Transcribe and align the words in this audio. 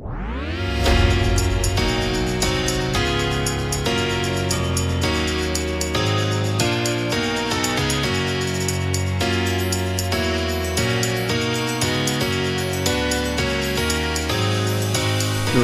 Då 0.00 0.06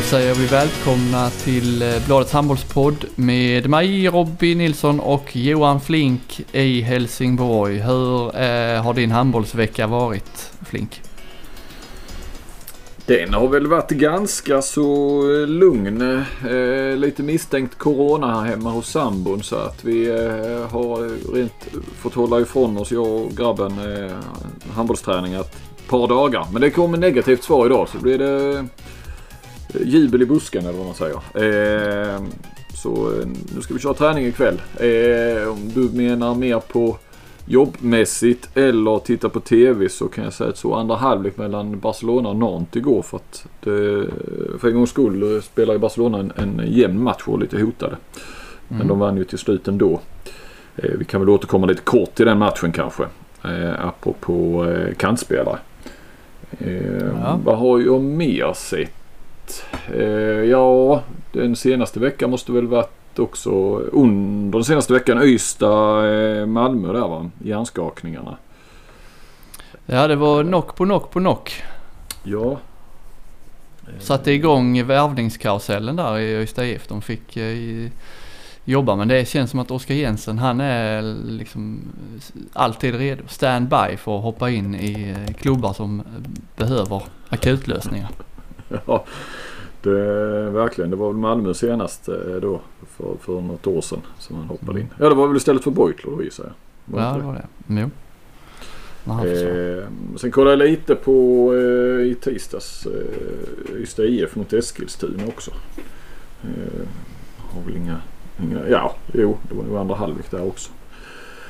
säger 0.02 0.34
vi 0.34 0.46
välkomna 0.46 1.30
till 1.30 1.82
eh, 1.82 2.06
Bladets 2.06 2.32
handbollspodd 2.32 3.04
med 3.14 3.70
mig 3.70 4.06
Robin 4.08 4.58
Nilsson 4.58 5.00
och 5.00 5.36
Johan 5.36 5.80
Flink 5.80 6.40
i 6.52 6.80
Helsingborg. 6.80 7.78
Hur 7.78 8.36
eh, 8.36 8.82
har 8.82 8.94
din 8.94 9.10
handbollsvecka 9.10 9.86
varit 9.86 10.52
Flink? 10.66 11.05
Den 13.06 13.34
har 13.34 13.48
väl 13.48 13.66
varit 13.66 13.90
ganska 13.90 14.62
så 14.62 15.20
eh, 15.32 15.46
lugn. 15.46 16.02
Eh, 16.50 16.96
lite 16.96 17.22
misstänkt 17.22 17.78
corona 17.78 18.40
här 18.40 18.50
hemma 18.50 18.70
hos 18.70 18.90
sambon 18.90 19.42
så 19.42 19.56
att 19.56 19.84
vi 19.84 20.08
eh, 20.08 20.70
har 20.70 21.32
rent 21.34 21.68
fått 21.98 22.14
hålla 22.14 22.40
ifrån 22.40 22.78
oss, 22.78 22.92
jag 22.92 23.06
och 23.06 23.30
grabben, 23.30 23.72
eh, 23.72 24.12
handbollsträning 24.74 25.34
ett 25.34 25.56
par 25.88 26.08
dagar. 26.08 26.46
Men 26.52 26.62
det 26.62 26.70
kom 26.70 26.94
ett 26.94 27.00
negativt 27.00 27.44
svar 27.44 27.66
idag 27.66 27.88
så 27.88 27.98
blir 27.98 28.18
det 28.18 28.58
eh, 28.58 28.64
jubel 29.84 30.22
i 30.22 30.26
busken 30.26 30.66
eller 30.66 30.78
vad 30.78 30.86
man 30.86 30.94
säger. 30.94 31.16
Eh, 31.16 32.22
så 32.74 32.90
eh, 32.90 33.26
nu 33.54 33.62
ska 33.62 33.74
vi 33.74 33.80
köra 33.80 33.94
träning 33.94 34.26
ikväll. 34.26 34.62
Eh, 34.76 35.48
om 35.48 35.70
du 35.74 35.80
menar 35.80 36.34
mer 36.34 36.60
på 36.60 36.98
jobbmässigt 37.46 38.48
eller 38.54 38.98
titta 38.98 39.28
på 39.28 39.40
TV 39.40 39.88
så 39.88 40.08
kan 40.08 40.24
jag 40.24 40.32
säga 40.32 40.50
att 40.50 40.56
så 40.56 40.74
andra 40.74 40.96
halvlek 40.96 41.36
mellan 41.36 41.78
Barcelona 41.80 42.28
och 42.28 42.36
Nantes 42.36 42.76
igår 42.76 43.02
för 43.02 43.16
att 43.16 43.46
det, 43.60 44.04
för 44.58 44.68
en 44.68 44.74
gångs 44.74 44.90
skull 44.90 45.42
spelar 45.42 45.78
Barcelona 45.78 46.18
en, 46.18 46.32
en 46.36 46.62
jämn 46.72 47.02
match 47.02 47.22
och 47.26 47.38
lite 47.38 47.60
hotade. 47.60 47.96
Men 48.68 48.76
Mm. 48.76 48.88
de 48.88 48.98
vann 48.98 49.16
ju 49.16 49.24
till 49.24 49.38
slut 49.38 49.68
ändå. 49.68 50.00
Eh, 50.76 50.90
vi 50.98 51.04
kan 51.04 51.20
väl 51.20 51.28
återkomma 51.30 51.66
lite 51.66 51.82
kort 51.82 52.14
till 52.14 52.26
den 52.26 52.38
matchen 52.38 52.72
kanske. 52.72 53.02
Eh, 53.44 53.86
apropå 53.86 54.64
eh, 54.70 54.94
kantspelare. 54.94 55.58
Eh, 56.58 56.96
Ja. 57.22 57.40
Vad 57.44 57.58
har 57.58 57.80
jag 57.80 58.02
mer 58.02 58.52
sett? 58.54 59.64
Eh, 59.94 60.04
ja, 60.44 61.02
den 61.32 61.56
senaste 61.56 62.00
veckan 62.00 62.30
måste 62.30 62.52
väl 62.52 62.66
varit 62.66 62.90
också 63.18 63.50
under 63.78 64.58
den 64.58 64.64
senaste 64.64 64.92
veckan 64.92 65.22
Ystad, 65.22 66.04
eh, 66.40 66.46
Malmö 66.46 66.92
där 66.92 67.08
va? 67.08 67.30
Hjärnskakningarna. 67.44 68.36
Ja, 69.86 70.06
det 70.08 70.16
var 70.16 70.42
knock 70.44 70.76
på 70.76 70.84
knock 70.84 71.10
på 71.10 71.18
knock. 71.18 71.62
Ja. 72.24 72.58
Satte 73.98 74.32
igång 74.32 74.84
värvningskarusellen 74.86 75.96
där 75.96 76.18
i 76.18 76.42
Ystad 76.42 76.64
IF. 76.66 76.88
De 76.88 77.02
fick 77.02 77.36
eh, 77.36 77.42
i- 77.44 77.90
jobba 78.64 78.96
men 78.96 79.08
det 79.08 79.28
känns 79.28 79.50
som 79.50 79.60
att 79.60 79.70
Oskar 79.70 79.94
Jensen 79.94 80.38
han 80.38 80.60
är 80.60 81.02
liksom 81.24 81.80
alltid 82.52 82.94
redo. 82.94 83.22
Standby 83.28 83.96
för 83.96 84.16
att 84.18 84.22
hoppa 84.24 84.50
in 84.50 84.74
i 84.74 85.10
eh, 85.28 85.34
klubbar 85.34 85.72
som 85.72 86.02
behöver 86.56 87.02
akutlösningar. 87.28 88.08
Ja, 88.86 89.04
det, 89.86 90.50
verkligen. 90.50 90.90
Det 90.90 90.96
var 90.96 91.08
väl 91.08 91.16
Malmö 91.16 91.54
senast 91.54 92.08
eh, 92.08 92.14
då 92.42 92.60
för, 92.96 93.14
för 93.20 93.40
något 93.40 93.66
år 93.66 93.80
sedan 93.80 94.00
som 94.18 94.36
han 94.36 94.46
hoppade 94.46 94.80
in. 94.80 94.88
Ja, 94.98 95.08
det 95.08 95.14
var 95.14 95.28
väl 95.28 95.36
istället 95.36 95.64
för 95.64 95.70
Beutler 95.70 96.10
då 96.16 96.22
gissar 96.22 96.44
jag. 96.44 96.52
Var 96.84 97.02
Ja, 97.02 97.16
det 97.16 97.22
var 97.22 97.34
det. 97.34 97.46
Jo. 97.80 97.90
Han 99.04 99.22
försvann. 99.22 99.78
Eh, 99.78 99.84
sen 100.16 100.30
kollade 100.30 100.64
jag 100.64 100.70
lite 100.70 100.94
på 100.94 101.52
eh, 101.54 102.06
i 102.06 102.16
tisdags 102.20 102.86
eh, 102.86 103.76
Ystad 103.82 104.04
IF 104.04 104.36
mot 104.36 104.52
Eskilstuna 104.52 105.26
också. 105.26 105.50
Eh, 106.42 106.88
har 107.38 107.62
väl 107.62 107.76
inga, 107.76 107.96
inga, 108.42 108.68
ja 108.68 108.94
jo 109.12 109.38
det 109.48 109.54
var 109.54 109.64
ju 109.64 109.78
andra 109.78 109.94
halvlek 109.94 110.30
där 110.30 110.46
också. 110.46 110.70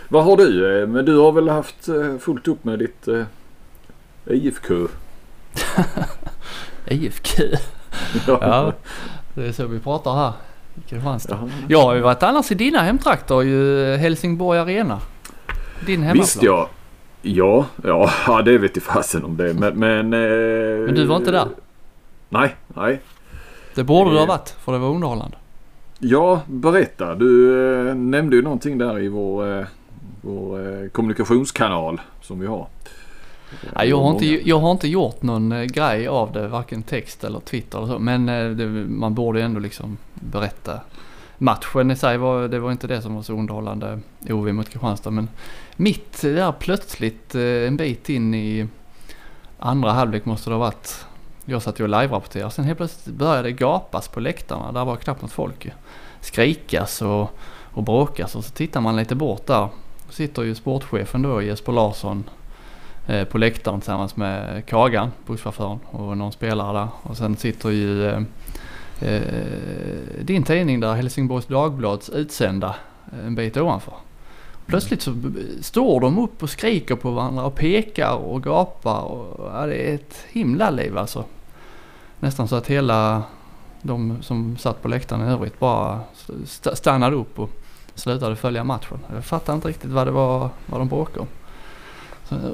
Vad 0.09 0.25
har 0.25 0.37
du? 0.37 0.81
Eh, 0.81 0.89
men 0.89 1.05
du 1.05 1.17
har 1.17 1.33
väl 1.33 1.49
haft 1.49 1.89
eh, 1.89 2.19
fullt 2.19 2.49
upp 2.49 2.65
med 2.65 2.79
ditt 2.79 3.09
eh, 3.09 3.25
IFK? 4.27 4.75
IFK. 6.87 7.43
Ja, 8.27 8.73
det 9.35 9.47
är 9.49 9.53
så 9.53 9.67
vi 9.67 9.79
pratar 9.81 10.15
här 10.15 10.33
i 10.75 10.89
Kristianstad. 10.91 11.39
Jaha. 11.41 11.51
Jag 11.69 11.83
har 11.83 11.95
ju 11.95 12.01
varit 12.01 12.23
annars 12.23 12.53
i 12.53 12.55
dina 12.55 12.79
hemtrakter 12.79 13.43
ju 13.43 13.85
Helsingborg 13.97 14.59
Arena. 14.59 15.01
Din 15.87 16.03
hemmaplan. 16.03 16.23
Visst 16.23 16.43
ja. 16.43 16.69
Ja, 17.23 17.67
ja, 17.85 18.11
ja 18.27 18.43
det 18.43 18.59
vet 18.59 18.77
i 18.77 18.81
fasen 18.81 19.25
om 19.25 19.37
det. 19.37 19.55
Men, 19.55 19.79
men, 19.79 20.13
eh, 20.13 20.87
Men 20.87 20.95
du 20.95 21.05
var 21.05 21.17
inte 21.17 21.31
där? 21.31 21.47
Nej, 22.29 22.57
nej. 22.69 23.01
Det 23.75 23.85
borde 23.85 24.11
du 24.11 24.17
ha 24.17 24.23
Eh. 24.23 24.29
varit 24.29 24.49
för 24.65 24.73
det 24.73 24.79
var 24.79 24.89
underhållande. 24.89 25.37
Ja, 25.99 26.41
berätta. 26.47 27.15
Du 27.15 27.53
eh, 27.89 27.95
nämnde 27.95 28.37
ju 28.37 28.43
någonting 28.43 28.79
där 28.79 28.99
i 28.99 29.09
vår, 29.09 29.59
eh, 29.59 29.67
vår 30.23 30.83
eh, 30.83 30.89
kommunikationskanal 30.89 32.01
som 32.23 32.41
vi 32.41 32.47
har. 32.47 32.67
Nej, 33.75 33.89
jag, 33.89 34.01
har 34.03 34.11
inte, 34.11 34.49
jag 34.49 34.61
har 34.61 34.71
inte 34.71 34.89
gjort 34.89 35.23
någon 35.23 35.53
eh, 35.53 35.65
grej 35.65 36.09
av 36.09 36.33
det, 36.33 36.49
varken 36.49 36.83
text 36.83 37.25
eller 37.25 37.41
Twitter 37.41 37.79
eller 37.79 37.87
så. 37.87 37.99
Men 37.99 38.29
eh, 38.29 38.51
det, 38.51 38.67
man 38.89 39.15
borde 39.15 39.43
ändå 39.43 39.61
liksom 39.61 39.97
berätta. 40.15 40.81
Matchen 41.39 41.91
i 41.91 41.97
sig 41.97 42.19
var, 42.19 42.49
det 42.49 42.59
var 42.59 42.73
inte 42.73 42.87
det 42.87 43.03
som 43.03 43.15
var 43.15 43.23
så 43.23 43.33
underhållande, 43.33 44.01
OV 44.31 44.55
mot 44.55 44.69
Kristianstad. 44.69 45.11
Men 45.11 45.29
mitt 45.77 46.23
där 46.23 46.53
plötsligt 46.53 47.35
eh, 47.35 47.43
en 47.43 47.77
bit 47.77 48.09
in 48.09 48.35
i 48.35 48.69
andra 49.59 49.93
halvlek 49.93 50.25
måste 50.25 50.51
det 50.51 50.55
ha 50.55 50.61
varit. 50.61 51.07
Jag 51.45 51.63
satt 51.63 51.81
ju 51.81 51.85
och 51.85 51.91
live-rapporterade. 51.91 52.51
Sen 52.51 52.65
helt 52.65 52.79
plötsligt 52.79 53.17
började 53.17 53.43
det 53.43 53.53
gapas 53.53 54.09
på 54.09 54.21
läktarna. 54.21 54.73
Där 54.73 54.85
var 54.85 54.97
knappt 54.97 55.23
något 55.23 55.33
folk. 55.33 55.69
Skrikas 56.21 57.03
och, 57.03 57.31
och 57.73 57.83
bråkas 57.83 58.35
och 58.35 58.45
så 58.45 58.51
tittar 58.51 58.81
man 58.81 58.97
lite 58.97 59.15
bort 59.15 59.47
där. 59.47 59.69
Sitter 60.11 60.43
ju 60.43 60.55
sportchefen 60.55 61.23
då, 61.23 61.43
Jesper 61.43 61.73
Larsson, 61.73 62.25
Eh, 63.07 63.25
på 63.25 63.39
läktaren 63.39 63.81
tillsammans 63.81 64.17
med 64.17 64.67
Kagan, 64.67 65.11
busschauffören 65.27 65.79
och 65.91 66.17
någon 66.17 66.33
spelare 66.33 66.79
där. 66.79 66.89
Och 67.03 67.17
sen 67.17 67.37
sitter 67.37 67.71
ju 67.71 68.07
eh, 68.07 68.23
eh 69.01 69.23
din 70.21 70.43
tidning 70.43 70.81
där, 70.81 70.95
Helsingborgs 70.95 71.47
Dagblads 71.47 72.11
utsända 72.11 72.75
en 73.27 73.35
bit 73.35 73.57
ovanför. 73.57 73.95
Plötsligt 74.67 75.03
så 75.03 75.15
står 75.61 76.01
de 76.01 76.19
upp 76.19 76.43
och 76.43 76.51
skriker 76.51 76.97
på 76.97 77.11
varandra 77.11 77.45
och 77.45 77.55
pekar 77.55 78.15
och 78.15 78.43
gapar. 78.43 79.01
Och, 79.01 79.51
ja, 79.55 79.67
det 79.67 79.91
är 79.91 79.95
ett 79.95 80.25
himla 80.29 80.71
liv 80.71 80.99
alltså. 80.99 81.25
Nästan 82.21 82.49
så 82.49 82.57
att 82.57 82.67
hela 82.67 83.23
de 83.83 84.23
som 84.23 84.57
satt 84.57 84.83
på 84.83 84.89
läktaren 84.89 85.29
i 85.29 85.33
övrigt 85.33 85.59
bara 85.59 86.01
stannade 86.73 87.17
upp 87.17 87.39
och 87.39 87.51
slutade 87.95 88.37
följa 88.37 88.65
matchen. 88.65 88.99
Jag 89.15 89.25
fattar 89.25 89.55
inte 89.55 89.69
riktigt 89.69 89.91
vad 89.91 90.07
det 90.07 90.11
var 90.11 90.51
vad 90.67 90.81
de 90.81 90.89
bråkade 90.89 91.21
om. 91.21 91.27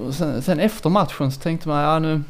Och 0.06 0.14
sen, 0.14 0.42
sen 0.42 0.60
efter 0.60 0.90
matchen 0.90 1.32
så 1.32 1.40
tänkte 1.40 1.68
man, 1.68 1.82
ja 1.82 1.98
nu 1.98 2.22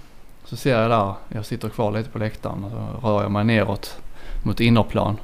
så 0.44 0.56
ser 0.56 0.80
jag 0.80 0.91
där, 0.91 1.14
jag 1.28 1.47
sitter 1.47 1.69
kvar 1.69 1.92
lite 1.92 2.10
på 2.10 2.19
läktaren 2.19 2.64
och 2.64 2.70
så 2.70 3.08
rör 3.08 3.22
jag 3.22 3.30
mig 3.30 3.44
neråt 3.44 3.97
mot 4.42 4.60
innerplan. 4.60 5.16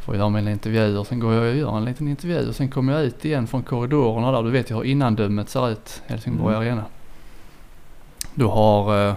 Får 0.00 0.16
göra 0.16 0.28
mina 0.28 0.50
intervjuer, 0.50 1.04
sen 1.04 1.20
går 1.20 1.34
jag 1.34 1.50
och 1.50 1.56
gör 1.56 1.76
en 1.76 1.84
liten 1.84 2.08
intervju 2.08 2.48
och 2.48 2.54
sen 2.54 2.68
kommer 2.68 2.92
jag 2.92 3.02
ut 3.02 3.24
igen 3.24 3.46
från 3.46 3.62
korridorerna 3.62 4.32
där. 4.32 4.42
Du 4.42 4.50
vet 4.50 4.70
ju 4.70 4.74
hur 4.74 4.84
innandömet 4.84 5.48
ser 5.48 5.70
ut, 5.70 6.02
Helsingborg 6.06 6.56
Mm. 6.56 6.68
Arena. 6.68 6.84
Du 8.34 8.44
har 8.44 9.08
eh, 9.08 9.14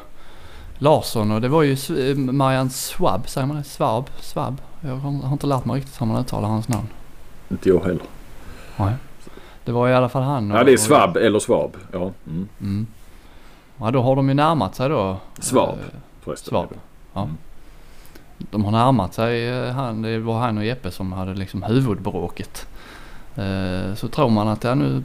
Larsson 0.77 1.31
och 1.31 1.41
det 1.41 1.47
var 1.47 1.63
ju 1.63 1.73
eh, 1.73 2.15
Marianne 2.15 2.69
Swab, 2.69 3.29
säger 3.29 3.47
man 3.47 3.57
det? 3.57 3.63
Svab? 3.63 4.09
Svab? 4.19 4.61
Jag 4.81 4.95
har, 4.95 5.11
har 5.11 5.33
inte 5.33 5.47
lärt 5.47 5.65
mig 5.65 5.77
riktigt 5.77 6.01
hur 6.01 6.05
man 6.05 6.21
uttalar 6.21 6.49
hans 6.49 6.67
namn. 6.67 6.87
Inte 7.49 7.69
jag 7.69 7.83
heller. 7.83 8.03
Nej. 8.77 8.93
Det 9.65 9.71
var 9.71 9.89
i 9.89 9.93
alla 9.93 10.09
fall 10.09 10.23
han. 10.23 10.49
Ja, 10.49 10.59
och- 10.59 10.65
det 10.65 10.73
är 10.73 10.77
Svab 10.77 11.17
eller 11.17 11.39
Svab. 11.39 11.77
Ja, 11.91 12.11
mm. 12.27 12.47
Mm. 12.61 12.87
Ja, 13.77 13.91
då 13.91 14.01
har 14.01 14.15
de 14.15 14.27
ju 14.29 14.33
närmat 14.35 14.75
sig 14.75 14.89
då. 14.89 15.17
Svab. 15.39 15.69
Eh, 15.69 15.75
förresten. 16.21 16.49
Svab. 16.49 16.67
Ja. 17.13 17.21
Mm. 17.21 17.37
De 18.51 18.65
har 18.65 18.71
närmat 18.71 19.13
sig 19.13 19.47
eh, 19.49 19.71
han, 19.73 20.01
det 20.01 20.19
var 20.19 20.39
han 20.39 20.57
och 20.57 20.65
Jeppe 20.65 20.91
som 20.91 21.11
hade 21.13 21.33
liksom 21.33 21.63
huvudbråket. 21.63 22.67
Eh, 23.35 23.93
Så 23.95 24.07
tror 24.07 24.29
man 24.29 24.47
att 24.47 24.63
ja, 24.63 24.75
nu 24.75 25.03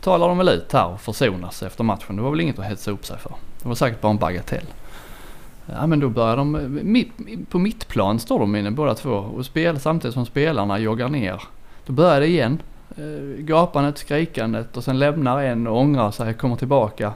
talar 0.00 0.28
de 0.28 0.38
väl 0.38 0.48
ut 0.48 0.72
här 0.72 0.86
och 0.86 1.00
försonas 1.00 1.62
efter 1.62 1.84
matchen. 1.84 2.16
Det 2.16 2.22
var 2.22 2.30
väl 2.30 2.40
inget 2.40 2.58
att 2.58 2.64
hetsa 2.64 2.90
upp 2.90 3.06
sig 3.06 3.18
för. 3.18 3.32
Det 3.62 3.68
var 3.68 3.74
säkert 3.74 4.00
bara 4.00 4.10
en 4.12 4.18
bagatell. 4.18 4.64
Ja 5.66 5.86
men 5.86 6.00
då 6.00 6.08
börjar 6.08 6.36
de, 6.36 6.78
mitt, 6.82 7.12
på 7.50 7.58
mittplan 7.58 8.18
står 8.18 8.38
de 8.38 8.56
inne 8.56 8.70
båda 8.70 8.94
två 8.94 9.10
och 9.10 9.46
spel, 9.46 9.80
samtidigt 9.80 10.14
som 10.14 10.26
spelarna 10.26 10.78
joggar 10.78 11.08
ner. 11.08 11.42
Då 11.86 11.92
börjar 11.92 12.20
det 12.20 12.26
igen. 12.26 12.58
Eh, 12.96 13.42
Gapandet, 13.44 13.98
skrikandet 13.98 14.76
och 14.76 14.84
sen 14.84 14.98
lämnar 14.98 15.42
en 15.42 15.66
och 15.66 15.78
ångrar 15.80 16.10
sig, 16.10 16.34
kommer 16.34 16.56
tillbaka. 16.56 17.12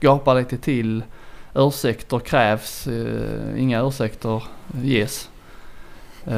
Gapar 0.00 0.34
lite 0.34 0.56
till. 0.58 1.02
Ursäkter 1.54 2.18
krävs, 2.18 2.86
eh, 2.86 3.60
inga 3.62 3.86
ursäkter 3.86 4.42
ges. 4.82 5.28
Eh, 6.26 6.36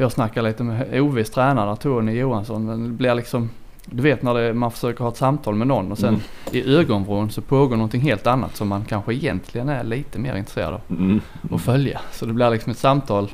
jag 0.00 0.12
snackar 0.12 0.42
lite 0.42 0.62
med 0.62 1.00
OVs 1.00 1.30
tränare 1.30 1.76
Tony 1.76 2.12
Johansson 2.12 2.64
men 2.66 2.82
det 2.84 2.90
blir 2.90 3.14
liksom 3.14 3.50
Du 3.84 4.02
vet 4.02 4.22
när 4.22 4.34
det, 4.34 4.54
man 4.54 4.70
försöker 4.70 5.04
ha 5.04 5.10
ett 5.10 5.16
samtal 5.16 5.54
med 5.54 5.66
någon 5.66 5.92
och 5.92 5.98
sen 5.98 6.08
Mm. 6.08 6.20
i 6.52 6.76
ögonvrån 6.76 7.30
så 7.30 7.42
pågår 7.42 7.76
någonting 7.76 8.00
helt 8.00 8.26
annat 8.26 8.56
som 8.56 8.68
man 8.68 8.84
kanske 8.84 9.14
egentligen 9.14 9.68
är 9.68 9.84
lite 9.84 10.18
mer 10.18 10.36
intresserad 10.36 10.74
av 10.74 10.80
Mm. 10.90 11.20
att 11.52 11.60
följa. 11.62 12.00
Så 12.12 12.26
det 12.26 12.32
blir 12.32 12.50
liksom 12.50 12.72
ett 12.72 12.78
samtal 12.78 13.30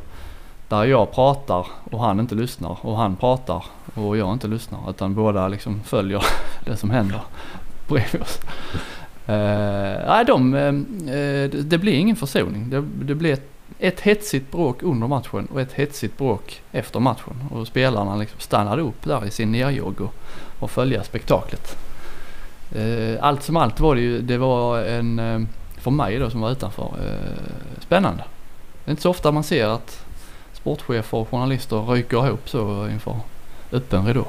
där 0.68 0.84
jag 0.84 1.12
pratar 1.12 1.66
och 1.90 2.00
han 2.00 2.20
inte 2.20 2.34
lyssnar 2.34 2.78
och 2.82 2.96
han 2.96 3.16
pratar 3.16 3.64
och 3.94 4.16
jag 4.16 4.32
inte 4.32 4.48
lyssnar 4.48 4.90
utan 4.90 5.14
båda 5.14 5.48
liksom 5.48 5.80
följer 5.84 6.24
det 6.64 6.76
som 6.76 6.90
händer 6.90 7.20
bredvid 7.88 8.22
oss. 8.22 8.38
Eh, 9.26 10.06
nej, 10.06 10.24
de, 10.26 10.54
eh, 10.54 10.72
det, 11.50 11.62
det 11.62 11.78
blir 11.78 11.92
ingen 11.92 12.16
försoning. 12.16 12.70
Det, 12.70 12.84
det 13.02 13.14
blir 13.14 13.32
ett, 13.32 13.50
ett 13.78 14.00
hetsigt 14.00 14.52
bråk 14.52 14.82
under 14.82 15.06
matchen 15.06 15.48
och 15.52 15.60
ett 15.60 15.72
hetsigt 15.72 16.18
bråk 16.18 16.62
efter 16.72 17.00
matchen. 17.00 17.34
Och 17.50 17.66
spelarna 17.66 18.16
liksom 18.16 18.40
stannade 18.40 18.82
upp 18.82 19.04
där 19.04 19.26
i 19.26 19.30
sin 19.30 19.52
nerjogg 19.52 20.00
och, 20.00 20.14
och 20.60 20.70
följa 20.70 21.04
spektaklet. 21.04 21.76
Eh, 22.74 23.24
allt 23.24 23.42
som 23.42 23.56
allt 23.56 23.80
var 23.80 23.94
det 23.94 24.00
ju, 24.00 24.22
det 24.22 24.38
var 24.38 24.78
en, 24.78 25.18
eh, 25.18 25.40
för 25.78 25.90
mig 25.90 26.18
då 26.18 26.30
som 26.30 26.40
var 26.40 26.50
utanför, 26.50 26.84
eh, 26.84 27.80
spännande. 27.80 28.24
Det 28.84 28.88
är 28.88 28.90
inte 28.90 29.02
så 29.02 29.10
ofta 29.10 29.32
man 29.32 29.44
ser 29.44 29.66
att 29.66 30.06
sportchefer 30.66 31.18
och 31.18 31.28
journalister 31.30 31.82
ryker 31.82 32.26
ihop 32.26 32.48
så 32.48 32.88
inför 32.88 33.16
öppen 33.72 34.06
ridå. 34.06 34.26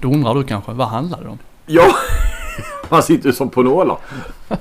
Då 0.00 0.08
undrar 0.08 0.34
du 0.34 0.44
kanske, 0.44 0.72
vad 0.72 0.88
handlar 0.88 1.22
det 1.22 1.28
om? 1.28 1.38
Ja, 1.66 1.94
man 2.88 3.02
sitter 3.02 3.26
ju 3.26 3.32
som 3.32 3.50
på 3.50 3.62
nålar. 3.62 3.98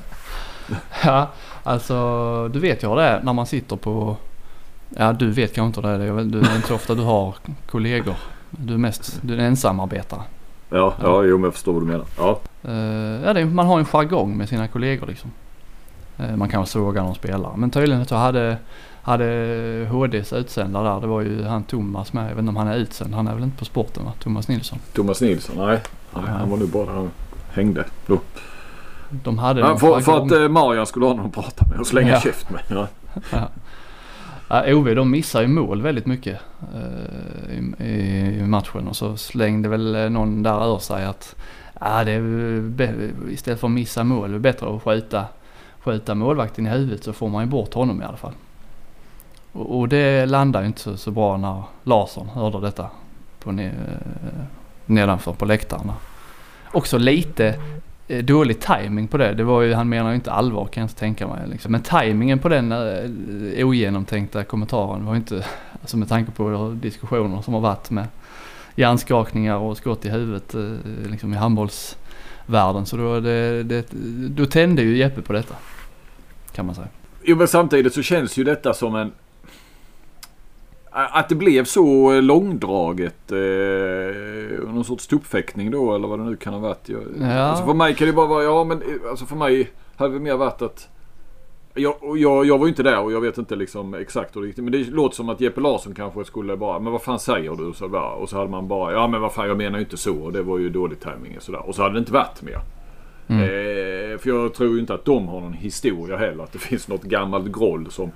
Ja, 1.03 1.27
alltså 1.63 2.47
du 2.53 2.59
vet 2.59 2.83
ju 2.83 2.87
hur 2.87 2.95
det 2.95 3.03
är 3.03 3.21
när 3.23 3.33
man 3.33 3.45
sitter 3.45 3.75
på... 3.75 4.17
Ja, 4.89 5.13
du 5.13 5.31
vet 5.31 5.53
kanske 5.53 5.79
inte 5.79 5.89
det. 5.89 5.97
Det 5.97 6.03
är, 6.03 6.11
väl, 6.11 6.31
det 6.31 6.37
är 6.37 6.55
inte 6.55 6.67
så 6.67 6.75
ofta 6.75 6.95
du 6.95 7.01
har 7.01 7.35
kollegor. 7.69 8.15
Du 8.49 8.73
är 8.73 8.77
mest 8.77 9.19
du 9.21 9.33
är 9.33 9.37
en 9.37 9.45
ensamarbetare. 9.45 10.21
Ja, 10.69 10.93
ja, 11.01 11.23
jo 11.23 11.37
men 11.37 11.43
jag 11.43 11.53
förstår 11.53 11.73
vad 11.73 11.81
du 11.81 11.85
menar. 11.85 12.05
Ja. 12.17 12.39
Uh, 12.67 13.25
ja, 13.25 13.33
det, 13.33 13.45
man 13.45 13.65
har 13.65 13.79
en 13.79 13.85
jargong 13.85 14.37
med 14.37 14.49
sina 14.49 14.67
kollegor 14.67 15.07
liksom. 15.07 15.31
Eh, 16.17 16.35
man 16.35 16.49
kan 16.49 16.65
såga 16.65 17.03
någon 17.03 17.15
spelare. 17.15 17.53
Men 17.57 17.71
tydligen 17.71 18.05
så 18.05 18.15
hade, 18.15 18.57
hade 19.09 19.87
HDs 19.91 20.33
utsändare 20.33 20.93
där, 20.93 21.01
det 21.01 21.07
var 21.07 21.21
ju 21.21 21.43
han 21.43 21.63
Thomas 21.63 22.13
med. 22.13 22.23
Jag 22.23 22.29
vet 22.29 22.39
inte 22.39 22.49
om 22.49 22.55
han 22.57 22.67
är 22.67 22.77
utsänd. 22.77 23.13
Han 23.13 23.27
är 23.27 23.33
väl 23.33 23.43
inte 23.43 23.57
på 23.57 23.65
sporten 23.65 24.05
va? 24.05 24.13
Thomas 24.19 24.47
Nilsson. 24.47 24.79
Thomas 24.93 25.21
Nilsson, 25.21 25.55
nej. 25.57 25.79
nej 26.15 26.23
han 26.27 26.49
var 26.49 26.57
nu 26.57 26.65
bara 26.67 26.93
där 26.93 27.09
hängde. 27.51 27.85
Då. 28.07 28.19
De 29.09 29.37
hade 29.37 29.59
Ja, 29.61 29.77
för, 29.77 29.99
för 29.99 30.25
att 30.25 30.31
eh, 30.31 30.47
Marian 30.47 30.85
skulle 30.85 31.05
ha 31.05 31.13
någon 31.13 31.25
att 31.25 31.33
prata 31.33 31.65
med 31.69 31.79
och 31.79 31.87
slänga 31.87 32.09
Ja. 32.11 32.19
käft 32.19 32.49
med. 32.49 32.61
Ja. 32.69 32.87
Ja, 34.51 34.73
OV 34.73 34.95
de 34.95 35.11
missar 35.11 35.41
ju 35.41 35.47
mål 35.47 35.81
väldigt 35.81 36.05
mycket 36.05 36.39
eh, 36.73 37.85
i, 37.85 38.37
i 38.39 38.43
matchen 38.47 38.87
och 38.87 38.95
så 38.95 39.17
slängde 39.17 39.69
väl 39.69 39.95
eh, 39.95 40.09
någon 40.09 40.43
där 40.43 40.73
ur 40.75 40.77
sig 40.79 41.05
att 41.05 41.35
ja, 41.79 42.03
det 42.03 42.11
är 42.11 43.11
istället 43.29 43.59
för 43.59 43.67
att 43.67 43.73
missa 43.73 44.03
mål 44.03 44.29
är 44.29 44.33
det 44.33 44.39
bättre 44.39 44.75
att 44.75 44.83
skjuta, 44.83 45.25
skjuta 45.79 46.15
målvakten 46.15 46.67
i 46.67 46.69
huvudet 46.69 47.03
så 47.03 47.13
får 47.13 47.29
man 47.29 47.43
ju 47.43 47.49
bort 47.49 47.73
honom 47.73 48.01
i 48.01 48.05
alla 48.05 48.17
fall. 48.17 48.33
Och, 49.51 49.79
och 49.79 49.89
det 49.89 50.25
landade 50.25 50.63
ju 50.63 50.67
inte 50.67 50.81
så, 50.81 50.97
så 50.97 51.11
bra 51.11 51.37
när 51.37 51.63
Larsson 51.83 52.29
hörde 52.29 52.61
detta 52.61 52.89
på 53.39 53.51
ne, 53.51 53.65
eh, 53.65 53.73
nedanför 54.85 55.33
på 55.33 55.45
läktarna. 55.45 55.93
Också 56.71 56.97
lite 56.97 57.55
eh, 58.07 58.23
dålig 58.23 58.59
timing 58.59 59.07
på 59.07 59.17
det. 59.17 59.33
Det 59.33 59.43
var 59.43 59.61
ju, 59.61 59.73
han 59.73 59.89
menar 59.89 60.09
ju 60.09 60.15
inte 60.15 60.31
allvar 60.31 60.65
kan 60.65 60.81
jag 60.81 60.85
inte 60.85 60.99
tänka 60.99 61.27
mig. 61.27 61.47
Liksom. 61.47 61.71
Men 61.71 61.81
timingen 61.81 62.39
på 62.39 62.49
den 62.49 62.71
eh, 62.71 63.67
ogenomtänkta 63.67 64.43
kommentaren 64.43 65.05
var 65.05 65.13
ju 65.13 65.17
inte, 65.17 65.45
alltså 65.81 65.97
med 65.97 66.09
tanke 66.09 66.31
på 66.31 66.75
diskussioner 66.81 67.41
som 67.41 67.53
har 67.53 67.61
varit 67.61 67.89
med 67.89 68.07
hjärnskakningar 68.75 69.55
och 69.55 69.77
skott 69.77 70.05
i 70.05 70.09
huvudet 70.09 70.55
eh, 70.55 71.11
liksom 71.11 71.33
i 71.33 71.37
handbollsvärlden. 71.37 72.85
Så 72.85 72.97
då, 72.97 73.19
det, 73.19 73.63
det, 73.63 73.87
då 74.29 74.45
tände 74.45 74.81
ju 74.81 74.97
Jeppe 74.97 75.21
på 75.21 75.33
detta. 75.33 75.55
Kan 76.51 76.65
man 76.65 76.75
säga. 76.75 76.87
Jo 77.23 77.35
men 77.35 77.47
samtidigt 77.47 77.93
så 77.93 78.01
känns 78.01 78.37
ju 78.37 78.43
detta 78.43 78.73
som 78.73 78.95
en... 78.95 79.11
Att 81.05 81.29
det 81.29 81.35
blev 81.35 81.63
så 81.65 82.21
långdraget. 82.21 83.31
Eh, 83.31 84.69
någon 84.73 84.83
sorts 84.83 85.07
tuppfäktning 85.07 85.71
då 85.71 85.95
eller 85.95 86.07
vad 86.07 86.19
det 86.19 86.25
nu 86.25 86.35
kan 86.35 86.53
ha 86.53 86.59
varit. 86.59 86.89
Jag, 86.89 87.01
Ja. 87.21 87.25
alltså 87.39 87.65
för 87.65 87.73
mig 87.73 87.95
kan 87.95 88.07
det 88.07 88.13
bara 88.13 88.27
vara, 88.27 88.43
ja 88.43 88.63
men 88.63 88.81
eh, 88.81 88.87
alltså 89.09 89.25
för 89.25 89.35
mig 89.35 89.69
hade 89.95 90.13
det 90.13 90.19
mer 90.19 90.35
varit 90.37 90.61
att... 90.61 90.87
Jag, 91.73 92.03
och 92.03 92.17
jag, 92.17 92.45
jag 92.45 92.57
var 92.57 92.65
ju 92.65 92.69
inte 92.69 92.83
där 92.83 92.99
och 92.99 93.11
jag 93.11 93.21
vet 93.21 93.37
inte 93.37 93.55
liksom 93.55 93.93
exakt 93.93 94.35
hur 94.35 94.41
det 94.41 94.47
gick. 94.47 94.57
Men 94.57 94.71
det 94.71 94.89
låter 94.89 95.15
som 95.15 95.29
att 95.29 95.41
Jeppe 95.41 95.61
Larsson 95.61 95.93
kanske 95.93 96.25
skulle 96.25 96.57
bara, 96.57 96.79
men 96.79 96.91
vad 96.91 97.01
fan 97.01 97.19
säger 97.19 97.51
du? 97.55 97.73
Så 97.73 97.87
bara, 97.87 98.11
och 98.11 98.29
så 98.29 98.37
hade 98.37 98.49
man 98.49 98.67
bara, 98.67 98.93
ja 98.93 99.07
men 99.07 99.21
vad 99.21 99.33
fan 99.33 99.47
jag 99.47 99.57
menar 99.57 99.77
ju 99.79 99.83
inte 99.83 99.97
så. 99.97 100.15
Och 100.17 100.31
det 100.33 100.41
var 100.41 100.57
ju 100.57 100.69
dålig 100.69 100.99
timing 100.99 101.37
och 101.37 101.43
sådär. 101.43 101.67
Och 101.69 101.75
så 101.75 101.81
hade 101.81 101.95
det 101.95 101.99
inte 101.99 102.13
varit 102.13 102.41
mer. 102.41 102.59
Mm. 103.27 103.41
Eh, 103.43 104.17
för 104.17 104.29
jag 104.29 104.53
tror 104.53 104.73
ju 104.73 104.79
inte 104.79 104.93
att 104.93 105.05
de 105.05 105.27
har 105.27 105.41
någon 105.41 105.53
historia 105.53 106.17
heller. 106.17 106.43
Att 106.43 106.51
det 106.51 106.59
finns 106.69 106.87
något 106.87 107.03
gammalt 107.03 107.51
groll 107.51 107.87
som 107.91 108.11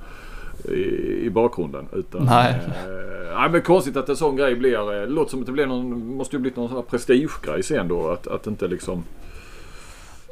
i, 0.69 1.25
i 1.25 1.29
bakgrunden. 1.29 1.87
Utan, 1.93 2.25
Nej. 2.25 2.51
Eh, 2.51 3.37
nej 3.39 3.49
men 3.49 3.61
konstigt 3.61 3.97
att 3.97 4.09
en 4.09 4.15
sån 4.15 4.35
grej 4.35 4.55
blir. 4.55 4.93
Eh, 4.93 5.01
det 5.01 5.05
låter 5.05 5.31
som 5.31 5.39
att 5.39 5.45
det 5.45 5.51
blir 5.51 5.65
någon, 5.65 6.15
måste 6.15 6.35
ju 6.35 6.39
blivit 6.39 6.57
någon 6.57 6.67
sån 6.67 6.77
här 6.77 6.83
prestigegrej 6.83 7.63
sen 7.63 7.87
då. 7.87 8.09
Att, 8.09 8.27
att 8.27 8.47
inte 8.47 8.67
liksom. 8.67 9.03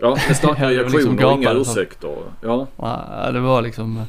Ja, 0.02 0.18
det 0.28 0.44
var 0.44 0.56
reaktioner 0.56 0.84
liksom 0.84 1.26
och 1.26 1.34
inga 1.34 1.54
ursäkter. 1.54 2.16
Ja. 2.42 2.68
Ja, 2.76 3.32
det 3.32 3.40
var 3.40 3.62
liksom 3.62 3.98
eh, 3.98 4.04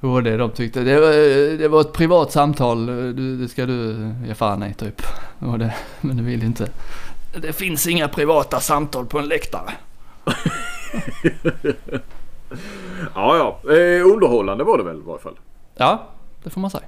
HD 0.00 0.36
de 0.36 0.50
tyckte 0.50 0.80
det 0.80 1.00
var, 1.00 1.12
det 1.58 1.68
var 1.68 1.80
ett 1.80 1.92
privat 1.92 2.32
samtal. 2.32 2.86
Du, 3.16 3.36
det 3.36 3.48
ska 3.48 3.66
du 3.66 4.10
ge 4.26 4.34
fan 4.34 4.62
i 4.62 4.74
typ. 4.74 5.02
Och 5.38 5.58
det, 5.58 5.74
men 6.00 6.16
det 6.16 6.22
vill 6.22 6.42
inte. 6.42 6.68
Det 7.42 7.52
finns 7.52 7.86
inga 7.86 8.08
privata 8.08 8.60
samtal 8.60 9.06
på 9.06 9.18
en 9.18 9.28
läktare. 9.28 9.70
Ja, 13.14 13.36
ja. 13.64 13.72
Eh, 13.74 14.06
underhållande 14.06 14.64
var 14.64 14.78
det 14.78 14.84
väl 14.84 14.96
i 14.96 15.02
varje 15.06 15.20
fall. 15.20 15.34
Ja, 15.80 16.06
det 16.42 16.50
får 16.50 16.60
man 16.60 16.70
säga. 16.70 16.84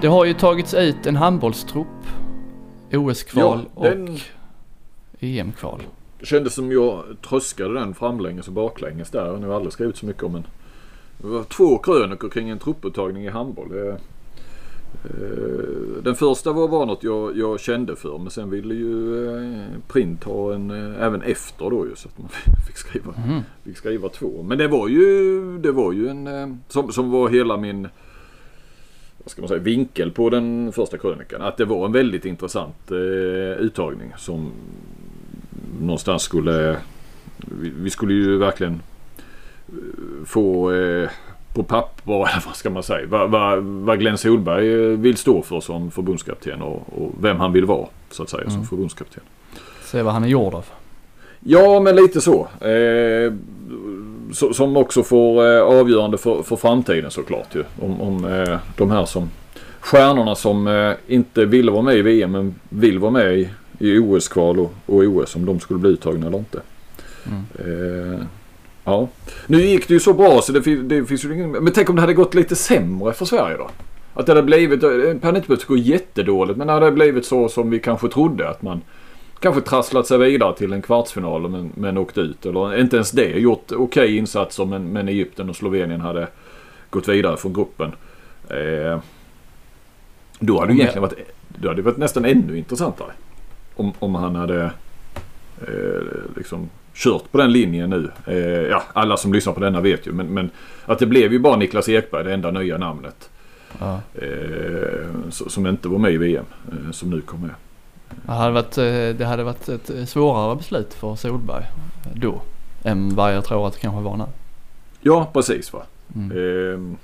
Det 0.00 0.06
har 0.08 0.24
ju 0.24 0.34
tagits 0.34 0.74
ut 0.74 1.06
en 1.06 1.16
handbollstrupp. 1.16 1.86
OS-kval 2.92 3.68
Ja, 3.76 3.82
den- 3.82 4.08
och 4.08 4.18
EM-kval. 5.20 5.82
Det 6.20 6.26
kändes 6.26 6.54
som 6.54 6.72
jag 6.72 7.02
tröskade 7.28 7.74
den 7.74 7.94
framlänges 7.94 8.46
och 8.48 8.52
baklänges 8.54 9.10
där. 9.10 9.24
Nu 9.24 9.30
har 9.40 9.46
jag 9.46 9.54
aldrig 9.54 9.72
skrivit 9.72 9.96
så 9.96 10.06
mycket 10.06 10.22
om 10.22 10.34
en... 10.34 10.46
Det 11.18 11.26
var 11.26 11.44
två 11.44 11.78
krönikor 11.78 12.28
kring 12.28 12.48
en 12.48 12.58
trupputtagning 12.58 13.24
i 13.24 13.28
handboll. 13.28 13.68
Det, 13.68 13.96
den 16.02 16.14
första 16.14 16.52
var, 16.52 16.68
var 16.68 16.86
något 16.86 17.02
jag, 17.04 17.36
jag 17.36 17.60
kände 17.60 17.96
för 17.96 18.18
men 18.18 18.30
sen 18.30 18.50
ville 18.50 18.74
ju 18.74 19.26
eh, 19.36 19.60
Print 19.88 20.24
ha 20.24 20.54
en 20.54 20.70
eh, 20.70 21.02
även 21.02 21.22
efter 21.22 21.70
då 21.70 21.86
ju 21.86 21.96
så 21.96 22.08
att 22.08 22.18
man 22.18 22.28
fick 22.66 22.76
skriva, 22.76 23.14
Mhm. 23.26 23.40
fick 23.64 23.76
skriva 23.76 24.08
två. 24.08 24.42
Men 24.42 24.58
det 24.58 24.68
var 24.68 24.88
ju, 24.88 25.58
det 25.58 25.72
var 25.72 25.92
ju 25.92 26.08
en... 26.08 26.26
eh, 26.26 26.48
Som, 26.68 26.92
som 26.92 27.10
var 27.10 27.28
hela 27.28 27.56
min 27.56 27.88
vad 29.24 29.30
ska 29.30 29.42
man 29.42 29.48
säga, 29.48 29.60
vinkel 29.60 30.10
på 30.10 30.30
den 30.30 30.72
första 30.72 30.98
krönikan. 30.98 31.42
Att 31.42 31.56
det 31.56 31.64
var 31.64 31.86
en 31.86 31.92
väldigt 31.92 32.24
intressant 32.24 32.90
eh, 32.90 32.96
uttagning 33.60 34.12
som 34.18 34.50
någonstans 35.80 36.22
skulle... 36.22 36.76
Vi, 37.60 37.72
vi 37.76 37.90
skulle 37.90 38.14
ju 38.14 38.36
verkligen 38.36 38.72
eh, 39.68 40.24
få 40.24 40.72
eh, 40.72 41.08
på 41.54 41.62
papper, 41.62 42.12
eller 42.14 42.42
vad 42.46 42.56
ska 42.56 42.70
man 42.70 42.82
säga, 42.82 43.06
vad, 43.06 43.30
vad, 43.30 43.58
vad 43.62 43.98
Glenn 43.98 44.18
Solberg 44.18 44.72
eh, 44.74 44.98
vill 44.98 45.16
stå 45.16 45.42
för 45.42 45.60
som 45.60 45.90
förbundskapten 45.90 46.62
och, 46.62 46.82
och 47.02 47.10
vem 47.20 47.40
han 47.40 47.52
vill 47.52 47.64
vara 47.64 47.86
så 48.10 48.22
att 48.22 48.30
säga 48.30 48.44
som 48.44 48.52
Mm. 48.54 48.66
förbundskapten. 48.66 49.22
Se 49.84 50.02
vad 50.02 50.12
han 50.12 50.24
är 50.24 50.28
gjord 50.28 50.54
av. 50.54 50.64
Ja, 51.40 51.80
men 51.80 51.96
lite 51.96 52.20
så. 52.20 52.48
Eh, 52.60 53.32
som 54.52 54.76
också 54.76 55.02
får 55.02 55.56
eh, 55.56 55.62
avgörande 55.62 56.18
för, 56.18 56.42
för 56.42 56.56
framtiden 56.56 57.10
såklart 57.10 57.54
ju. 57.54 57.64
Om, 57.80 58.00
om 58.00 58.24
eh, 58.24 58.58
de 58.76 58.90
här 58.90 59.04
som 59.04 59.30
stjärnorna 59.80 60.34
som 60.34 60.66
eh, 60.66 60.92
inte 61.06 61.44
ville 61.44 61.70
vara 61.70 61.82
med 61.82 61.96
i 61.96 62.02
VM 62.02 62.32
men 62.32 62.54
vill 62.68 62.98
vara 62.98 63.10
med 63.10 63.38
i, 63.38 63.48
i 63.78 63.98
OS-kval 63.98 64.58
och, 64.58 64.72
och 64.86 65.02
OS 65.02 65.36
om 65.36 65.44
de 65.46 65.60
skulle 65.60 65.78
bli 65.80 65.90
uttagna 65.90 66.26
eller 66.26 66.38
inte. 66.38 66.60
Mm. 67.26 68.20
Ja. 68.84 69.08
Nu 69.46 69.60
gick 69.60 69.88
det 69.88 69.94
ju 69.94 70.00
så 70.00 70.12
bra 70.12 70.40
så 70.42 70.52
det, 70.52 70.62
fin- 70.62 70.88
det 70.88 71.04
finns 71.04 71.24
ju 71.24 71.34
ingen... 71.34 71.50
Men 71.50 71.72
tänk 71.72 71.90
om 71.90 71.96
det 71.96 72.02
hade 72.02 72.14
gått 72.14 72.34
lite 72.34 72.56
sämre 72.56 73.12
för 73.12 73.24
Sverige 73.24 73.56
då? 73.56 73.70
Att 74.14 74.26
det 74.26 74.32
hade 74.32 74.42
blivit... 74.42 74.80
Det 74.80 75.18
hade 75.22 75.36
inte 75.36 75.48
behövt 75.48 75.64
gå 75.64 75.76
jättedåligt 75.76 76.58
men 76.58 76.66
det 76.66 76.72
hade 76.72 76.90
blivit 76.90 77.26
så 77.26 77.48
som 77.48 77.70
vi 77.70 77.78
kanske 77.78 78.08
trodde 78.08 78.48
att 78.48 78.62
man 78.62 78.80
kanske 79.40 79.60
trasslat 79.60 80.06
sig 80.06 80.18
vidare 80.18 80.56
till 80.56 80.72
en 80.72 80.82
kvartsfinal 80.82 81.48
men, 81.48 81.72
men 81.74 81.98
åkt 81.98 82.18
ut. 82.18 82.46
Eller 82.46 82.80
inte 82.80 82.96
ens 82.96 83.10
det. 83.10 83.28
Gjort 83.28 83.72
okej 83.72 84.16
insatser 84.16 84.64
men, 84.64 84.92
men 84.92 85.08
Egypten 85.08 85.50
och 85.50 85.56
Slovenien 85.56 86.00
hade 86.00 86.28
gått 86.90 87.08
vidare 87.08 87.36
från 87.36 87.52
gruppen. 87.52 87.92
Eh, 88.48 89.00
då 90.38 90.60
hade 90.60 90.72
det 90.72 90.76
egentligen 90.76 91.02
varit, 91.02 91.18
då 91.48 91.68
hade 91.68 91.82
varit 91.82 91.96
nästan 91.96 92.24
ännu 92.24 92.58
intressantare. 92.58 93.12
Om, 93.74 93.92
om 93.98 94.14
han 94.14 94.36
hade 94.36 94.64
eh, 95.60 96.02
liksom 96.36 96.68
kört 96.94 97.32
på 97.32 97.38
den 97.38 97.52
linjen 97.52 97.90
nu. 97.90 98.10
Eh, 98.26 98.36
ja, 98.70 98.82
alla 98.92 99.16
som 99.16 99.32
lyssnar 99.32 99.52
på 99.52 99.60
denna 99.60 99.80
vet 99.80 100.06
ju. 100.06 100.12
Men, 100.12 100.26
men 100.26 100.50
att 100.84 100.98
det 100.98 101.06
blev 101.06 101.32
ju 101.32 101.38
bara 101.38 101.56
Niklas 101.56 101.88
Ekberg, 101.88 102.24
det 102.24 102.34
enda 102.34 102.50
nya 102.50 102.78
namnet. 102.78 103.30
Ja. 103.78 104.00
Eh, 104.14 105.30
som 105.30 105.66
inte 105.66 105.88
var 105.88 105.98
med 105.98 106.12
i 106.12 106.16
VM, 106.16 106.44
eh, 106.68 106.90
som 106.90 107.10
nu 107.10 107.20
kom 107.20 107.40
med. 107.40 107.54
Det 108.26 108.32
hade, 108.32 108.52
varit, 108.52 108.78
eh, 108.78 108.84
det 109.18 109.24
hade 109.24 109.44
varit 109.44 109.68
ett 109.68 110.08
svårare 110.08 110.56
beslut 110.56 110.94
för 110.94 111.16
Solberg 111.16 111.64
då 112.14 112.42
än 112.84 113.14
vad 113.14 113.34
jag 113.34 113.44
tror 113.44 113.66
att 113.66 113.72
det 113.74 113.80
kanske 113.80 114.00
var 114.00 114.16
nu. 114.16 114.24
Ja, 115.00 115.30
precis 115.32 115.72
va. 115.72 115.82
Mm. 116.14 116.30
Eh, 116.30 116.96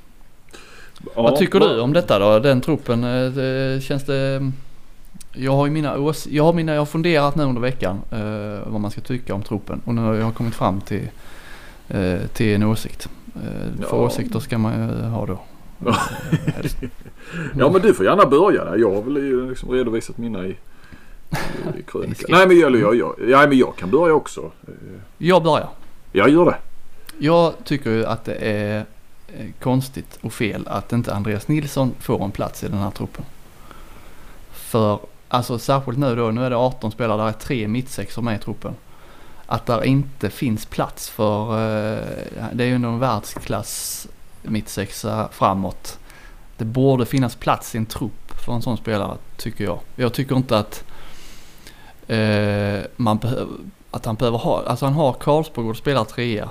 ja, 1.14 1.22
vad 1.22 1.36
tycker 1.36 1.60
du 1.60 1.80
om 1.80 1.92
detta 1.92 2.18
då? 2.18 2.38
Den 2.38 2.60
truppen, 2.60 3.00
det, 3.34 3.84
känns 3.84 4.04
det... 4.04 4.52
Jag 5.40 5.52
har 5.52 5.66
ju 5.66 5.72
mina 5.72 5.98
ås 5.98 6.26
jag 6.26 6.44
har 6.44 6.52
mina, 6.52 6.72
jag 6.72 6.80
har 6.80 6.86
funderat 6.86 7.36
nu 7.36 7.42
under 7.42 7.60
veckan 7.60 8.00
eh, 8.10 8.72
vad 8.72 8.80
man 8.80 8.90
ska 8.90 9.00
tycka 9.00 9.34
om 9.34 9.42
truppen 9.42 9.80
och 9.84 9.94
nu 9.94 10.00
har 10.00 10.14
jag 10.14 10.34
kommit 10.34 10.54
fram 10.54 10.80
till, 10.80 11.08
eh, 11.88 12.18
till 12.32 12.54
en 12.54 12.62
åsikt. 12.62 13.08
Eh, 13.34 13.86
för 13.88 13.96
åsikter 13.96 14.40
ska 14.40 14.58
man 14.58 14.72
ju 14.72 15.08
ha 15.08 15.26
då. 15.26 15.40
ja 17.58 17.70
men 17.70 17.82
du 17.82 17.94
får 17.94 18.06
gärna 18.06 18.26
börja 18.26 18.64
där. 18.64 18.76
Jag 18.76 18.94
har 18.94 19.02
väl 19.02 19.48
liksom 19.48 19.70
redovisat 19.70 20.18
mina 20.18 20.46
i, 20.46 20.50
i 20.50 20.56
krönikan. 21.86 22.26
Nej 22.28 22.46
men 22.48 22.58
jag, 22.58 22.76
jag, 22.76 22.96
jag, 22.96 23.14
ja, 23.28 23.46
men 23.48 23.58
jag 23.58 23.76
kan 23.76 23.90
börja 23.90 24.14
också. 24.14 24.50
Jag 25.18 25.42
börjar. 25.42 25.68
Jag 26.12 26.28
gör 26.28 26.44
det. 26.44 26.56
Jag 27.18 27.52
tycker 27.64 27.90
ju 27.90 28.06
att 28.06 28.24
det 28.24 28.34
är 28.34 28.78
eh, 29.28 29.46
konstigt 29.60 30.18
och 30.20 30.32
fel 30.32 30.68
att 30.68 30.92
inte 30.92 31.14
Andreas 31.14 31.48
Nilsson 31.48 31.94
får 32.00 32.24
en 32.24 32.30
plats 32.30 32.64
i 32.64 32.68
den 32.68 32.78
här 32.78 32.90
truppen. 32.90 33.24
För 34.50 34.98
alltså 35.28 35.58
särskilt 35.58 35.98
nu 35.98 36.16
då, 36.16 36.30
nu 36.30 36.44
är 36.44 36.50
det 36.50 36.56
18 36.56 36.92
spelare, 36.92 37.22
där 37.22 37.28
är 37.28 37.32
tre 37.32 37.68
mittsexor 37.68 38.22
med 38.22 38.36
i 38.36 38.38
truppen. 38.38 38.74
Att 39.46 39.66
där 39.66 39.84
inte 39.84 40.30
finns 40.30 40.66
plats 40.66 41.08
för, 41.08 41.52
eh, 41.52 42.04
det 42.52 42.64
är 42.64 42.68
ju 42.68 42.78
någon 42.78 42.98
världsklass 42.98 44.06
mittsexa 44.42 45.28
framåt. 45.32 45.98
Det 46.56 46.64
borde 46.64 47.06
finnas 47.06 47.36
plats 47.36 47.74
i 47.74 47.78
en 47.78 47.86
trupp 47.86 48.40
för 48.44 48.52
en 48.52 48.62
sån 48.62 48.76
spelare 48.76 49.16
tycker 49.36 49.64
jag. 49.64 49.78
Jag 49.96 50.12
tycker 50.12 50.36
inte 50.36 50.58
att 50.58 50.84
eh, 52.08 52.80
man 52.96 53.18
behöver, 53.18 53.56
att 53.90 54.04
han 54.04 54.14
behöver 54.14 54.38
ha, 54.38 54.62
alltså 54.66 54.84
han 54.86 54.94
har 54.94 55.12
Karlsborg 55.12 55.68
och 55.68 55.76
spelar 55.76 56.04
trea. 56.04 56.48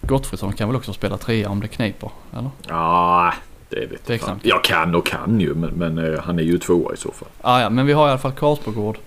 Gottfridsson 0.00 0.52
kan 0.52 0.68
väl 0.68 0.76
också 0.76 0.92
spela 0.92 1.16
trea 1.16 1.50
om 1.50 1.60
det 1.60 1.68
kniper, 1.68 2.10
eller? 2.32 2.50
Ja, 2.68 3.32
det 3.68 3.86
vet 3.86 4.08
jag 4.08 4.20
fan. 4.20 4.40
Jag 4.42 4.64
kan 4.64 4.94
och 4.94 5.06
kan 5.06 5.40
ju, 5.40 5.54
men, 5.54 5.70
men 5.70 5.98
uh, 5.98 6.20
han 6.20 6.38
är 6.38 6.42
ju 6.42 6.58
tvåa 6.58 6.94
i 6.94 6.96
så 6.96 7.12
fall. 7.12 7.28
Ah, 7.40 7.60
ja, 7.60 7.70
men 7.70 7.86
vi 7.86 7.92
har 7.92 8.06
i 8.06 8.10
alla 8.10 8.18
fall 8.18 8.32
Karlsborgård, 8.32 8.98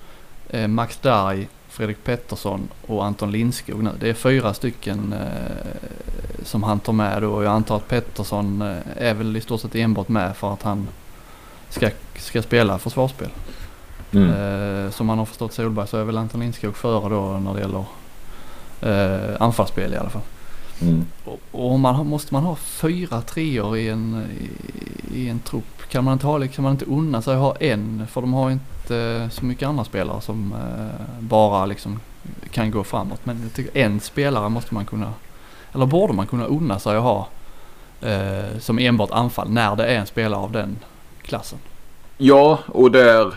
eh, 0.49 0.67
Max 0.67 0.97
Darg, 0.97 1.47
Fredrik 1.69 2.03
Pettersson 2.03 2.67
och 2.87 3.05
Anton 3.05 3.31
Lindskog 3.31 3.83
nu. 3.83 3.91
Det 3.99 4.09
är 4.09 4.13
fyra 4.13 4.53
stycken 4.53 5.13
eh, 5.13 5.89
som 6.43 6.63
han 6.63 6.79
tar 6.79 6.93
med 6.93 7.21
då. 7.21 7.43
Jag 7.43 7.53
antar 7.53 7.75
att 7.75 7.87
Pettersson 7.87 8.61
eh, 8.61 8.77
är 8.97 9.13
väl 9.13 9.37
i 9.37 9.41
stort 9.41 9.61
sett 9.61 9.75
enbart 9.75 10.07
med 10.07 10.37
för 10.37 10.53
att 10.53 10.63
han 10.63 10.87
ska, 11.69 11.89
ska 12.15 12.41
spela 12.41 12.79
försvarsspel. 12.79 13.29
Mm. 14.11 14.29
Eh, 14.29 14.91
som 14.91 15.07
man 15.07 15.17
har 15.17 15.25
förstått 15.25 15.53
Solberg 15.53 15.87
så 15.87 15.97
är 15.97 16.03
väl 16.03 16.17
Anton 16.17 16.39
Lindskog 16.39 16.77
före 16.77 17.09
då 17.09 17.39
när 17.39 17.53
det 17.53 17.59
gäller 17.59 17.85
eh, 18.81 19.41
anfallsspel 19.41 19.93
i 19.93 19.97
alla 19.97 20.09
fall. 20.09 20.21
Mm. 20.81 21.05
Och, 21.25 21.39
och 21.51 21.79
man, 21.79 22.07
måste 22.07 22.33
man 22.33 22.43
ha 22.43 22.55
fyra 22.55 23.21
treor 23.21 23.77
i 23.77 23.89
en, 23.89 24.27
i, 25.11 25.19
i, 25.19 25.29
en 25.29 25.39
trupp? 25.39 25.89
Kan 25.89 26.03
man 26.03 26.13
inte 26.13 26.27
ha 26.27 26.37
liksom, 26.37 26.63
man 26.63 26.71
inte 26.71 26.85
unna 26.85 27.21
sig 27.21 27.33
att 27.33 27.41
ha 27.41 27.55
en? 27.55 28.07
För 28.07 28.21
de 28.21 28.33
har 28.33 28.51
inte 28.51 29.29
så 29.31 29.45
mycket 29.45 29.67
andra 29.67 29.83
spelare 29.83 30.21
som 30.21 30.53
eh, 30.53 31.19
bara 31.19 31.65
liksom 31.65 31.99
kan 32.51 32.71
gå 32.71 32.83
framåt. 32.83 33.25
Men 33.25 33.41
jag 33.43 33.53
tycker 33.53 33.81
en 33.81 33.99
spelare 33.99 34.49
måste 34.49 34.73
man 34.73 34.85
kunna, 34.85 35.13
eller 35.73 35.85
borde 35.85 36.13
man 36.13 36.27
kunna 36.27 36.45
unna 36.45 36.79
sig 36.79 36.97
att 36.97 37.03
ha 37.03 37.27
eh, 38.01 38.59
som 38.59 38.79
enbart 38.79 39.11
anfall 39.11 39.49
när 39.49 39.75
det 39.75 39.85
är 39.85 39.99
en 39.99 40.05
spelare 40.05 40.39
av 40.39 40.51
den 40.51 40.77
klassen. 41.21 41.59
Ja, 42.17 42.59
och 42.67 42.91
där 42.91 43.33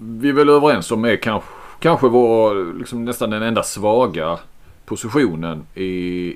vi 0.00 0.28
är 0.28 0.32
väl 0.32 0.48
överens 0.48 0.90
om 0.90 1.04
är 1.04 1.16
kanske, 1.16 1.48
kanske 1.80 2.08
var 2.08 2.78
liksom 2.78 3.04
nästan 3.04 3.30
den 3.30 3.42
enda 3.42 3.62
svaga 3.62 4.38
positionen 4.86 5.66
i, 5.74 5.84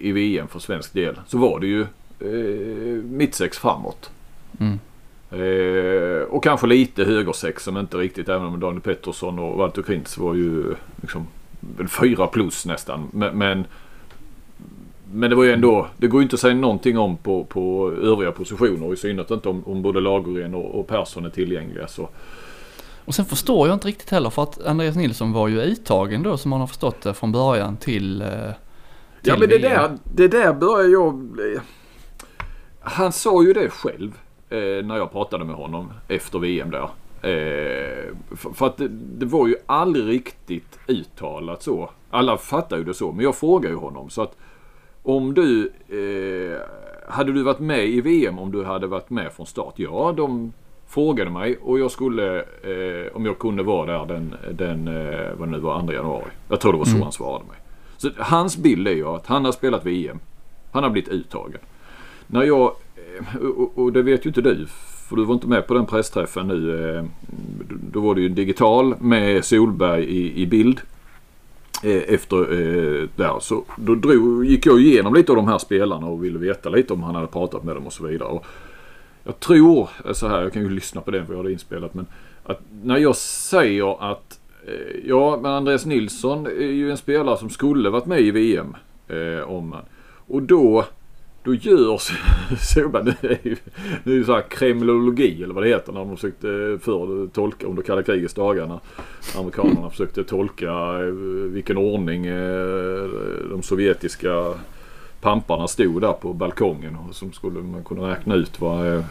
i 0.08 0.12
VM 0.12 0.48
för 0.48 0.58
svensk 0.58 0.92
del. 0.92 1.20
Så 1.26 1.38
var 1.38 1.60
det 1.60 1.66
ju 1.66 1.80
eh, 2.20 3.04
mittsex 3.04 3.58
framåt. 3.58 4.10
Mm. 4.60 4.78
Eh, 5.30 6.22
och 6.22 6.44
kanske 6.44 6.66
lite 6.66 7.04
högersex 7.04 7.64
som 7.64 7.76
inte 7.76 7.96
riktigt, 7.96 8.28
även 8.28 8.46
om 8.46 8.60
Daniel 8.60 8.80
Pettersson 8.80 9.38
och 9.38 9.58
Walter 9.58 9.82
Krintz 9.82 10.18
var 10.18 10.34
ju 10.34 10.74
liksom 11.00 11.26
fyra 12.00 12.26
plus 12.26 12.66
nästan. 12.66 13.08
Men, 13.12 13.38
men, 13.38 13.64
men, 15.12 15.30
det 15.30 15.36
var 15.36 15.44
ju 15.44 15.52
ändå, 15.52 15.86
det 15.96 16.06
går 16.06 16.20
ju 16.20 16.22
inte 16.22 16.34
att 16.34 16.40
säga 16.40 16.54
någonting 16.54 16.98
om 16.98 17.16
på, 17.16 17.44
på 17.44 17.92
övriga 18.02 18.32
positioner. 18.32 18.92
I 18.92 18.96
synnerhet 18.96 19.30
inte 19.30 19.48
om, 19.48 19.62
om 19.66 19.82
både 19.82 20.00
Lagergren 20.00 20.54
och, 20.54 20.80
och 20.80 20.86
Persson 20.88 21.24
är 21.24 21.30
tillgängliga. 21.30 21.88
Så, 21.88 22.08
och 23.10 23.14
sen 23.14 23.24
förstår 23.24 23.68
jag 23.68 23.76
inte 23.76 23.88
riktigt 23.88 24.10
heller 24.10 24.30
för 24.30 24.42
att 24.42 24.66
Andreas 24.66 24.96
Nilsson 24.96 25.32
var 25.32 25.48
ju 25.48 25.60
uttagen 25.60 26.22
då 26.22 26.36
som 26.36 26.50
man 26.50 26.60
har 26.60 26.66
förstått 26.66 27.02
det 27.02 27.14
från 27.14 27.32
början 27.32 27.76
till, 27.76 28.22
eh, 28.22 28.28
till 28.28 28.52
Ja 29.22 29.36
men 29.38 29.48
det 29.48 29.58
där, 29.58 29.98
det 30.04 30.28
där 30.28 30.52
börjar 30.52 30.88
jag... 30.88 31.36
Han 32.80 33.12
sa 33.12 33.42
ju 33.42 33.52
det 33.52 33.70
själv 33.70 34.12
eh, 34.48 34.58
när 34.58 34.96
jag 34.96 35.12
pratade 35.12 35.44
med 35.44 35.54
honom 35.54 35.92
efter 36.08 36.38
VM 36.38 36.70
där. 36.70 36.82
Eh, 36.82 38.14
för, 38.36 38.52
för, 38.52 38.66
att 38.66 38.76
det, 38.76 38.88
det, 38.88 39.26
var 39.26 39.46
ju 39.48 39.56
aldrig 39.66 40.08
riktigt 40.08 40.78
uttalat 40.86 41.62
så. 41.62 41.90
Alla 42.10 42.36
fattar 42.36 42.76
ju 42.76 42.84
det 42.84 42.94
så. 42.94 43.12
Men 43.12 43.24
jag 43.24 43.36
frågar 43.36 43.70
ju 43.70 43.76
honom. 43.76 44.10
Så 44.10 44.22
att 44.22 44.36
om 45.02 45.34
du... 45.34 45.72
Eh, 45.88 46.60
hade 47.12 47.32
du 47.32 47.42
varit 47.42 47.60
med 47.60 47.86
i 47.88 48.00
VM 48.00 48.38
om 48.38 48.52
du 48.52 48.64
hade 48.64 48.86
varit 48.86 49.10
med 49.10 49.32
från 49.32 49.46
start? 49.46 49.74
Ja, 49.76 50.14
de 50.16 50.52
frågade 50.90 51.30
mig 51.30 51.58
och 51.62 51.78
jag 51.78 51.90
skulle, 51.90 52.38
eh, 52.38 53.16
om 53.16 53.26
jag 53.26 53.38
kunde 53.38 53.62
vara 53.62 53.86
där 53.86 54.14
den, 54.14 54.34
den 54.52 54.88
eh, 54.88 55.34
vad 55.38 55.48
det 55.48 55.52
nu 55.52 55.58
var, 55.58 55.80
2 55.80 55.92
januari. 55.92 56.30
Jag 56.48 56.60
tror 56.60 56.72
det 56.72 56.78
var 56.78 56.84
så 56.84 56.90
mm. 56.90 57.02
han 57.02 57.12
svarade 57.12 57.44
mig. 57.44 57.56
Så 57.96 58.10
hans 58.18 58.56
bild 58.56 58.88
är 58.88 58.92
ju 58.92 59.06
att 59.06 59.26
han 59.26 59.44
har 59.44 59.52
spelat 59.52 59.86
VM. 59.86 60.18
Han 60.72 60.82
har 60.82 60.90
blivit 60.90 61.10
uttagen. 61.10 61.60
När 62.26 62.42
jag, 62.42 62.72
eh, 62.96 63.36
och, 63.40 63.78
och 63.78 63.92
det 63.92 64.02
vet 64.02 64.26
ju 64.26 64.28
inte 64.28 64.40
du, 64.40 64.66
för 65.08 65.16
du 65.16 65.24
var 65.24 65.34
inte 65.34 65.46
med 65.46 65.66
på 65.66 65.74
den 65.74 65.86
pressträffen 65.86 66.48
nu. 66.48 66.88
Eh, 66.96 67.04
då 67.92 68.00
var 68.00 68.14
det 68.14 68.20
ju 68.20 68.28
digital 68.28 68.94
med 69.00 69.44
Solberg 69.44 70.04
i, 70.04 70.42
i 70.42 70.46
bild. 70.46 70.80
Eh, 71.82 72.14
efter 72.14 72.36
eh, 72.36 73.08
där 73.16 73.38
så 73.40 73.64
då 73.76 73.94
drog, 73.94 74.44
gick 74.44 74.66
jag 74.66 74.80
igenom 74.80 75.14
lite 75.14 75.32
av 75.32 75.36
de 75.36 75.48
här 75.48 75.58
spelarna 75.58 76.06
och 76.06 76.24
ville 76.24 76.38
veta 76.38 76.68
lite 76.68 76.92
om 76.92 77.02
han 77.02 77.14
hade 77.14 77.26
pratat 77.26 77.64
med 77.64 77.76
dem 77.76 77.86
och 77.86 77.92
så 77.92 78.06
vidare. 78.06 78.28
Och 78.28 78.46
jag 79.24 79.40
tror 79.40 79.88
eh, 80.04 80.12
så 80.12 80.28
här, 80.28 80.42
jag 80.42 80.52
kan 80.52 80.62
ju 80.62 80.70
lyssna 80.70 81.00
på 81.00 81.10
det 81.10 81.24
för 81.24 81.32
jag 81.32 81.38
har 81.38 81.44
det 81.44 81.52
inspelat. 81.52 81.94
Men 81.94 82.06
att 82.44 82.60
när 82.82 82.98
jag 82.98 83.16
säger 83.16 84.10
att 84.12 84.40
eh, 84.66 84.96
ja, 85.04 85.38
men 85.42 85.52
Andreas 85.52 85.86
Nilsson 85.86 86.46
är 86.46 86.50
ju 86.50 86.90
en 86.90 86.96
spelare 86.96 87.36
som 87.36 87.50
skulle 87.50 87.90
varit 87.90 88.06
med 88.06 88.20
i 88.20 88.30
VM. 88.30 88.76
Eh, 89.08 89.50
om 89.50 89.76
Och 90.26 90.42
då, 90.42 90.84
då 91.44 91.54
gör 91.54 92.00
Solberg, 92.56 93.04
nu 93.22 93.28
är 93.28 93.38
ju, 93.42 93.56
nu 94.04 94.14
är 94.14 94.18
det 94.18 94.24
så 94.24 94.34
här 94.34 94.42
kremlologi 94.42 95.42
eller 95.42 95.54
vad 95.54 95.64
det 95.64 95.68
heter 95.68 95.92
när 95.92 96.00
de 96.00 96.16
försökte 96.16 96.48
eh, 96.48 96.78
för 96.78 97.26
tolka 97.26 97.66
under 97.66 97.82
kalla 97.82 98.02
krigets 98.02 98.34
dagar. 98.34 98.66
När 98.66 98.80
amerikanerna 99.38 99.90
försökte 99.90 100.24
tolka 100.24 100.98
vilken 101.52 101.76
ordning 101.76 102.24
de 103.50 103.62
sovjetiska 103.62 104.54
pamparna 105.20 105.68
stod 105.68 106.00
där 106.00 106.12
på 106.12 106.32
balkongen 106.32 106.96
och 106.96 107.14
som 107.14 107.32
skulle 107.32 107.60
man 107.60 107.84
kunna 107.84 108.10
räkna 108.10 108.34
ut 108.34 108.60
vad, 108.60 108.94
eh, 108.94 109.04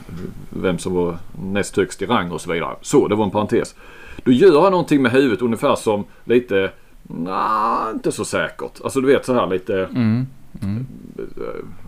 vem 0.50 0.78
som 0.78 0.94
var 0.94 1.18
näst 1.44 1.78
högst 1.78 2.02
i 2.02 2.06
rang 2.06 2.32
och 2.32 2.42
så 2.42 2.52
vidare. 2.52 2.76
Så, 2.82 3.08
det 3.08 3.16
var 3.16 3.26
en 3.26 3.32
parentes. 3.32 3.76
Då 4.24 4.32
gör 4.32 4.62
han 4.62 4.72
någonting 4.72 5.02
med 5.02 5.12
huvudet 5.12 5.42
ungefär 5.42 5.76
som 5.76 6.06
lite, 6.24 6.72
nej, 7.04 7.94
inte 7.94 8.12
så 8.12 8.26
säkert. 8.26 8.82
Alltså 8.84 9.02
du 9.02 9.08
vet 9.08 9.26
så 9.26 9.34
här 9.34 9.48
lite, 9.48 9.86
mm. 9.86 10.28
Mm. 10.62 10.86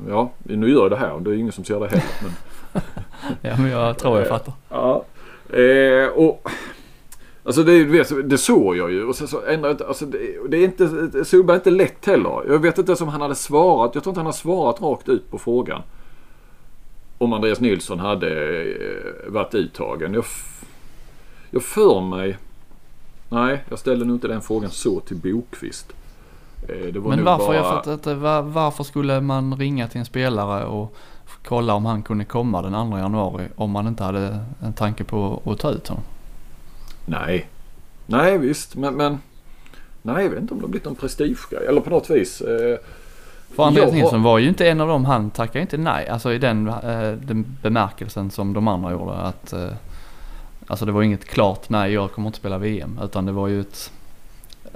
ja, 0.09 0.31
nu 0.43 0.69
gör 0.69 0.81
jag 0.81 0.91
det 0.91 0.97
här. 0.97 1.19
Det 1.19 1.29
är 1.29 1.33
ingen 1.33 1.51
som 1.51 1.63
ser 1.63 1.79
det 1.79 1.87
heller. 1.87 2.05
Men... 2.21 2.31
ja, 3.41 3.55
men 3.57 3.71
jag 3.71 3.97
tror 3.97 4.19
jag 4.19 4.27
fattar. 4.27 4.53
Ja. 4.69 5.03
Eh, 5.57 6.07
och 6.07 6.49
Alltså 7.43 7.63
det, 7.63 7.83
vet, 7.83 8.29
det 8.29 8.37
såg 8.37 8.77
jag 8.77 8.91
ju 8.91 9.05
och 9.05 9.15
sen 9.15 9.27
så 9.27 9.45
ändrade 9.45 9.87
alltså 9.87 10.05
det, 10.05 10.17
det 10.49 10.57
är 10.57 10.63
inte, 10.63 11.25
Solberg 11.25 11.55
är 11.55 11.59
inte 11.59 11.69
lätt 11.69 12.05
heller. 12.05 12.43
Jag 12.47 12.59
vet 12.59 12.77
inte 12.77 12.89
ens 12.91 13.01
om 13.01 13.07
han 13.07 13.21
hade 13.21 13.35
svarat. 13.35 13.95
Jag 13.95 14.03
tror 14.03 14.11
inte 14.11 14.19
han 14.19 14.25
har 14.25 14.33
svarat 14.33 14.81
rakt 14.81 15.09
ut 15.09 15.31
på 15.31 15.37
frågan. 15.37 15.81
Om 17.17 17.33
Andreas 17.33 17.59
Nilsson 17.59 17.99
hade 17.99 18.61
eh, 18.61 19.31
varit 19.31 19.55
uttagen. 19.55 20.13
Jag, 20.13 20.25
jag 21.51 21.63
för 21.63 22.01
mig. 22.01 22.37
Nej, 23.29 23.63
jag 23.69 23.79
ställde 23.79 24.05
nog 24.05 24.15
inte 24.15 24.27
den 24.27 24.41
frågan 24.41 24.69
så 24.69 24.99
till 24.99 25.17
Bokvist. 25.17 25.93
Eh, 26.69 27.01
Men 27.03 27.23
varför? 27.23 27.45
Bara... 27.45 27.55
Jag 27.55 27.65
fattar 27.65 27.93
inte. 27.93 28.13
Var, 28.13 28.41
varför 28.41 28.83
skulle 28.83 29.21
man 29.21 29.55
ringa 29.57 29.87
till 29.87 29.99
en 29.99 30.05
spelare 30.05 30.65
och 30.65 30.95
kolla 31.43 31.73
om 31.73 31.85
han 31.85 32.03
kunde 32.03 32.25
komma 32.25 32.61
den 32.61 32.91
2 32.91 32.97
januari 32.97 33.47
om 33.55 33.71
man 33.71 33.87
inte 33.87 34.03
hade 34.03 34.39
en 34.59 34.73
tanke 34.73 35.03
på 35.03 35.41
att 35.45 35.59
ta 35.59 35.71
ut 35.71 35.87
honom? 35.87 36.03
Nej. 37.05 37.47
Nej 38.05 38.37
visst 38.37 38.75
men, 38.75 38.93
men 38.95 39.17
Nej, 40.01 40.23
jag 40.23 40.29
vet 40.29 40.39
inte 40.39 40.53
om 40.53 40.59
det 40.59 40.63
har 40.65 40.69
blivit 40.69 40.85
någon 40.85 40.95
prestigegrej. 40.95 41.65
Eller 41.67 41.81
på 41.81 41.89
något 41.89 42.09
vis. 42.09 42.41
Eh, 42.41 42.77
För 43.55 43.63
Andreas 43.63 43.91
Nilsson 43.93 44.23
var 44.23 44.37
ju 44.37 44.47
inte 44.49 44.67
en 44.69 44.81
av 44.81 44.87
dem, 44.87 45.05
han 45.05 45.29
tackade 45.31 45.61
inte 45.61 45.77
nej. 45.77 46.07
Alltså 46.07 46.33
i 46.33 46.37
den, 46.37 46.67
eh, 46.67 47.11
den 47.11 47.57
bemärkelsen 47.61 48.31
som 48.31 48.53
de 48.53 48.67
andra 48.67 48.91
gjorde. 48.91 49.13
Att, 49.13 49.53
eh, 49.53 49.69
alltså 50.67 50.85
det 50.85 50.91
var 50.91 51.01
inget 51.01 51.25
klart 51.25 51.69
nej, 51.69 51.93
jag 51.93 52.11
kommer 52.11 52.27
inte 52.27 52.37
spela 52.39 52.57
VM. 52.57 52.99
Utan 53.03 53.25
det 53.25 53.31
var 53.31 53.47
ju 53.47 53.61
ett... 53.61 53.91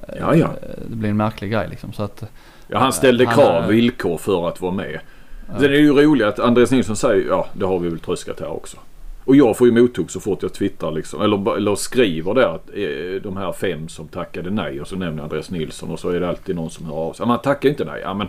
eh, 0.07 0.15
Ja, 0.19 0.35
ja. 0.35 0.49
Det 0.89 0.95
blir 0.95 1.09
en 1.09 1.17
märklig 1.17 1.51
grej 1.51 1.67
liksom. 1.69 1.93
Så 1.93 2.03
att, 2.03 2.23
ja, 2.67 2.79
han 2.79 2.93
ställde 2.93 3.25
Han 3.25 3.35
krav, 3.35 3.63
är- 3.63 3.67
villkor 3.67 4.17
för 4.17 4.47
att 4.47 4.61
vara 4.61 4.71
med. 4.71 4.99
Ja. 5.47 5.53
Sen 5.55 5.63
är 5.65 5.69
det 5.69 5.77
ju 5.77 5.91
roligt 5.93 6.27
att 6.27 6.39
Andreas 6.39 6.71
Nilsson 6.71 6.95
säger 6.95 7.27
ja, 7.27 7.47
det 7.53 7.65
har 7.65 7.79
vi 7.79 7.89
väl 7.89 7.99
tröskat 7.99 8.39
här 8.39 8.49
också. 8.51 8.77
Och 9.25 9.35
jag 9.35 9.57
får 9.57 9.67
ju 9.67 9.73
mothugg 9.81 10.11
så 10.11 10.19
fort 10.19 10.43
jag 10.43 10.53
twittrar 10.53 10.91
liksom, 10.91 11.21
eller, 11.21 11.57
eller 11.57 11.75
skriver 11.75 12.33
där 12.33 12.47
att 12.55 12.69
eh, 12.73 13.21
de 13.23 13.37
här 13.37 13.51
fem 13.51 13.87
som 13.87 14.07
tackade 14.07 14.49
nej 14.51 14.81
och 14.81 14.87
så 14.87 14.95
nämner 14.95 15.23
Andreas 15.23 15.49
Nilsson 15.51 15.91
och 15.91 15.99
så 15.99 16.09
är 16.09 16.19
det 16.19 16.29
alltid 16.29 16.55
någon 16.55 16.69
som 16.69 16.85
hör 16.85 16.93
av 16.93 17.13
sig. 17.13 17.25
Han 17.25 17.39
tackar 17.41 17.69
inte 17.69 17.85
nej. 17.85 18.01
Ja, 18.03 18.13
men, 18.13 18.27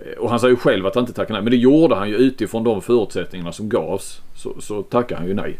eh, 0.00 0.18
och 0.18 0.30
han 0.30 0.40
säger 0.40 0.50
ju 0.54 0.56
själv 0.56 0.86
att 0.86 0.94
han 0.94 1.02
inte 1.02 1.12
tackar 1.12 1.34
nej. 1.34 1.42
Men 1.42 1.50
det 1.50 1.56
gjorde 1.56 1.94
han 1.94 2.08
ju 2.08 2.16
utifrån 2.16 2.64
de 2.64 2.82
förutsättningarna 2.82 3.52
som 3.52 3.68
gavs. 3.68 4.20
Så, 4.36 4.60
så 4.60 4.82
tackar 4.82 5.16
han 5.16 5.26
ju 5.26 5.34
nej. 5.34 5.58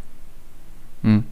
mm. 1.03 1.23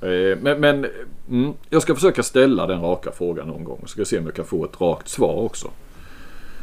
Eh, 0.00 0.38
Men, 0.42 0.60
men 0.60 0.86
mm, 1.30 1.52
jag 1.70 1.82
ska 1.82 1.94
försöka 1.94 2.22
ställa 2.22 2.66
den 2.66 2.80
raka 2.80 3.10
frågan 3.12 3.48
någon 3.48 3.64
gång. 3.64 3.82
Ska 3.86 4.04
se 4.04 4.18
om 4.18 4.24
jag 4.24 4.34
kan 4.34 4.44
få 4.44 4.64
ett 4.64 4.80
rakt 4.80 5.08
svar 5.08 5.34
också. 5.34 5.68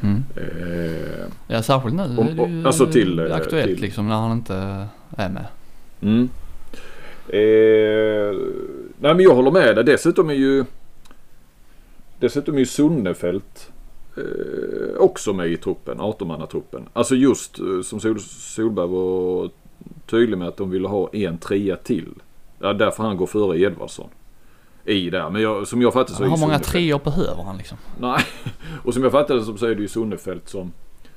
Mm. 0.02 0.24
Eh, 0.36 1.26
Ja 1.48 1.62
särskilt 1.64 1.96
nu 1.96 2.04
Om- 2.04 2.20
är 2.28 2.32
det 2.34 2.46
ju 2.52 2.68
alltså 2.68 2.86
till, 2.86 3.32
aktuellt 3.32 3.66
till- 3.68 3.82
liksom 3.82 4.08
när 4.08 4.16
han 4.16 4.32
inte 4.32 4.88
är 5.18 5.30
med. 5.30 5.46
Mm. 6.02 6.30
Eh, 7.28 8.36
nej 8.98 9.14
men 9.14 9.20
jag 9.20 9.36
håller 9.36 9.52
med 9.52 9.76
dig. 9.76 9.84
Dessutom 9.84 10.30
är 10.30 10.34
ju 10.34 10.66
Dessutom 12.20 12.56
är 12.56 12.60
ju 12.60 12.66
Sunnefelt 12.66 13.72
eh, 14.18 14.98
också 14.98 15.34
med 15.34 15.48
i 15.48 15.58
truppen, 15.58 15.98
18-mannatruppen. 15.98 16.84
Alltså 16.94 17.16
just 17.16 17.60
eh, 17.60 17.82
som 17.84 18.00
Sol, 18.00 18.20
Solberg 18.20 18.88
var 18.88 19.50
tydlig 20.06 20.38
med 20.38 20.48
att 20.48 20.58
de 20.58 20.70
ville 20.70 20.88
ha 20.88 21.10
en 21.14 21.38
trea 21.38 21.76
till. 21.76 22.14
Ja, 22.60 22.74
därför 22.74 23.04
han 23.04 23.18
går 23.18 23.28
före 23.28 23.60
Edvardsson. 23.60 24.10
I 24.86 25.10
där. 25.10 25.30
Men 25.30 25.42
jag, 25.42 25.68
som 25.68 25.82
jag 25.82 25.94
fattar 25.94 26.14
så 26.14 26.24
är 26.24 26.30
Hur 26.30 26.38
många 26.38 26.60
treor 26.60 27.00
behöver 27.04 27.44
han 27.44 27.58
liksom? 27.58 27.78
Nej, 28.00 28.24
och 28.84 28.94
som 28.94 29.04
jag 29.04 29.12
så 29.28 29.58
så 29.58 29.66
är 29.66 29.76
det 29.76 29.82
ju 29.82 29.88
Sunnefelt 29.88 30.50
som, 30.50 30.72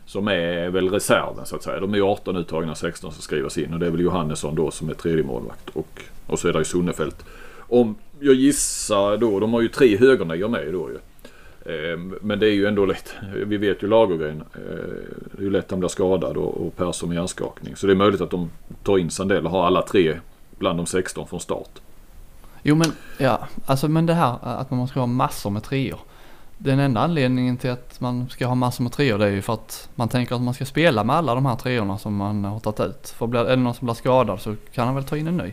som 0.07 0.29
är 0.29 0.69
väl 0.69 0.91
reserven 0.91 1.47
så 1.47 1.57
att 1.57 1.63
säga. 1.63 1.81
De 1.81 1.93
är 1.93 1.97
ju 1.97 2.05
18 2.05 2.37
uttagna, 2.37 2.75
16 2.75 3.13
som 3.13 3.23
skrivas 3.23 3.59
in 3.59 3.75
och 3.75 3.81
det 3.81 3.87
är 3.87 3.91
väl 3.91 4.01
Johannesson 4.01 4.55
då 4.55 4.71
som 4.71 4.89
är 4.89 4.95
tredje 4.95 5.25
målvakt 5.25 5.69
och, 5.73 6.03
och 6.27 6.39
så 6.39 6.49
är 6.49 6.53
det 6.53 6.59
ju 6.59 6.65
Sunnefelt. 6.65 7.25
Om 7.59 7.95
jag 8.21 8.35
gissar 8.35 9.17
då, 9.17 9.41
de 9.41 9.53
har 9.53 9.61
ju 9.61 9.69
tre 9.69 9.97
högernior 9.97 10.49
med 10.49 10.73
då 10.73 10.91
ju. 10.91 10.99
Ehm, 11.67 12.15
men 12.21 12.39
det 12.39 12.47
är 12.47 12.53
ju 12.53 12.67
ändå 12.67 12.87
lätt. 12.87 13.15
Vi 13.35 13.57
vet 13.57 13.83
ju 13.83 13.89
Lagergren. 13.89 14.43
Eh, 14.55 14.61
det 15.33 15.39
är 15.39 15.43
ju 15.43 15.51
lätt 15.51 15.65
att 15.65 15.71
han 15.71 15.81
blir 15.81 15.89
skadad 15.89 16.37
och, 16.37 16.67
och 16.67 16.77
Persson 16.77 17.09
med 17.09 17.17
hjärnskakning. 17.17 17.77
Så 17.77 17.87
det 17.87 17.93
är 17.93 17.97
möjligt 17.97 18.21
att 18.21 18.31
de 18.31 18.51
tar 18.83 18.99
in 18.99 19.11
Sandell 19.11 19.47
och 19.47 19.51
har 19.51 19.67
alla 19.67 19.83
tre 19.83 20.19
bland 20.59 20.79
de 20.79 20.87
16 20.87 21.27
från 21.27 21.41
start. 21.41 21.81
Jo 22.63 22.75
men, 22.75 22.93
ja, 23.19 23.49
alltså 23.67 23.89
men 23.89 24.07
det 24.07 24.15
här 24.15 24.39
att 24.43 24.71
man 24.71 24.79
måste 24.79 24.99
ha 24.99 25.07
massor 25.07 25.51
med 25.51 25.63
treor. 25.63 26.01
Den 26.65 26.79
enda 26.79 27.01
anledningen 27.01 27.57
till 27.57 27.71
att 27.71 28.01
man 28.01 28.29
ska 28.29 28.47
ha 28.47 28.55
massor 28.55 28.83
med 28.83 28.93
treor 28.93 29.19
det 29.19 29.27
är 29.27 29.31
ju 29.31 29.43
för 29.43 29.53
att 29.53 29.89
man 29.95 30.09
tänker 30.09 30.35
att 30.35 30.43
man 30.43 30.55
ska 30.55 30.65
spela 30.65 31.05
med 31.05 31.17
alla 31.17 31.35
de 31.35 31.47
här 31.47 31.57
treorna 31.57 31.99
som 31.99 32.17
man 32.17 32.45
har 32.45 32.61
tagit 32.61 32.81
ut. 32.81 33.15
För 33.19 33.27
blir, 33.27 33.45
det 33.45 33.57
någon 33.57 33.75
som 33.75 33.87
blir 33.87 33.95
skadad 33.95 34.41
så 34.41 34.55
kan 34.75 34.87
han 34.87 34.95
väl 34.95 35.05
ta 35.05 35.17
in 35.17 35.27
en 35.27 35.37
ny. 35.37 35.53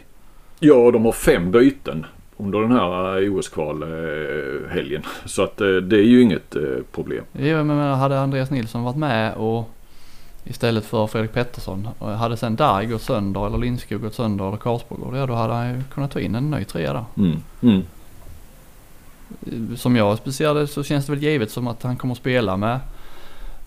Ja, 0.60 0.74
och 0.74 0.94
de 0.94 1.06
har 1.06 1.12
fem 1.12 1.52
byten 1.52 2.06
under 2.38 2.62
den 2.62 2.72
här 2.72 3.24
eh, 3.24 3.34
OS-kvalhelgen. 3.34 5.04
Så 5.26 5.44
att 5.44 5.62
eh, 5.62 5.68
det 5.68 5.98
är 5.98 6.04
ju 6.04 6.22
inget 6.22 6.56
eh, 6.56 6.62
problem. 6.92 7.24
Jo 7.34 7.64
men 7.64 7.98
hade 7.98 8.20
Andreas 8.20 8.52
Nilsson 8.52 8.84
varit 8.84 8.98
med 8.98 9.34
och 9.34 9.70
istället 10.44 10.86
för 10.86 11.08
Fredrik 11.08 11.34
Pettersson. 11.34 11.88
Hade 12.00 12.38
sen 12.38 12.56
Darg 12.56 12.86
gått 12.86 13.02
sönder 13.02 13.48
eller 13.48 13.58
Lindskog 13.58 14.02
gått 14.02 14.16
sönder 14.16 14.48
eller 14.48 14.58
Karlsborg 14.58 15.20
ja 15.20 15.26
då 15.26 15.34
hade 15.34 15.54
han 15.54 15.70
ju 15.70 15.84
kunnat 15.94 16.12
ta 16.12 16.20
in 16.20 16.36
en 16.36 16.52
ny 16.52 16.64
trea 16.64 16.94
där. 16.94 17.06
Mm. 17.18 17.38
Mm. 17.62 17.82
Som 19.78 19.96
jag 19.96 20.34
ser 20.34 20.54
det 20.54 20.68
så 20.68 20.84
känns 20.84 21.06
det 21.06 21.12
väl 21.12 21.24
givet 21.24 21.52
som 21.52 21.68
att 21.68 21.84
han 21.84 21.98
kommer 21.98 22.12
att 22.12 22.18
spela 22.18 22.58
med, 22.58 22.80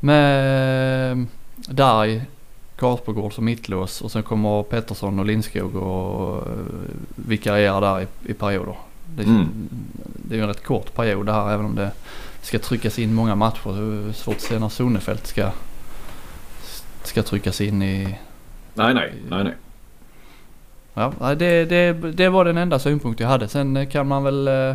med 0.01 1.27
Darg, 1.57 2.23
Karlsborgård 2.77 3.35
som 3.35 3.45
mittlås 3.45 4.01
och 4.01 4.11
sen 4.13 4.23
kommer 4.23 4.63
Pettersson 4.63 5.19
och 5.19 5.27
Lindskog 5.27 5.77
och 5.77 6.47
eh, 6.47 6.53
vikariera 7.15 7.81
där 7.81 8.01
i, 8.01 8.07
i 8.31 8.35
perioder. 8.35 8.75
Det, 9.17 9.23
Mm. 9.23 9.49
det 10.17 10.35
är 10.35 10.37
ju 10.37 10.43
en 10.43 10.49
rätt 10.49 10.65
kort 10.65 10.95
period 10.95 11.27
det 11.27 11.33
här 11.33 11.53
även 11.55 11.67
om 11.67 11.75
det 11.75 11.91
ska 12.43 12.59
tryckas 12.59 12.99
in 12.99 13.15
många 13.15 13.35
matcher. 13.35 13.73
Det 13.73 14.09
är 14.09 14.13
svårt 14.13 14.37
att 14.37 14.43
se 14.43 14.59
när 14.59 14.69
Sonnefelt 14.69 15.27
ska, 15.27 15.51
ska 17.03 17.23
tryckas 17.23 17.61
in 17.61 17.83
i... 17.83 18.19
Nej, 18.75 18.95
nej, 18.95 19.13
nej, 19.31 19.45
nej. 19.45 19.55
Ja, 20.95 21.35
det, 21.35 21.65
det, 21.65 21.93
det 21.93 22.29
var 22.29 22.45
den 22.45 22.57
enda 22.57 22.79
synpunkt 22.79 23.21
jag 23.21 23.29
hade. 23.29 23.49
Sen 23.49 23.77
eh, 23.77 23.89
kan 23.89 24.09
man 24.09 24.25
väl 24.25 24.49
eh, 24.49 24.75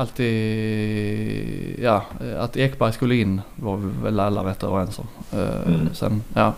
alltid... 0.00 1.80
Ja, 1.82 2.04
att 2.38 2.56
Ekberg 2.56 2.92
skulle 2.92 3.14
in 3.14 3.40
var 3.56 3.76
väl 4.02 4.20
alla 4.20 4.44
rätt 4.50 4.62
överens 4.62 4.98
om. 4.98 5.06
Eh, 5.32 5.48
Mm. 5.66 5.88
Sen, 5.94 6.22
ja. 6.34 6.54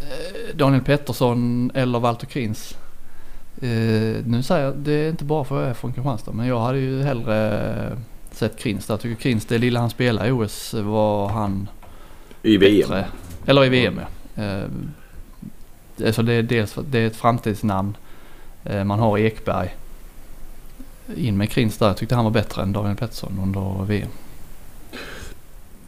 Eh, 0.00 0.56
Daniel 0.56 0.82
Pettersson 0.82 1.70
eller 1.74 1.98
Walter 2.00 2.26
Krins. 2.26 2.76
Eh, 3.62 4.24
nu 4.26 4.42
säger 4.42 4.64
jag, 4.64 4.76
det 4.76 4.92
är 4.92 5.08
inte 5.08 5.24
bara 5.24 5.44
för 5.44 5.56
att 5.56 5.62
jag 5.62 5.70
är 5.70 5.74
från 5.74 5.92
Kristianstad 5.92 6.32
men 6.32 6.46
jag 6.46 6.60
hade 6.60 6.78
ju 6.78 7.02
hellre 7.02 7.98
sett 8.30 8.58
Krins 8.58 8.86
där. 8.86 8.92
Jag 8.94 9.00
tycker 9.00 9.22
Krins, 9.22 9.46
det 9.46 9.58
lilla 9.58 9.80
han 9.80 9.90
spelade 9.90 10.28
i 10.28 10.32
OS 10.32 10.74
var 10.74 11.28
han 11.28 11.68
I 12.42 12.56
VM. 12.56 12.88
bättre. 12.88 13.04
Eller 13.46 13.64
i 13.64 13.68
VM 13.68 14.00
ja. 14.34 14.42
Eh, 14.42 14.64
alltså 16.06 16.22
det 16.22 16.32
är 16.32 16.42
dels 16.42 16.78
det 16.90 16.98
är 16.98 17.06
ett 17.06 17.16
framtidsnamn. 17.16 17.96
Man 18.84 18.98
har 18.98 19.18
Ekberg. 19.18 19.74
In 21.16 21.36
med 21.36 21.50
Krins 21.50 21.78
där. 21.78 21.86
Jag 21.86 21.96
tyckte 21.96 22.14
han 22.14 22.24
var 22.24 22.32
bättre 22.32 22.62
än 22.62 22.72
Daniel 22.72 22.96
Pettersson 22.96 23.38
under 23.42 23.84
VM. 23.84 24.08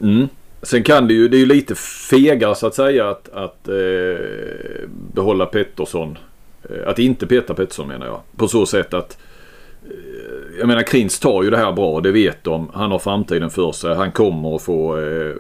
Mm. 0.01 0.29
Sen 0.63 0.83
kan 0.83 1.09
det 1.09 1.15
ju, 1.15 1.29
det 1.29 1.37
är 1.37 1.39
ju 1.39 1.47
lite 1.47 1.75
fegare 2.11 2.55
så 2.55 2.67
att 2.67 2.75
säga 2.75 3.11
att, 3.11 3.29
att 3.29 3.69
eh, 3.69 4.89
behålla 5.15 5.47
Pettersson. 5.47 6.19
Eh, 6.63 6.89
att 6.89 6.99
inte 6.99 7.27
peta 7.27 7.55
Pettersson 7.55 7.89
menar 7.89 8.07
jag. 8.07 8.21
På 8.37 8.49
så 8.49 8.67
sätt 8.67 8.95
att 8.95 9.19
eh, 9.85 10.59
jag 10.59 10.67
menar 10.67 10.83
Krins 10.83 11.19
tar 11.19 11.43
ju 11.43 11.51
det 11.51 11.57
här 11.57 11.73
bra, 11.73 12.01
det 12.01 12.13
vet 12.13 12.45
de. 12.45 12.71
Han 12.75 12.91
har 12.91 12.99
framtiden 12.99 13.51
för 13.51 13.73
sig. 13.73 13.95
Han 13.95 14.13
kommer 14.13 14.57
att 14.57 14.63
få 14.63 14.99
eh, 14.99 15.35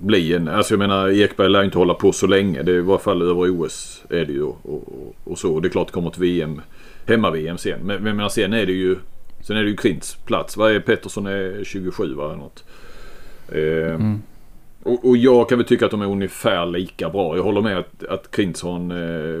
bli 0.00 0.34
en... 0.34 0.48
Alltså 0.48 0.74
jag 0.74 0.78
menar 0.78 1.10
Ekberg 1.10 1.48
lär 1.48 1.62
inte 1.62 1.78
hålla 1.78 1.94
på 1.94 2.12
så 2.12 2.26
länge. 2.26 2.62
Det 2.62 2.72
är 2.72 2.76
i 2.76 2.80
varje 2.80 3.00
fall 3.00 3.22
över 3.22 3.62
OS 3.62 4.02
är 4.08 4.24
det 4.24 4.32
ju 4.32 4.42
och, 4.42 4.58
och, 4.64 5.14
och 5.24 5.38
så. 5.38 5.60
Det 5.60 5.68
är 5.68 5.70
klart 5.70 5.86
det 5.86 5.92
kommer 5.92 6.10
ett 6.10 6.18
VM, 6.18 6.60
hemma-VM 7.06 7.58
sen. 7.58 7.80
Men, 7.82 8.16
men 8.16 8.30
sen 8.30 8.52
är 8.52 8.66
det 8.66 8.72
ju 8.72 8.96
Sen 9.42 9.56
är 9.56 9.62
det 9.62 9.68
ju 9.70 9.76
Krins 9.76 10.14
plats. 10.24 10.56
Vad 10.56 10.72
är 10.72 10.80
Pettersson 10.80 11.26
är 11.26 11.64
27 11.64 12.14
va? 12.14 12.36
Något. 12.36 12.64
Eh, 13.48 13.94
Mm. 13.94 14.22
och, 14.82 15.08
och 15.08 15.16
jag 15.16 15.48
kan 15.48 15.58
väl 15.58 15.66
tycka 15.66 15.84
att 15.84 15.90
de 15.90 16.02
är 16.02 16.06
ungefär 16.06 16.66
lika 16.66 17.10
bra. 17.10 17.36
Jag 17.36 17.42
håller 17.42 17.60
med 17.60 17.78
att, 17.78 18.04
att 18.04 18.30
Krins 18.30 18.62
har 18.62 18.76
en, 18.76 18.90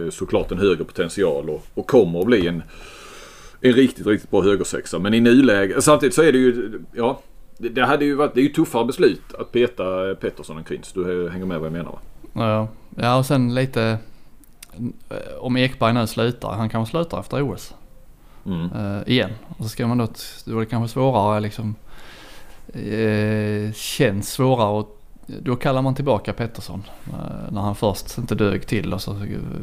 eh, 0.04 0.10
såklart 0.10 0.50
en 0.52 0.58
högre 0.58 0.84
potential 0.84 1.50
och, 1.50 1.66
och 1.74 1.86
kommer 1.86 2.20
att 2.20 2.26
bli 2.26 2.46
en, 2.46 2.62
en 3.60 3.72
riktigt, 3.72 4.06
riktigt 4.06 4.30
bra 4.30 4.42
högersexa. 4.42 4.98
Men 4.98 5.14
i 5.14 5.20
nuläge, 5.20 5.82
samtidigt 5.82 6.14
så 6.14 6.22
är 6.22 6.32
det 6.32 6.38
ju, 6.38 6.80
ja. 6.92 7.20
Det, 7.58 7.68
det 7.68 7.84
hade 7.84 8.04
ju 8.04 8.14
varit, 8.14 8.34
det 8.34 8.40
är 8.40 8.44
ju 8.44 8.52
tuffare 8.52 8.84
beslut 8.84 9.34
att 9.38 9.52
peta 9.52 10.14
Pettersson 10.14 10.58
än 10.58 10.64
Krins. 10.64 10.92
Du 10.92 11.28
hänger 11.28 11.46
med 11.46 11.58
vad 11.60 11.66
jag 11.66 11.72
menar 11.72 11.92
va? 11.92 11.98
Ja, 12.32 12.68
ja 12.96 13.18
och 13.18 13.26
sen 13.26 13.54
lite 13.54 13.82
eh, 13.82 13.96
om 15.40 15.56
Ekberg 15.56 15.92
nu 15.92 16.06
slutar. 16.06 16.52
Han 16.52 16.68
kanske 16.68 16.90
slutar 16.90 17.20
efter 17.20 17.52
OS. 17.52 17.74
Mm. 18.46 18.70
eh, 18.72 19.12
igen. 19.12 19.30
Och 19.48 19.64
så 19.64 19.68
ska 19.68 19.86
man 19.86 19.98
då, 19.98 20.08
då 20.44 20.56
är 20.56 20.60
det 20.60 20.66
kanske 20.66 20.92
svårare 20.92 21.40
liksom. 21.40 21.74
Eh, 22.74 23.72
känns 23.72 24.32
svårare 24.32 24.70
och 24.70 24.98
då 25.26 25.56
kallar 25.56 25.82
man 25.82 25.94
tillbaka 25.94 26.32
Pettersson. 26.32 26.82
Eh, 27.06 27.52
när 27.52 27.60
han 27.60 27.74
först 27.74 28.18
inte 28.18 28.34
dög 28.34 28.66
till 28.66 28.94
och 28.94 29.02
så, 29.02 29.16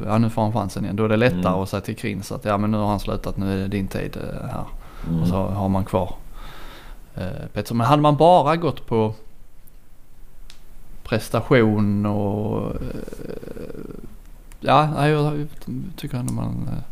ja 0.06 0.18
nu 0.18 0.30
får 0.30 0.42
han 0.42 0.54
chansen 0.54 0.84
igen. 0.84 0.96
Då 0.96 1.06
är 1.06 1.10
det 1.10 1.18
lättare 1.18 1.40
Mm. 1.40 1.54
att 1.60 1.70
säga 1.70 1.82
till 1.82 1.96
Krins 1.96 2.32
att 2.32 2.46
ja 2.46 2.58
men 2.58 2.72
nu 2.72 2.78
har 2.78 2.88
han 2.88 3.00
slutat, 3.00 3.38
nu 3.38 3.54
är 3.54 3.58
det 3.58 3.68
din 3.68 3.88
tid 3.88 4.18
eh, 4.18 4.48
här. 4.50 4.66
Mm. 5.08 5.22
Och 5.22 5.28
så 5.28 5.36
har 5.36 5.70
man 5.70 5.86
kvar 5.86 6.16
eh, 7.16 7.48
Pettersson. 7.54 7.78
Men 7.78 7.88
hade 7.88 8.02
man 8.02 8.18
bara 8.18 8.56
gått 8.56 8.88
på 8.88 9.14
prestation 11.04 12.06
och 12.06 12.72
eh, 12.72 12.80
ja, 14.60 15.08
jag 15.08 15.48
tycker 15.96 16.18
ändå 16.18 16.34
man 16.34 16.70
eh, 16.72 16.84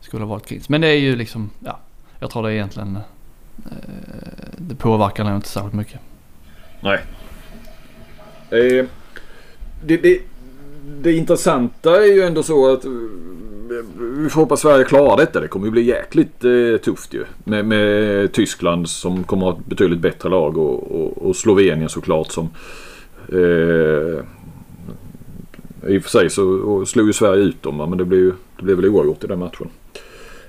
skulle 0.00 0.22
ha 0.22 0.28
valt 0.28 0.46
Krins. 0.46 0.68
Men 0.68 0.80
det 0.80 0.88
är 0.88 0.98
ju 0.98 1.16
liksom, 1.16 1.50
ja, 1.64 1.78
jag 2.18 2.30
tror 2.30 2.42
det 2.42 2.48
är 2.48 2.52
egentligen 2.52 2.96
eh, 2.96 3.72
det 4.56 4.74
påverkar 4.74 5.24
nog 5.24 5.36
inte 5.36 5.48
särskilt 5.48 5.74
mycket. 5.74 6.00
Nej. 6.80 6.98
Eh, 8.50 8.86
det, 9.84 9.96
det, 9.96 10.20
det 11.02 11.12
intressanta 11.12 12.02
är 12.02 12.14
ju 12.14 12.22
ändå 12.22 12.42
så 12.42 12.72
att 12.72 12.84
eh, 12.84 12.90
vi 13.98 14.28
får 14.28 14.40
hoppas 14.40 14.60
Sverige 14.60 14.84
klarar 14.84 15.16
detta. 15.16 15.40
Det 15.40 15.48
kommer 15.48 15.66
ju 15.66 15.72
bli 15.72 15.82
jäkligt 15.82 16.44
eh, 16.44 16.76
tufft 16.84 17.14
ju. 17.14 17.24
Med, 17.44 17.64
med, 17.64 18.32
Tyskland 18.32 18.88
som 18.88 19.24
kommer 19.24 19.48
att 19.48 19.54
ha 19.54 19.60
ett 19.60 19.66
betydligt 19.66 20.00
bättre 20.00 20.28
lag 20.28 20.56
och, 20.58 21.00
och, 21.00 21.28
och 21.28 21.36
Slovenien 21.36 21.88
såklart 21.88 22.32
som 22.32 22.50
eh, 23.28 24.24
i 25.88 25.98
och 25.98 26.02
för 26.02 26.10
sig 26.10 26.30
så 26.30 26.86
slog 26.86 27.06
ju 27.06 27.12
Sverige 27.12 27.42
ut 27.42 27.62
dem 27.62 27.76
men 27.76 27.98
det 27.98 28.04
blev, 28.04 28.20
ju, 28.20 28.32
det 28.56 28.62
blev 28.62 28.76
väl 28.76 28.86
oavgjort 28.86 29.24
i 29.24 29.26
den 29.26 29.38
matchen. 29.38 29.68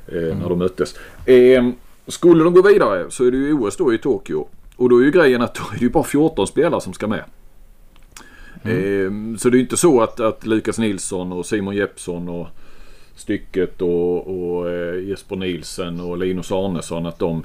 Eh, 0.08 0.24
mm. 0.24 0.40
När 0.40 0.50
de 0.50 0.60
möttes. 0.60 0.96
Eh, 1.26 1.70
skulle 2.08 2.44
de 2.44 2.54
gå 2.54 2.62
vidare 2.62 3.06
så 3.10 3.26
är 3.26 3.32
det 3.32 3.38
ju 3.38 3.54
OS 3.54 3.78
då 3.78 3.94
i 3.94 3.98
Tokyo. 3.98 4.48
Och 4.76 4.90
då 4.90 4.98
är 4.98 5.04
ju 5.04 5.12
grejen 5.12 5.42
att 5.42 5.56
då 5.56 5.62
är 5.74 5.80
det 5.80 5.86
ju 5.86 5.90
bara 5.90 6.04
14 6.04 6.48
spelare 6.48 6.82
som 6.82 6.94
ska 6.94 7.08
med. 7.08 7.24
Mm. 8.64 9.34
Eh, 9.34 9.38
så 9.38 9.50
det 9.50 9.56
är 9.56 9.58
ju 9.58 9.64
inte 9.64 9.78
så 9.78 10.02
att, 10.02 10.20
att 10.20 10.46
Lukas 10.46 10.80
Nilsson 10.80 11.32
och 11.32 11.46
Simon 11.46 11.76
Jeppsson 11.76 12.30
och 12.30 12.48
Stycket 13.16 13.82
och, 13.82 14.28
och 14.28 14.70
eh, 14.70 15.04
Jesper 15.04 15.36
Nilsen 15.36 16.00
och 16.00 16.18
Linus 16.18 16.52
Arnesson 16.52 17.06
att 17.06 17.20
de 17.20 17.44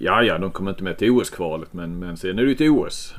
Ja, 0.00 0.22
ja, 0.22 0.38
de 0.38 0.50
kommer 0.50 0.70
inte 0.70 0.84
med 0.84 0.98
till 0.98 1.10
OS-kvalet 1.10 1.72
men, 1.72 1.98
men 1.98 2.16
sen 2.16 2.38
är 2.38 2.42
det 2.42 2.48
ju 2.48 2.54
till 2.54 2.70
OS. 2.70 3.14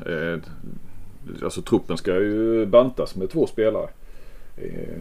Alltså 1.43 1.61
truppen 1.61 1.97
ska 1.97 2.13
ju 2.13 2.65
bantas 2.65 3.15
med 3.15 3.29
två 3.29 3.47
spelare. 3.47 3.89
Eh, 4.57 4.99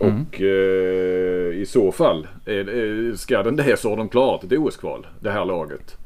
Mm. 0.00 0.26
Och 0.28 0.40
eh, 0.40 1.60
i 1.60 1.66
så 1.66 1.92
fall, 1.92 2.26
eh, 2.44 3.14
ska 3.16 3.42
den 3.42 3.56
det 3.56 3.78
så 3.78 3.88
har 3.88 3.96
de 3.96 4.08
klarat 4.08 4.44
ett 4.44 4.52
OS-kval, 4.52 5.06
det 5.20 5.30
här 5.30 5.44
laget. 5.44 5.96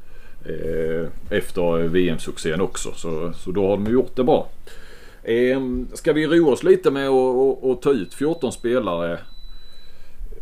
Eh, 0.45 1.07
efter 1.37 1.87
VM-succén 1.87 2.61
också. 2.61 2.91
Så, 2.95 3.33
så 3.33 3.51
då 3.51 3.67
har 3.67 3.77
de 3.77 3.91
gjort 3.91 4.15
det 4.15 4.23
bra. 4.23 4.47
Eh, 5.23 5.61
ska 5.93 6.13
vi 6.13 6.27
roa 6.27 6.51
oss 6.51 6.63
lite 6.63 6.91
med 6.91 7.09
att 7.09 7.81
ta 7.81 7.91
ut 7.91 8.13
14 8.13 8.51
spelare 8.51 9.19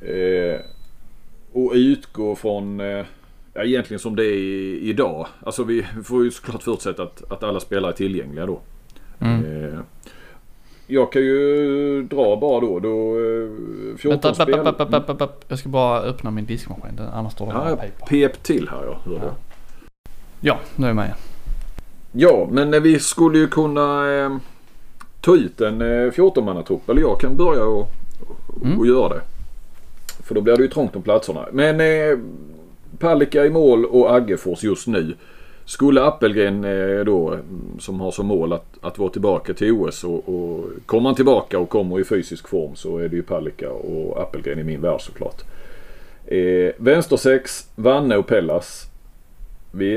eh, 0.01 0.59
och 1.51 1.71
utgå 1.75 2.35
från 2.35 2.79
eh, 2.79 3.05
ja, 3.55 3.63
egentligen 3.63 3.99
som 3.99 4.15
det 4.15 4.25
är 4.25 4.77
idag. 4.77 5.27
Alltså 5.43 5.63
vi 5.63 5.85
får 6.03 6.23
ju 6.23 6.31
såklart 6.31 6.63
förutsätta 6.63 7.03
att, 7.03 7.31
att 7.31 7.43
alla 7.43 7.59
spelare 7.59 7.91
är 7.91 7.95
tillgängliga 7.95 8.45
då. 8.45 8.59
Mm. 9.19 9.45
Eh, 9.45 9.79
jag 10.87 11.11
kan 11.11 11.21
ju 11.21 12.03
dra 12.03 12.35
bara 12.35 12.59
då. 12.59 12.79
då 12.79 13.15
14 13.97 14.09
Vänta, 14.09 14.33
spel... 14.33 14.63
Bap, 14.63 14.91
bap, 14.91 15.17
bap, 15.17 15.45
jag 15.47 15.59
ska 15.59 15.69
bara 15.69 15.99
öppna 15.99 16.31
min 16.31 16.45
diskmaskin. 16.45 16.99
Annars 17.13 17.33
står 17.33 17.45
det 17.45 17.51
ja, 17.51 17.75
paper. 17.75 18.05
Pep 18.07 18.43
till 18.43 18.69
här 18.69 18.85
ja. 18.85 18.99
Hör 19.05 19.19
ja. 19.23 19.35
ja, 20.41 20.59
nu 20.75 20.85
är 20.85 20.89
jag 20.89 20.95
med. 20.95 21.13
Ja, 22.11 22.47
men 22.51 22.83
vi 22.83 22.99
skulle 22.99 23.37
ju 23.37 23.47
kunna 23.47 24.15
eh, 24.15 24.37
ta 25.21 25.35
ut 25.35 25.61
en 25.61 25.81
eh, 25.81 26.11
14-mannatrupp. 26.11 26.89
Eller 26.89 27.01
jag 27.01 27.19
kan 27.19 27.37
börja 27.37 27.63
och, 27.63 27.89
och, 28.47 28.65
mm. 28.65 28.79
och, 28.79 28.87
göra 28.87 29.09
det. 29.09 29.21
För 30.23 30.35
då 30.35 30.41
blir 30.41 30.55
det 30.55 30.61
ju 30.61 30.69
trångt 30.69 30.95
om 30.95 31.01
platserna. 31.01 31.45
Men 31.51 31.79
eh, 31.79 32.19
Palicka 32.99 33.45
i 33.45 33.49
mål 33.49 33.85
och 33.85 34.15
Aggefors 34.15 34.63
just 34.63 34.87
nu. 34.87 35.13
Skulle 35.65 36.03
Appelgren 36.03 36.63
eh, 36.63 37.05
då 37.05 37.37
som 37.79 37.99
har 37.99 38.11
som 38.11 38.27
mål 38.27 38.53
att, 38.53 38.65
att 38.81 38.97
vara 38.97 39.09
tillbaka 39.09 39.53
till 39.53 39.71
OS 39.71 40.03
och, 40.03 40.29
och 40.29 40.65
kommer 40.85 41.09
han 41.09 41.15
tillbaka 41.15 41.59
och 41.59 41.69
kommer 41.69 41.99
i 41.99 42.03
fysisk 42.03 42.47
form 42.47 42.75
så 42.75 42.97
är 42.97 43.09
det 43.09 43.15
ju 43.15 43.23
Palicka 43.23 43.71
och 43.71 44.21
Appelgren 44.21 44.59
i 44.59 44.63
min 44.63 44.81
värld 44.81 45.01
såklart. 45.01 45.41
Eh, 46.25 46.73
vänster 46.77 47.17
6, 47.17 47.69
Vanne 47.75 48.17
och 48.17 48.27
Pellas. 48.27 48.85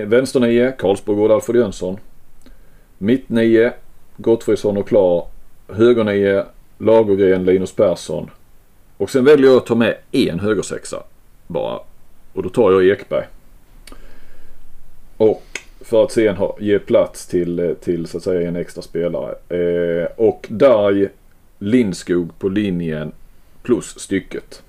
Vänster 0.06 0.40
9, 0.40 0.72
Karlsborg 0.78 1.32
Alfred 1.32 1.56
Jönsson. 1.56 1.96
Mitt 2.98 3.28
9, 3.28 3.72
Gottfridsson 4.16 4.76
och 4.76 4.88
Klar. 4.88 5.26
Höger 5.68 6.04
9, 6.04 6.44
Lagergren, 6.78 7.44
Linus 7.44 7.72
Persson. 7.72 8.30
Och 8.96 9.10
sen 9.10 9.24
väljer 9.24 9.46
jag 9.46 9.56
att 9.56 9.66
ta 9.66 9.74
med 9.74 9.96
en 10.12 10.40
högersexa 10.40 11.02
bara. 11.46 11.80
Och 12.32 12.42
då 12.42 12.48
tar 12.48 12.72
jag 12.72 12.84
Ekberg. 12.86 13.24
Och 15.16 15.42
för 15.80 16.04
att 16.04 16.12
sen 16.12 16.36
ha, 16.36 16.56
ge 16.60 16.78
plats 16.78 17.26
till, 17.26 17.58
eh, 17.58 17.72
till 17.72 18.06
så 18.06 18.16
att 18.16 18.22
säga 18.22 18.48
en 18.48 18.56
extra 18.56 18.82
spelare. 18.82 19.34
Eh, 19.48 20.08
och 20.16 20.46
Darj, 20.50 21.08
Lindskog 21.58 22.38
på 22.38 22.48
linjen 22.48 23.12
plus 23.62 23.98
stycket. 23.98 24.62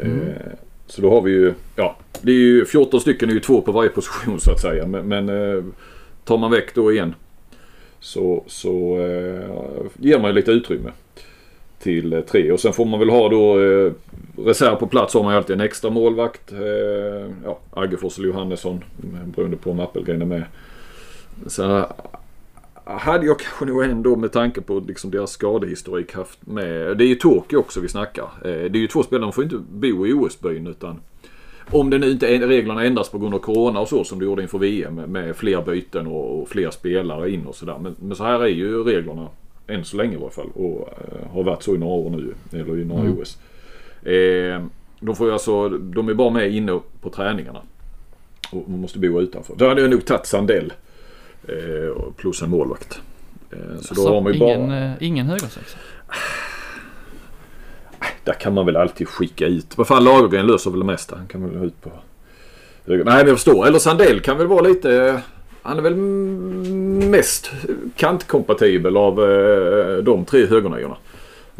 Mm. 0.00 0.20
Eh, 0.20 0.52
så 0.86 1.02
då 1.02 1.10
har 1.10 1.22
vi 1.22 1.30
ju, 1.30 1.54
ja, 1.76 1.96
det 2.22 2.32
är 2.32 2.36
ju 2.36 2.64
14 2.64 3.00
stycken 3.00 3.30
är 3.30 3.34
ju 3.34 3.40
två 3.40 3.60
på 3.60 3.72
varje 3.72 3.90
position 3.90 4.40
så 4.40 4.50
att 4.50 4.60
säga. 4.60 4.86
Men, 4.86 5.08
men 5.08 5.28
eh, 5.28 5.64
tar 6.24 6.38
man 6.38 6.50
väck 6.50 6.74
då 6.74 6.92
en 6.92 7.14
så, 8.00 8.44
så 8.46 9.00
eh, 9.00 9.86
ger 9.98 10.18
man 10.18 10.30
ju 10.30 10.34
lite 10.34 10.50
utrymme 10.50 10.90
till 11.78 12.12
eh, 12.12 12.20
tre. 12.20 12.52
Och 12.52 12.60
sen 12.60 12.72
får 12.72 12.84
man 12.84 13.00
väl 13.00 13.10
ha 13.10 13.28
då 13.28 13.60
eh, 13.60 13.92
reserv 14.36 14.76
på 14.76 14.86
plats 14.86 15.14
har 15.14 15.22
man 15.22 15.32
ju 15.32 15.36
alltid 15.36 15.54
en 15.54 15.60
extra 15.60 15.90
målvakt. 15.90 16.52
Eh, 16.52 17.30
ja, 17.44 17.58
Aggefors 17.70 18.18
eller 18.18 18.28
Johannesson 18.28 18.84
beroende 19.36 19.56
på 19.56 19.70
om 19.70 19.80
Appelgren 19.80 20.22
är 20.22 20.26
med. 20.26 20.44
Så 21.46 21.86
hade 22.84 23.26
jag 23.26 23.38
kanske 23.38 23.64
nog 23.64 23.84
ändå 23.84 24.16
med 24.16 24.32
tanke 24.32 24.60
på 24.60 24.82
liksom 24.88 25.10
deras 25.10 25.30
skadehistorik 25.30 26.14
haft 26.14 26.46
med. 26.46 26.98
Det 26.98 27.04
är 27.04 27.08
ju 27.08 27.14
Tokyo 27.14 27.58
också 27.58 27.80
vi 27.80 27.88
snackar. 27.88 28.28
Det 28.42 28.48
är 28.48 28.76
ju 28.76 28.86
två 28.86 29.02
spelare, 29.02 29.24
de 29.24 29.32
får 29.32 29.44
inte 29.44 29.58
bo 29.70 30.06
i 30.06 30.12
OS-byn 30.12 30.66
utan 30.66 31.00
om 31.70 31.90
det 31.90 31.98
nu 31.98 32.10
inte 32.10 32.28
är, 32.28 32.38
reglerna 32.38 32.84
ändras 32.84 33.08
på 33.08 33.18
grund 33.18 33.34
av 33.34 33.38
Corona 33.38 33.80
och 33.80 33.88
så 33.88 34.04
som 34.04 34.18
det 34.18 34.24
gjorde 34.24 34.42
inför 34.42 34.58
VM 34.58 34.94
med 34.94 35.36
fler 35.36 35.62
byten 35.62 36.06
och, 36.06 36.42
och 36.42 36.48
fler 36.48 36.70
spelare 36.70 37.30
in 37.30 37.46
och 37.46 37.54
sådär. 37.54 37.78
Men, 37.82 37.96
men 38.00 38.16
så 38.16 38.24
här 38.24 38.40
är 38.40 38.46
ju 38.46 38.84
reglerna 38.84 39.28
än 39.66 39.84
så 39.84 39.96
länge 39.96 40.14
i 40.14 40.16
alla 40.16 40.30
fall. 40.30 40.50
Och 40.54 40.88
uh, 40.88 41.32
har 41.32 41.42
varit 41.42 41.62
så 41.62 41.74
i 41.74 41.78
några 41.78 41.94
år 41.94 42.10
nu. 42.10 42.34
Eller 42.52 42.78
i 42.78 42.84
några 42.84 43.02
mm. 43.02 43.18
OS. 43.18 43.38
Eh, 44.02 44.64
de 45.00 45.16
får 45.16 45.26
ju 45.26 45.32
alltså, 45.32 45.68
de 45.68 46.08
är 46.08 46.14
bara 46.14 46.30
med 46.30 46.54
inne 46.54 46.80
på 47.00 47.10
träningarna. 47.10 47.62
Och 48.50 48.70
man 48.70 48.80
måste 48.80 48.98
bo 48.98 49.20
utanför. 49.20 49.54
Då 49.56 49.68
hade 49.68 49.80
jag 49.80 49.90
nog 49.90 50.04
tagit 50.04 50.26
Sandell. 50.26 50.72
Eh, 51.48 52.12
plus 52.16 52.42
en 52.42 52.50
målvakt. 52.50 53.00
Eh, 53.50 53.58
så 53.58 53.72
alltså, 53.72 53.94
då 53.94 54.14
har 54.14 54.20
man 54.20 54.32
ju 54.32 54.38
ingen, 54.38 54.68
bara... 54.68 54.84
Eh, 54.84 54.92
ingen 55.00 55.26
högersexa? 55.26 55.78
Där 58.24 58.32
kan 58.32 58.54
man 58.54 58.66
väl 58.66 58.76
alltid 58.76 59.08
skicka 59.08 59.46
ut. 59.46 59.78
Vad 59.78 59.86
fan 59.86 60.04
Lagergren 60.04 60.46
löser 60.46 60.70
väl 60.70 60.80
det 60.80 60.86
mesta. 60.86 61.16
Han 61.16 61.26
kan 61.26 61.48
väl 61.48 61.64
ut 61.64 61.80
på. 61.82 61.90
Nej 62.84 63.04
men 63.04 63.16
jag 63.16 63.28
förstår. 63.28 63.66
Eller 63.66 63.78
Sandell 63.78 64.20
kan 64.20 64.38
väl 64.38 64.46
vara 64.46 64.62
lite... 64.62 65.22
Han 65.62 65.78
är 65.78 65.82
väl 65.82 65.96
mest 67.10 67.50
kantkompatibel 67.96 68.96
av 68.96 69.30
eh, 69.30 69.96
de 69.96 70.24
tre 70.24 70.46
högerniorna. 70.46 70.96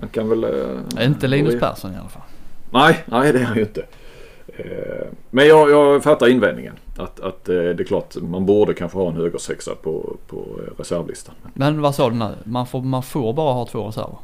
Han 0.01 0.09
kan 0.09 0.29
väl... 0.29 0.45
Eh, 0.45 1.07
inte 1.07 1.27
Linus 1.27 1.61
Persson 1.61 1.93
i 1.93 1.97
alla 1.97 2.09
fall. 2.09 2.23
Nej, 2.73 3.05
nej 3.07 3.33
det 3.33 3.39
är 3.39 3.45
han 3.45 3.57
ju 3.57 3.63
inte. 3.63 3.85
Eh, 4.47 5.07
men 5.31 5.47
jag, 5.47 5.71
jag 5.71 6.03
fattar 6.03 6.29
invändningen. 6.29 6.75
Att, 6.97 7.21
att 7.21 7.45
det 7.45 7.81
är 7.81 7.85
klart 7.85 8.17
man 8.17 8.47
borde 8.47 8.75
kanske 8.75 8.99
ha 8.99 9.09
en 9.09 9.17
högersexa 9.17 9.75
på, 9.75 10.17
på 10.27 10.45
reservlistan. 10.79 11.35
Men 11.55 11.81
vad 11.81 11.95
sa 11.95 12.11
du 12.11 12.17
nu? 12.17 12.35
Man 12.45 12.67
får, 12.67 12.83
man 12.83 13.03
får 13.03 13.33
bara 13.33 13.53
ha 13.53 13.67
två 13.67 13.89
reserver? 13.89 14.17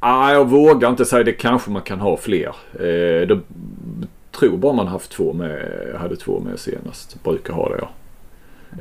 Ah, 0.00 0.32
jag 0.32 0.48
vågar 0.48 0.90
inte 0.90 1.04
säga 1.04 1.24
det. 1.24 1.32
Kanske 1.32 1.70
man 1.70 1.82
kan 1.82 2.00
ha 2.00 2.16
fler. 2.16 2.54
Eh, 2.74 3.26
det, 3.28 3.40
tror 4.30 4.56
bara 4.56 4.72
man 4.72 4.86
haft 4.86 5.10
två 5.10 5.32
med. 5.32 5.94
hade 6.00 6.16
två 6.16 6.40
med 6.40 6.58
senast. 6.58 7.22
Brukar 7.22 7.54
ha 7.54 7.68
det 7.68 7.78
ja. 7.78 7.88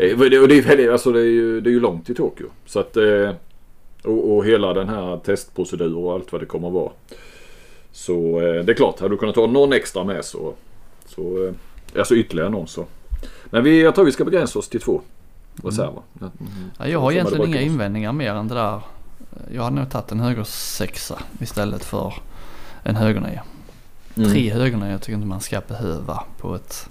Eh, 0.04 0.20
och 0.42 0.48
det, 0.48 0.58
är, 0.58 0.92
alltså 0.92 1.12
det, 1.12 1.20
är 1.20 1.24
ju, 1.24 1.62
det 1.62 1.70
är 1.70 1.72
ju 1.72 1.80
långt 1.80 2.06
till 2.06 2.16
Tokyo. 2.16 2.48
Så 2.66 2.80
att, 2.80 2.98
eh, 2.98 3.32
och, 4.04 4.36
och 4.36 4.46
hela 4.46 4.74
den 4.74 4.90
här 4.90 5.18
testprocedur 5.18 5.98
och 5.98 6.14
allt 6.14 6.32
vad 6.32 6.42
det 6.42 6.46
kommer 6.46 6.68
att 6.68 6.74
vara. 6.74 6.92
Så 7.98 8.42
eh, 8.42 8.66
det 8.66 8.72
är 8.72 8.74
klart, 8.74 9.00
hade 9.00 9.14
du 9.14 9.18
kunnat 9.18 9.36
ta 9.36 9.48
någon 9.48 9.74
extra 9.74 10.04
med 10.04 10.26
så, 10.26 10.54
så 11.06 11.54
alltså 11.98 12.16
ytterligare 12.16 12.50
någon 12.50 12.68
så. 12.68 12.86
Men 13.46 13.64
vi, 13.64 13.82
jag 13.82 13.96
tror 13.96 14.06
vi 14.06 14.12
ska 14.12 14.26
begränsa 14.26 14.60
oss 14.60 14.70
till 14.70 14.82
två 14.82 15.02
reserver. 15.64 16.02
Mm. 16.22 16.32
Ja, 16.80 16.88
jag 16.88 17.00
har 17.00 17.12
egentligen 17.12 17.48
inga 17.48 17.62
invändningar 17.62 18.12
mer 18.12 18.34
än 18.34 18.48
det 18.48 18.56
där. 18.56 18.82
Jag 19.54 19.64
hade 19.64 19.76
nog 19.76 19.90
tagit 19.90 20.12
en 20.12 20.20
höger 20.20 20.44
sexa 20.44 21.20
istället 21.42 21.84
för 21.84 22.14
en 22.84 22.96
högernia. 22.96 23.44
Mm. 24.16 24.30
Tre 24.32 24.50
högernior 24.50 24.98
tycker 24.98 25.14
inte 25.14 25.28
man 25.28 25.42
ska 25.42 25.62
behöva 25.68 26.24
på 26.38 26.56
ett 26.56 26.90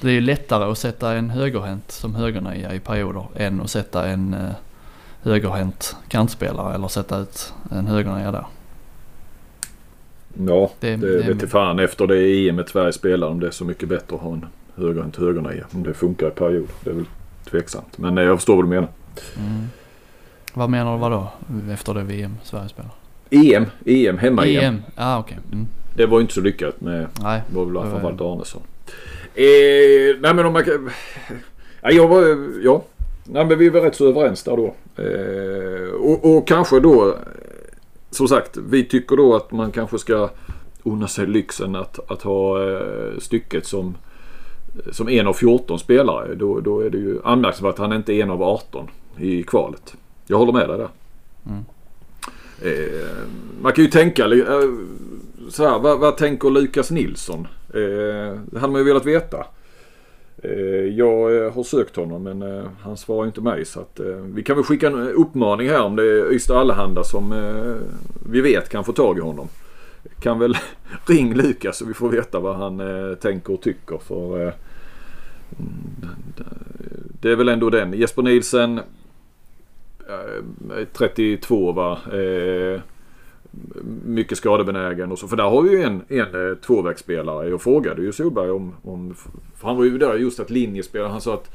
det 0.00 0.08
är 0.08 0.12
ju 0.12 0.20
lättare 0.20 0.64
att 0.64 0.78
sätta 0.78 1.14
en 1.14 1.30
högerhänt 1.30 1.90
som 1.90 2.14
högernia 2.14 2.74
i 2.74 2.80
perioder 2.80 3.26
än 3.36 3.60
att 3.60 3.70
sätta 3.70 4.08
en 4.08 4.34
eh, 4.34 4.50
högerhänt 5.22 5.96
kantspelare 6.08 6.74
eller 6.74 6.88
sätta 6.88 7.18
ut 7.18 7.52
en 7.70 7.86
högernia 7.86 8.32
där. 8.32 8.46
Ja, 10.46 10.70
det, 10.80 10.96
det, 10.96 11.22
det 11.22 11.34
vete 11.34 11.46
fan 11.46 11.78
efter 11.78 12.06
det 12.06 12.48
EM 12.48 12.62
Sverige 12.66 12.92
spelar 12.92 13.26
om 13.26 13.40
det 13.40 13.46
är 13.46 13.50
så 13.50 13.64
mycket 13.64 13.88
bättre 13.88 14.16
att 14.16 14.22
ha 14.22 14.32
en 14.32 14.46
högerhänt 14.76 15.16
högernia. 15.16 15.66
Om 15.70 15.82
det 15.82 15.94
funkar 15.94 16.26
i 16.28 16.30
period. 16.30 16.68
Det 16.84 16.90
är 16.90 16.94
väl 16.94 17.04
tveksamt. 17.50 17.98
Men 17.98 18.18
eh, 18.18 18.24
jag 18.24 18.38
förstår 18.38 18.56
vad 18.56 18.64
du 18.64 18.68
menar. 18.68 18.88
Mm. 19.36 19.66
Vad 20.54 20.70
menar 20.70 20.92
du 20.92 20.98
vadå? 20.98 21.28
Efter 21.72 21.94
det 21.94 22.02
VM 22.02 22.36
Sverige 22.42 22.68
spelar? 22.68 22.90
EM, 23.30 23.66
EM, 23.86 24.18
hemma-EM. 24.18 24.64
EM, 24.64 24.82
ah. 24.96 25.20
Okay. 25.20 25.38
Mm. 25.52 25.66
Det 25.96 26.06
var 26.06 26.18
ju 26.18 26.22
inte 26.22 26.34
så 26.34 26.40
lyckat 26.40 26.80
med, 26.80 27.06
Nej, 27.22 27.42
det 27.48 27.56
var 27.56 27.64
väl 27.64 27.90
framförallt 27.90 28.20
Arnesson. 28.20 28.62
Eh, 29.34 30.16
nej 30.20 30.34
men 30.34 30.46
om 30.46 30.52
man 30.52 30.64
kan... 30.64 30.90
Ja, 31.82 31.90
jag 31.90 32.08
var, 32.08 32.22
ja. 32.62 32.82
Nej 33.24 33.44
men 33.44 33.58
vi 33.58 33.68
var 33.68 33.80
rätt 33.80 33.96
så 33.96 34.08
överens 34.08 34.42
där 34.42 34.56
då. 34.56 34.74
Eh, 35.02 35.90
och, 35.94 36.36
och, 36.36 36.48
kanske 36.48 36.80
då 36.80 37.16
som 38.16 38.28
sagt, 38.28 38.56
vi 38.56 38.84
tycker 38.84 39.16
då 39.16 39.36
att 39.36 39.52
man 39.52 39.72
kanske 39.72 39.98
ska 39.98 40.30
unna 40.82 41.08
sig 41.08 41.26
lyxen 41.26 41.76
att, 41.76 42.10
att 42.10 42.22
ha 42.22 42.70
eh, 42.70 43.18
stycket 43.18 43.66
som, 43.66 43.96
som 44.92 45.08
en 45.08 45.26
av 45.26 45.32
14 45.32 45.78
spelare. 45.78 46.34
Då, 46.34 46.60
då 46.60 46.80
är 46.80 46.90
det 46.90 46.98
ju 46.98 47.20
anmärkningsvärt 47.24 47.74
att 47.74 47.78
han 47.78 47.92
inte 47.92 48.12
är 48.12 48.22
en 48.22 48.30
av 48.30 48.42
18 48.42 48.88
i 49.18 49.42
kvalet. 49.42 49.96
Jag 50.26 50.38
håller 50.38 50.52
med 50.52 50.68
dig 50.68 50.78
där. 50.78 50.88
Mm. 51.46 51.64
Eh, 52.62 53.28
man 53.60 53.72
kan 53.72 53.84
ju 53.84 53.90
tänka 53.90 54.24
eh, 54.24 54.70
så 55.50 55.68
här, 55.68 55.78
vad, 55.78 55.98
vad 55.98 56.16
tänker 56.16 56.50
Lukas 56.50 56.90
Nilsson? 56.90 57.46
Eh, 57.74 58.40
det 58.44 58.58
hade 58.58 58.72
man 58.72 58.80
ju 58.80 58.84
velat 58.84 59.06
veta. 59.06 59.46
Eh, 60.48 60.96
jag 60.96 61.36
eh, 61.36 61.52
har 61.52 61.62
sökt 61.62 61.96
honom 61.96 62.22
men 62.22 62.42
eh, 62.42 62.64
han 62.80 62.96
svarar 62.96 63.26
inte 63.26 63.40
mig 63.40 63.64
så 63.64 63.80
att 63.80 64.00
vi 64.24 64.42
kan 64.42 64.56
väl 64.56 64.64
skicka 64.64 64.86
en 64.86 65.08
uppmaning 65.08 65.68
här 65.68 65.82
om 65.82 65.96
det 65.96 66.02
är 66.02 66.32
Ystad 66.32 66.58
Allehanda 66.58 67.04
som 67.04 67.34
vi 68.30 68.40
vet 68.40 68.68
kan 68.68 68.84
få 68.84 68.92
tag 68.92 69.18
i 69.18 69.20
honom. 69.20 69.48
Kan 70.20 70.38
väl 70.38 70.56
ring 71.06 71.34
Lukas 71.34 71.78
så 71.78 71.84
vi 71.84 71.94
får 71.94 72.08
veta 72.08 72.40
vad 72.40 72.56
han 72.56 72.80
tänker 73.20 73.52
och 73.52 73.62
tycker 73.62 73.98
för 73.98 74.36
mm, 74.38 74.52
det 77.20 77.30
är 77.30 77.36
väl 77.36 77.48
ändå 77.48 77.70
den. 77.70 77.92
Jesper 77.92 78.22
Nielsen 78.22 78.80
32 80.92 81.72
va 81.72 81.98
mycket 84.04 84.38
skadebenägen 84.38 85.12
och 85.12 85.18
så. 85.18 85.28
För 85.28 85.36
där 85.36 85.44
har 85.44 85.62
vi 85.62 85.70
ju 85.70 85.82
en, 85.82 86.02
en 86.08 86.50
eh, 86.50 86.56
tvåvägsspelare. 86.56 87.48
Jag 87.48 87.62
frågade 87.62 88.02
ju 88.02 88.12
Solberg 88.12 88.50
om, 88.50 88.74
om 88.82 89.14
för 89.56 89.68
han 89.68 89.76
var 89.76 89.84
ju 89.84 89.98
där 89.98 90.14
just 90.14 90.40
att 90.40 90.50
linjespelare. 90.50 91.08
Han 91.08 91.20
sa 91.20 91.34
att, 91.34 91.50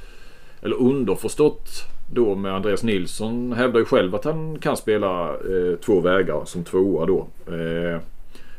eller 0.61 0.75
underförstått 0.75 1.69
då 2.13 2.35
med 2.35 2.55
Andreas 2.55 2.83
Nilsson 2.83 3.53
hävdar 3.53 3.79
ju 3.79 3.85
själv 3.85 4.15
att 4.15 4.25
han 4.25 4.59
kan 4.59 4.77
spela 4.77 5.29
eh, 5.29 5.75
två 5.85 6.01
vägar 6.01 6.41
som 6.45 6.63
tvåa 6.63 7.05
då. 7.05 7.27
Eh, 7.47 7.99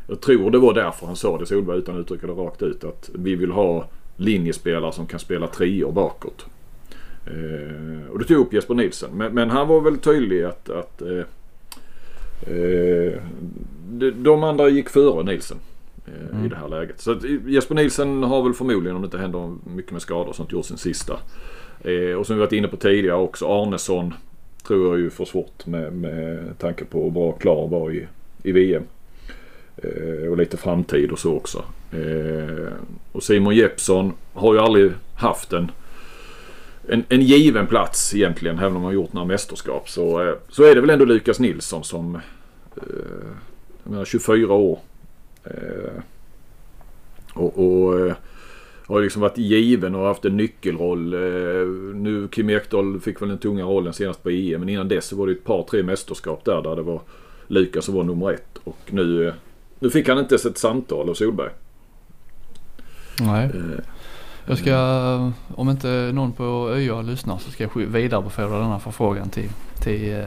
jag 0.06 0.20
tror 0.20 0.50
det 0.50 0.58
var 0.58 0.74
därför 0.74 1.06
han 1.06 1.16
sa 1.16 1.38
det 1.38 1.46
Solberg 1.46 1.78
utan 1.78 1.94
att 1.94 2.00
uttrycka 2.00 2.26
det 2.26 2.32
rakt 2.32 2.62
ut. 2.62 2.84
Att 2.84 3.10
vi 3.14 3.34
vill 3.34 3.50
ha 3.50 3.86
linjespelare 4.16 4.92
som 4.92 5.06
kan 5.06 5.20
spela 5.20 5.46
treor 5.46 5.92
bakåt. 5.92 6.46
Eh, 7.26 8.10
och 8.10 8.18
det 8.18 8.24
tog 8.24 8.36
upp 8.36 8.52
Jesper 8.52 8.74
Nilsson. 8.74 9.10
Men, 9.12 9.34
men, 9.34 9.50
han 9.50 9.68
var 9.68 9.80
väl 9.80 9.98
tydlig 9.98 10.42
att, 10.42 10.70
att 10.70 11.02
Eh, 11.02 11.24
de 14.12 14.44
andra 14.44 14.68
gick 14.68 14.88
före 14.88 15.24
Nielsen 15.24 15.58
eh, 16.06 16.30
mm. 16.32 16.46
i 16.46 16.48
det 16.48 16.56
här 16.56 16.68
läget. 16.68 17.00
Så 17.00 17.12
att 17.12 17.24
Jesper 17.46 17.74
Nielsen 17.74 18.22
har 18.22 18.42
väl 18.42 18.54
förmodligen, 18.54 18.96
om 18.96 19.02
det 19.02 19.06
inte 19.06 19.18
händer 19.18 19.54
mycket 19.76 19.92
med 19.92 20.02
skador 20.02 20.28
och 20.28 20.36
sånt, 20.36 20.52
gjort 20.52 20.66
sin 20.66 20.76
sista. 20.76 21.18
Eh, 21.80 22.16
och 22.18 22.26
som 22.26 22.36
vi 22.36 22.40
varit 22.40 22.52
inne 22.52 22.68
på 22.68 22.76
tidigare 22.76 23.16
också, 23.16 23.46
Arnesson 23.46 24.14
tror 24.66 24.88
jag 24.88 24.98
ju 24.98 25.10
får 25.10 25.24
svårt 25.24 25.66
med, 25.66 25.92
med 25.92 26.58
tanke 26.58 26.84
på 26.84 27.04
hur 27.04 27.10
bra 27.10 27.32
klar 27.32 27.68
var 27.68 27.90
i, 27.90 28.06
i 28.42 28.52
VM. 28.52 28.82
och 30.30 30.36
lite 30.36 30.56
framtid 30.56 31.10
och 31.10 31.18
så 31.18 31.36
också. 31.36 31.64
och 33.12 33.22
Simon 33.22 33.54
Jeppsson 33.54 34.12
har 34.32 34.54
ju 34.54 34.60
aldrig 34.60 34.92
haft 35.14 35.52
en 35.52 35.70
en, 36.88 37.04
en 37.08 37.20
given 37.20 37.66
plats 37.66 38.14
egentligen, 38.14 38.58
även 38.58 38.76
om 38.76 38.82
man 38.82 38.94
gjort 38.94 39.12
några 39.12 39.26
mästerskap. 39.26 39.88
Så, 39.88 40.28
eh, 40.28 40.34
så 40.48 40.64
är 40.64 40.74
det 40.74 40.80
väl 40.80 40.90
ändå 40.90 41.04
Lukas 41.04 41.40
Nilsson 41.40 41.84
som, 41.84 42.14
eh, 42.76 42.82
jag 43.84 43.90
menar 43.90 44.04
24 44.04 44.52
år. 44.52 44.78
Eh, 45.44 46.02
och, 47.34 47.58
och 47.58 48.00
eh, 48.00 48.14
har 48.86 49.00
liksom 49.00 49.22
varit 49.22 49.38
given 49.38 49.94
och 49.94 50.06
haft 50.06 50.24
en 50.24 50.36
nyckelroll. 50.36 51.14
Eh, 51.14 51.68
nu 51.94 52.28
Kim 52.32 52.50
Ekdahl 52.50 53.00
fick 53.00 53.22
väl 53.22 53.28
den 53.28 53.38
tunga 53.38 53.64
rollen 53.64 53.92
senast 53.92 54.22
på 54.22 54.30
EM. 54.30 54.60
Men 54.60 54.68
innan 54.68 54.88
dess 54.88 55.06
så 55.06 55.16
var 55.16 55.26
det 55.26 55.32
ett 55.32 55.44
par, 55.44 55.62
tre 55.62 55.82
mästerskap 55.82 56.44
där, 56.44 56.62
där 56.62 56.76
det 56.76 56.82
var 56.82 57.00
Lukas 57.46 57.84
som 57.84 57.94
var 57.94 58.04
nummer 58.04 58.32
ett. 58.32 58.58
Och 58.64 58.78
nu, 58.90 59.28
eh, 59.28 59.34
nu 59.78 59.90
fick 59.90 60.08
han 60.08 60.18
inte 60.18 60.34
ens 60.34 60.46
ett 60.46 60.58
samtal 60.58 61.10
av 61.10 61.14
Solberg. 61.14 61.50
Nej. 63.20 63.50
Jag 64.46 64.58
ska, 64.58 65.32
om 65.54 65.70
inte 65.70 66.10
någon 66.14 66.32
på 66.32 66.70
ÖA 66.74 67.02
lyssnar 67.02 67.38
så 67.38 67.50
ska 67.50 67.64
jag 67.64 67.86
vidarebefordra 67.86 68.58
denna 68.58 68.78
förfrågan 68.78 69.28
till, 69.28 69.48
till 69.82 70.12
eh, 70.12 70.24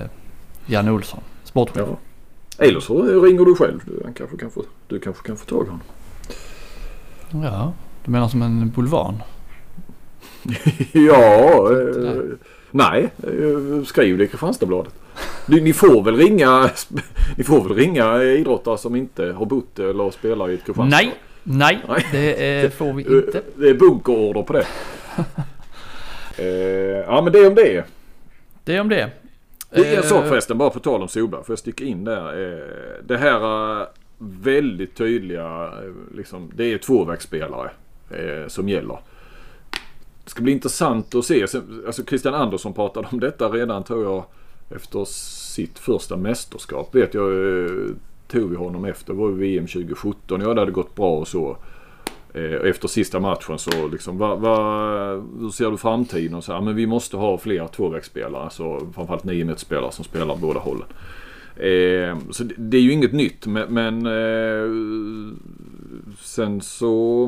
Jan 0.66 0.90
Olsson, 0.90 1.20
sportchef. 1.44 1.88
Ja. 1.88 1.98
Eller 2.66 2.80
så 2.80 3.02
ringer 3.02 3.46
du 3.46 3.56
själv. 3.56 3.82
Du 3.86 4.14
kanske 4.14 4.38
kan 4.38 4.52
få, 4.52 4.64
du 4.88 5.00
kanske 5.00 5.28
kan 5.28 5.38
få 5.38 5.46
tag 5.46 5.66
i 5.66 5.70
honom. 5.70 5.82
Ja, 7.44 7.74
du 8.06 8.12
menar 8.12 8.28
som 8.28 8.42
en 8.42 8.70
bulvan? 8.70 9.24
ja, 10.92 11.72
eh, 11.72 12.24
nej. 12.72 13.12
Eh, 13.24 13.84
skriv 13.86 14.18
det 14.18 14.24
i 14.24 14.28
Kristianstadsbladet. 14.28 14.94
Ni 15.46 15.74
får 15.74 16.04
väl 16.04 16.18
ringa 16.18 16.70
Ni 17.38 17.44
får 17.44 17.64
väl 17.64 17.78
ringa 17.78 18.24
idrottare 18.24 18.78
som 18.78 18.96
inte 18.96 19.26
har 19.26 19.46
bott 19.46 19.80
eller 19.80 20.12
spelar 20.12 20.50
i 20.50 20.54
ett 20.54 20.66
Kristianstad? 20.66 20.98
Nej, 20.98 21.14
Nej, 21.48 21.86
Nej. 21.88 22.06
det 22.62 22.74
får 22.74 22.94
vi 22.94 23.04
inte. 23.04 23.42
Det 23.56 23.70
är 23.70 23.74
bunkerorder 23.74 24.44
på 24.44 24.54
det. 24.54 24.68
eh, 26.44 27.06
ja 27.08 27.22
men 27.22 27.34
det 27.34 27.48
om 27.48 27.56
det. 27.56 27.84
Det 28.64 28.80
om 28.80 28.90
det. 28.90 29.12
Det 29.70 29.94
är 29.94 29.98
en 29.98 30.04
sak 30.04 30.24
eh, 30.24 30.30
förresten, 30.30 30.58
bara 30.58 30.70
på 30.70 30.80
tal 30.80 31.02
om 31.02 31.08
Solberg. 31.08 31.44
Får 31.44 31.54
jag 31.54 31.60
sticka 31.60 31.84
in 31.84 32.04
där? 32.04 32.54
Eh, 32.54 33.04
det 33.04 33.18
här 33.18 33.82
eh, 33.82 33.88
väldigt 34.18 34.96
tydliga, 34.96 35.74
liksom, 36.16 36.52
det 36.56 36.74
är 36.74 36.78
tvåvägsspelare 36.78 37.70
som 38.48 38.70
gäller. 38.70 39.00
Det 40.24 40.30
ska 40.30 40.44
bli 40.44 40.52
intressant 40.52 41.16
att 41.16 41.26
se. 41.26 41.46
Alltså 41.86 42.06
Christian 42.06 42.34
Andersson 42.34 42.74
pratade 42.74 43.08
om 43.12 43.20
detta 43.20 43.50
redan 43.50 43.84
tror 43.84 44.04
jag 44.04 44.26
efter 44.76 45.06
sitt 45.06 45.80
första 45.80 46.18
mästerskap. 46.18 46.96
Vet 46.96 47.14
jag 47.14 47.32
tog 48.36 48.50
vi 48.50 48.56
honom 48.56 48.86
efter. 48.86 49.14
Det 49.14 49.20
var 49.20 49.30
VM 49.30 49.68
2017. 49.68 50.42
Ja, 50.42 50.54
det 50.54 50.62
hade 50.62 50.72
gått 50.72 50.96
bra 50.96 51.18
och 51.18 51.28
så. 51.28 51.58
Eh, 52.34 52.70
efter 52.70 52.88
sista 52.88 53.20
matchen 53.20 53.60
så 53.60 53.88
liksom, 53.88 54.18
va, 54.18 54.36
va, 54.36 54.58
hur 55.40 55.50
ser 55.50 55.72
du 55.72 55.78
framtiden? 55.78 56.36
Och 56.36 56.44
så 56.44 56.54
här, 56.54 56.62
men 56.62 56.76
vi 56.76 56.88
måste 56.88 57.18
ha 57.18 57.38
fler 57.38 57.68
tvåvägsspelare. 57.68 58.44
Alltså 58.44 58.80
framförallt 58.96 59.24
niometerspelare 59.24 59.92
som 59.92 60.06
spelar 60.06 60.36
båda 60.36 60.60
hållen. 60.60 60.88
Eh, 61.56 62.18
så 62.32 62.44
det, 62.44 62.54
det, 62.58 62.78
är 62.78 62.82
ju 62.82 62.92
inget 62.92 63.14
nytt 63.14 63.48
men, 63.48 63.74
men 63.74 64.06
eh, 64.06 65.36
sen 66.20 66.62
så 66.62 67.28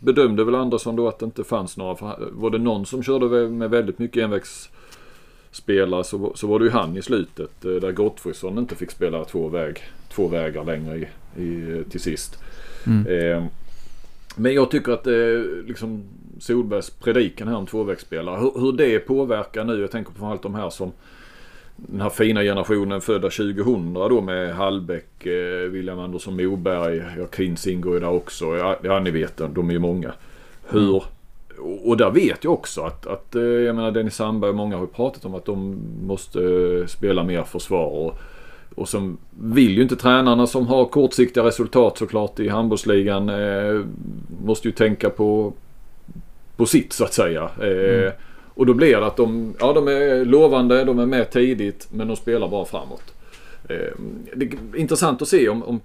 bedömde 0.00 0.44
väl 0.44 0.54
Andersson 0.54 0.96
då 0.96 1.08
att 1.08 1.18
det 1.18 1.24
inte 1.24 1.44
fanns 1.44 1.76
några. 1.76 2.16
Var 2.32 2.50
det 2.50 2.58
någon 2.58 2.86
som 2.86 3.02
körde 3.02 3.48
med 3.48 3.70
väldigt 3.70 3.98
mycket 3.98 4.22
envägsspelare 4.22 6.04
så, 6.04 6.32
så 6.34 6.46
var 6.46 6.58
det 6.58 6.64
ju 6.64 6.70
han 6.70 6.96
i 6.96 7.02
slutet. 7.02 7.64
Eh, 7.64 7.72
där 7.72 7.92
Gottfridsson 7.92 8.58
inte 8.58 8.74
fick 8.74 8.90
spela 8.90 9.24
tvåväg 9.24 9.82
två 10.14 10.28
vägar 10.28 10.64
längre 10.64 10.96
i, 10.96 11.08
i, 11.42 11.84
till 11.90 12.00
sist. 12.00 12.42
Mm. 12.86 13.06
Eh, 13.06 13.44
men 14.36 14.54
jag 14.54 14.70
tycker 14.70 14.92
att 14.92 15.06
eh, 15.06 15.64
liksom 15.66 16.04
Solbergs 16.38 16.90
predikan 16.90 17.48
här 17.48 17.56
om 17.56 17.66
tvåvägsspelare, 17.66 18.40
hur, 18.40 18.60
hur 18.60 18.72
det 18.72 18.98
påverkar 18.98 19.64
nu. 19.64 19.80
Jag 19.80 19.90
tänker 19.90 20.12
på 20.12 20.26
allt 20.26 20.42
de 20.42 20.54
här 20.54 20.70
som 20.70 20.92
den 21.76 22.00
här 22.00 22.10
fina 22.10 22.42
generationen 22.42 23.00
födda 23.00 23.30
2000 23.30 23.94
då 23.94 24.20
med 24.20 24.54
Hallbäck, 24.54 25.26
eh, 25.26 25.70
William 25.70 25.98
Andersson 25.98 26.44
Moberg, 26.44 27.02
ja 27.18 27.26
Krins 27.26 27.66
ingår 27.66 27.94
ju 27.94 28.00
där 28.00 28.10
också. 28.10 28.56
Ja, 28.56 28.78
ja 28.82 29.00
ni 29.00 29.10
vet, 29.10 29.40
de 29.54 29.68
är 29.68 29.72
ju 29.72 29.78
många. 29.78 30.12
Hur, 30.68 31.02
och 31.84 31.96
där 31.96 32.10
vet 32.10 32.44
jag 32.44 32.52
också 32.52 32.82
att, 32.82 33.06
att 33.06 33.34
eh, 33.34 33.42
jag 33.42 33.76
menar 33.76 33.90
Dennis 33.90 34.14
Sandberg 34.14 34.50
och 34.50 34.56
många 34.56 34.76
har 34.76 34.82
ju 34.82 34.92
pratat 34.92 35.24
om 35.24 35.34
att 35.34 35.44
de 35.44 35.78
måste 36.02 36.40
eh, 36.40 36.86
spela 36.86 37.24
mer 37.24 37.42
försvar. 37.42 37.86
Och, 37.86 38.18
och 38.74 38.88
som 38.88 39.18
vill 39.40 39.76
ju 39.76 39.82
inte 39.82 39.96
tränarna 39.96 40.46
som 40.46 40.66
har 40.66 40.84
kortsiktiga 40.84 41.44
resultat 41.44 41.98
såklart 41.98 42.40
i 42.40 42.48
handbollsligan. 42.48 43.28
Eh, 43.28 43.84
måste 44.44 44.68
ju 44.68 44.72
tänka 44.72 45.10
på, 45.10 45.52
på 46.56 46.66
sitt 46.66 46.92
så 46.92 47.04
att 47.04 47.14
säga. 47.14 47.50
Eh, 47.60 47.98
mm. 47.98 48.12
Och 48.54 48.66
då 48.66 48.74
blir 48.74 48.96
det 48.96 49.06
att 49.06 49.16
de, 49.16 49.54
ja, 49.60 49.72
de 49.72 49.88
är 49.88 50.24
lovande, 50.24 50.84
de 50.84 50.98
är 50.98 51.06
med 51.06 51.30
tidigt 51.30 51.88
men 51.90 52.08
de 52.08 52.16
spelar 52.16 52.48
bara 52.48 52.64
framåt. 52.64 53.14
Eh, 53.68 53.92
det 54.34 54.46
är 54.46 54.76
intressant 54.76 55.22
att 55.22 55.28
se 55.28 55.48
om, 55.48 55.62
om 55.62 55.80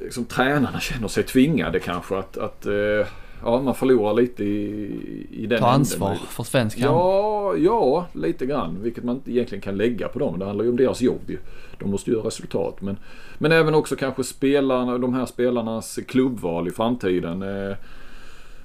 liksom, 0.00 0.24
tränarna 0.24 0.80
känner 0.80 1.08
sig 1.08 1.22
tvingade 1.22 1.80
kanske 1.80 2.18
att, 2.18 2.38
att 2.38 2.66
eh, 2.66 3.06
ja, 3.46 3.62
man 3.62 3.74
förlorar 3.74 4.14
lite 4.14 4.44
i, 4.44 5.26
i 5.30 5.46
den 5.46 5.58
Ta 5.58 5.66
ansvar 5.70 6.10
änden. 6.10 6.26
för 6.26 6.42
svensk 6.42 6.78
ja, 6.78 7.56
ja, 7.56 8.06
lite 8.12 8.46
grann. 8.46 8.82
Vilket 8.82 9.04
man 9.04 9.16
inte 9.16 9.30
egentligen 9.30 9.62
kan 9.62 9.76
lägga 9.76 10.08
på 10.08 10.18
dem. 10.18 10.38
Det 10.38 10.44
handlar 10.44 10.64
ju 10.64 10.70
om 10.70 10.76
deras 10.76 11.00
jobb 11.00 11.22
ju. 11.26 11.38
De 11.78 11.90
måste 11.90 12.10
göra 12.10 12.26
resultat. 12.26 12.80
Men, 12.80 12.96
men 13.38 13.52
även 13.52 13.74
också 13.74 13.96
kanske 13.96 14.24
spelarna, 14.24 14.98
de 14.98 15.14
här 15.14 15.26
spelarnas 15.26 15.98
klubbval 16.08 16.68
i 16.68 16.70
framtiden. 16.70 17.42
Eh, 17.42 17.76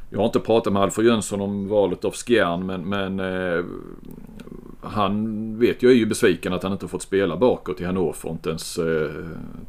jag 0.09 0.19
har 0.19 0.25
inte 0.25 0.39
pratat 0.39 0.73
med 0.73 0.81
Alfred 0.81 1.05
Jönsson 1.05 1.41
om 1.41 1.67
valet 1.67 2.05
av 2.05 2.13
Skjern 2.13 2.65
men, 2.65 2.89
men 2.89 3.19
eh, 3.19 3.65
han 4.81 5.59
vet 5.59 5.83
jag 5.83 5.91
är 5.91 5.95
ju 5.95 6.05
besviken 6.05 6.53
att 6.53 6.63
han 6.63 6.71
inte 6.71 6.87
fått 6.87 7.01
spela 7.01 7.37
bakåt 7.37 7.81
i 7.81 7.85
Hannover 7.85 8.15
och 8.21 8.31
inte 8.31 8.49
ens 8.49 8.77
eh, 8.77 9.11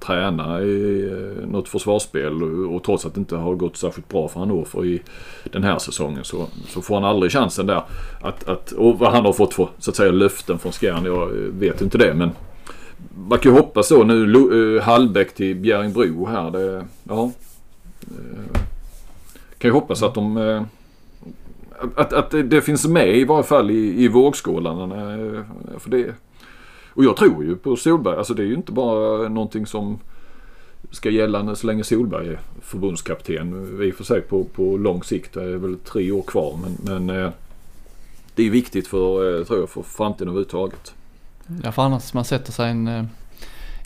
träna 0.01 0.63
i 0.63 1.03
eh, 1.13 1.49
något 1.49 1.69
försvarsspel. 1.69 2.43
Och, 2.43 2.77
och 2.77 2.85
trots 2.85 3.07
att 3.07 3.15
det 3.15 3.19
inte 3.19 3.37
har 3.37 3.55
gått 3.55 3.77
särskilt 3.77 4.09
bra 4.09 4.29
för 4.29 4.41
Hannover 4.41 4.85
i 4.85 5.03
den 5.45 5.65
här 5.65 5.79
säsongen 5.79 6.25
så, 6.25 6.47
så 6.69 6.83
får 6.83 6.95
han 6.95 7.05
aldrig 7.05 7.33
chansen 7.33 7.67
där. 7.67 7.83
Att, 8.23 8.49
att, 8.49 8.73
och 8.73 8.99
vad 8.99 9.13
han 9.13 9.25
har 9.25 9.33
fått 9.33 9.55
för 9.55 9.69
så 9.79 9.91
att 9.91 9.97
säga 9.97 10.13
löften 10.13 10.59
från 10.59 10.73
Skjern, 10.73 11.05
jag 11.05 11.27
vet 11.51 11.81
inte 11.81 11.99
det 11.99 12.15
men 12.15 12.31
man 13.29 13.39
kan 13.39 13.53
ju 13.53 13.59
hoppas 13.59 13.89
då 13.89 14.05
nu 14.05 14.27
uh, 14.37 14.83
Hallbäck 14.83 15.35
till 15.35 15.57
Bjärringbro 15.57 16.27
här. 16.27 16.51
Det, 16.51 16.85
ja. 17.09 17.31
Eh, 18.01 18.61
kan 19.59 19.69
ju 19.69 19.73
hoppas 19.73 20.03
att 20.03 20.15
de 20.15 20.37
eh, 20.37 20.63
att, 21.97 22.13
att 22.13 22.31
det, 22.31 22.63
finns 22.63 22.87
med 22.87 23.17
i 23.17 23.25
varje 23.25 23.45
fall 23.45 23.71
i, 23.71 24.05
i 24.05 24.09
vågskålarna. 24.09 24.89
För 25.79 25.91
det, 25.91 26.15
och 26.95 27.05
jag 27.05 27.17
tror 27.17 27.45
ju 27.45 27.57
på 27.57 27.77
Solberg. 27.77 28.17
Alltså 28.17 28.35
det 28.35 28.43
är 28.43 28.47
ju 28.47 28.55
inte 28.55 28.73
bara 28.73 29.29
någonting 29.29 29.67
som 29.67 29.99
ska 30.91 31.11
gälla 31.11 31.55
så 31.55 31.67
länge 31.67 31.85
Solberg 31.85 32.29
är 32.29 32.41
förbundskapten. 32.61 33.79
I 33.83 33.91
och 33.91 33.95
för 33.95 34.05
sig 34.05 34.21
på, 34.21 34.45
på 34.45 34.77
lång 34.77 35.03
sikt. 35.03 35.35
Det 35.35 35.43
är 35.43 35.57
väl 35.57 35.79
tre 35.79 36.11
år 36.11 36.23
kvar. 36.23 36.59
Men, 36.63 37.07
men 37.07 37.25
eh, 37.25 37.31
det 38.35 38.47
är 38.47 38.51
viktigt 38.51 38.89
för, 38.89 39.39
eh, 39.39 39.45
tror 39.45 39.61
jag, 39.61 39.71
för 39.71 39.83
framtiden 39.83 40.29
överhuvudtaget. 40.29 40.95
Ja, 41.65 41.73
för 41.73 41.83
annars 41.83 42.15
man 42.15 42.25
sätter 42.25 42.53
sig 42.53 42.69
i 42.69 42.71
en 42.71 42.89
eh, 42.89 43.05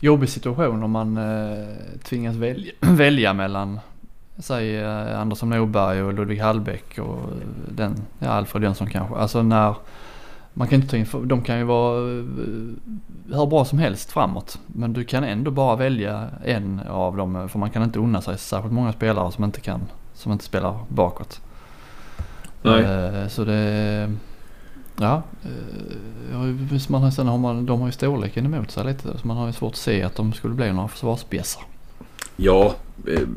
jobbig 0.00 0.28
situation 0.28 0.82
om 0.82 0.90
man 0.90 1.18
tvingas 2.02 2.37
välja, 2.37 2.72
välja 2.80 3.32
mellan 3.32 3.80
säg 4.38 4.77
eh, 4.77 5.20
Andersson 5.20 5.51
Norberg 5.51 6.03
och 6.03 6.14
Ludvig 6.14 6.40
Hallbäck 6.40 6.99
och 6.99 7.18
den, 7.68 7.96
ja, 8.18 8.29
Alfred 8.29 8.62
Jönsson 8.62 8.90
kanske. 8.90 9.14
Alltså 9.16 9.42
när 9.42 9.75
man 10.55 10.68
kan 10.68 10.81
inte 10.81 10.90
ta 10.90 10.96
in, 10.96 11.29
de 11.29 11.42
kan 11.42 11.59
ju 11.59 11.64
vara 11.64 12.01
hur 13.29 13.46
bra 13.46 13.64
som 13.64 13.79
helst 13.79 14.12
framåt. 14.12 14.59
Men 14.66 14.92
du 14.92 15.05
kan 15.05 15.25
ändå 15.25 15.51
bara 15.51 15.77
välja 15.77 16.29
en 16.44 16.81
av 16.88 17.16
dem 17.16 17.49
för 17.49 17.59
man 17.59 17.70
kan 17.70 17.83
inte 17.83 17.99
unna 17.99 18.20
sig 18.20 18.38
särskilt 18.38 18.75
många 18.75 18.92
spelare 18.92 19.33
som 19.33 19.44
inte 19.44 19.61
kan, 19.61 19.81
som 20.14 20.33
inte 20.33 20.44
spelar 20.44 20.79
bakåt. 20.88 21.40
Nej. 22.62 23.31
Så 23.31 23.44
det 23.44 24.11
Ja, 25.01 25.22
eh, 25.44 26.81
man 26.88 27.03
har, 27.03 27.11
sen 27.11 27.27
har 27.27 27.38
man, 27.38 27.66
de 27.66 27.81
har 27.81 27.88
ju 27.88 27.92
storleken 27.92 28.46
emot 28.46 28.70
sig 28.70 28.85
lite 28.85 29.18
så 29.18 29.27
man 29.27 29.37
har 29.37 29.46
ju 29.46 29.53
svårt 29.53 29.72
att 29.72 29.79
se 29.79 30.03
att 30.03 30.16
de 30.16 30.33
skulle 30.33 30.55
bli 30.55 30.72
några 30.72 30.88
försvarsbjässar. 30.88 31.62
Ja, 32.37 32.75
eh, 33.09 33.29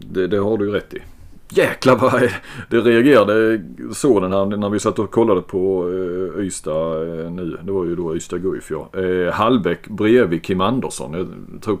det, 0.00 0.26
det, 0.26 0.36
har 0.36 0.58
du 0.58 0.66
ju 0.66 0.72
rätt 0.72 0.94
i. 0.94 1.02
Jäklar 1.48 1.96
vad 1.96 2.30
det 2.70 2.80
reagerade 2.80 3.62
så 3.92 4.20
den 4.20 4.32
här 4.32 4.44
när 4.44 4.68
vi 4.68 4.80
satt 4.80 4.98
och 4.98 5.10
kollade 5.10 5.40
på 5.40 5.90
eh, 6.36 6.44
Ystad 6.44 7.02
eh, 7.02 7.30
nu. 7.30 7.58
Det 7.62 7.72
var 7.72 7.84
ju 7.84 7.96
då 7.96 8.16
Ystad 8.16 8.38
Guif 8.38 8.70
ja. 8.70 9.00
Eh, 9.00 9.32
Hallbäck 9.32 9.88
bredvid 9.88 10.42
Kim 10.42 10.60
Andersson. 10.60 11.14
Jag 11.14 11.62
tror 11.62 11.78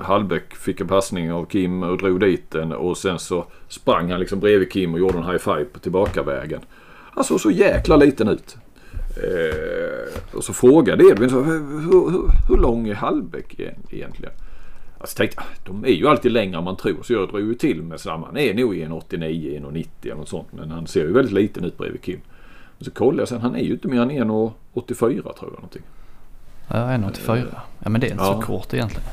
Hallbäck 0.00 0.54
fick 0.54 0.80
en 0.80 0.88
passning 0.88 1.32
av 1.32 1.44
Kim 1.44 1.82
och 1.82 1.98
drog 1.98 2.20
dit 2.20 2.50
den 2.50 2.72
och 2.72 2.96
sen 2.96 3.18
så 3.18 3.44
sprang 3.68 4.10
han 4.10 4.20
liksom 4.20 4.40
bredvid 4.40 4.72
Kim 4.72 4.94
och 4.94 5.00
gjorde 5.00 5.18
en 5.18 5.24
high 5.24 5.38
five 5.38 5.64
på 5.64 5.78
tillbakavägen. 5.78 6.60
Han 7.14 7.24
såg 7.24 7.40
så 7.40 7.50
jäkla 7.50 7.96
liten 7.96 8.28
ut. 8.28 8.56
Eh, 9.16 10.36
och 10.36 10.44
så 10.44 10.52
frågade 10.52 11.04
Edvin 11.04 11.30
hur, 11.30 11.42
hur, 11.42 12.30
hur 12.48 12.56
lång 12.56 12.88
är 12.88 12.94
Hallbäck 12.94 13.60
egentligen? 13.90 14.32
Alltså 15.02 15.16
tänkte 15.16 15.42
de 15.64 15.84
är 15.84 15.88
ju 15.88 16.08
alltid 16.08 16.32
längre 16.32 16.58
än 16.58 16.64
man 16.64 16.76
tror 16.76 17.02
så 17.02 17.12
jag 17.12 17.28
drog 17.28 17.40
ju 17.40 17.54
till 17.54 17.82
med 17.82 18.00
samma. 18.00 18.26
Han 18.26 18.36
är 18.36 18.54
nog 18.54 18.74
1,89, 18.74 19.60
1,90 19.60 19.86
eller 20.02 20.14
något 20.14 20.28
sånt. 20.28 20.48
Men 20.50 20.70
han 20.70 20.86
ser 20.86 21.00
ju 21.00 21.12
väldigt 21.12 21.34
liten 21.34 21.64
ut 21.64 21.78
bredvid 21.78 22.02
Kim. 22.02 22.20
Och 22.78 22.84
så 22.84 22.90
kollade 22.90 23.22
jag 23.22 23.28
sen, 23.28 23.40
han 23.40 23.54
är 23.54 23.62
ju 23.62 23.72
inte 23.72 23.88
mer 23.88 24.00
än 24.00 24.10
1,84 24.10 25.22
tror 25.22 25.34
jag 25.40 25.52
någonting. 25.52 25.82
Ja, 26.68 26.74
1,84. 26.74 27.46
Ja 27.78 27.88
men 27.88 28.00
det 28.00 28.06
är 28.06 28.10
inte 28.10 28.24
ja. 28.24 28.40
så 28.40 28.46
kort 28.46 28.74
egentligen. 28.74 29.08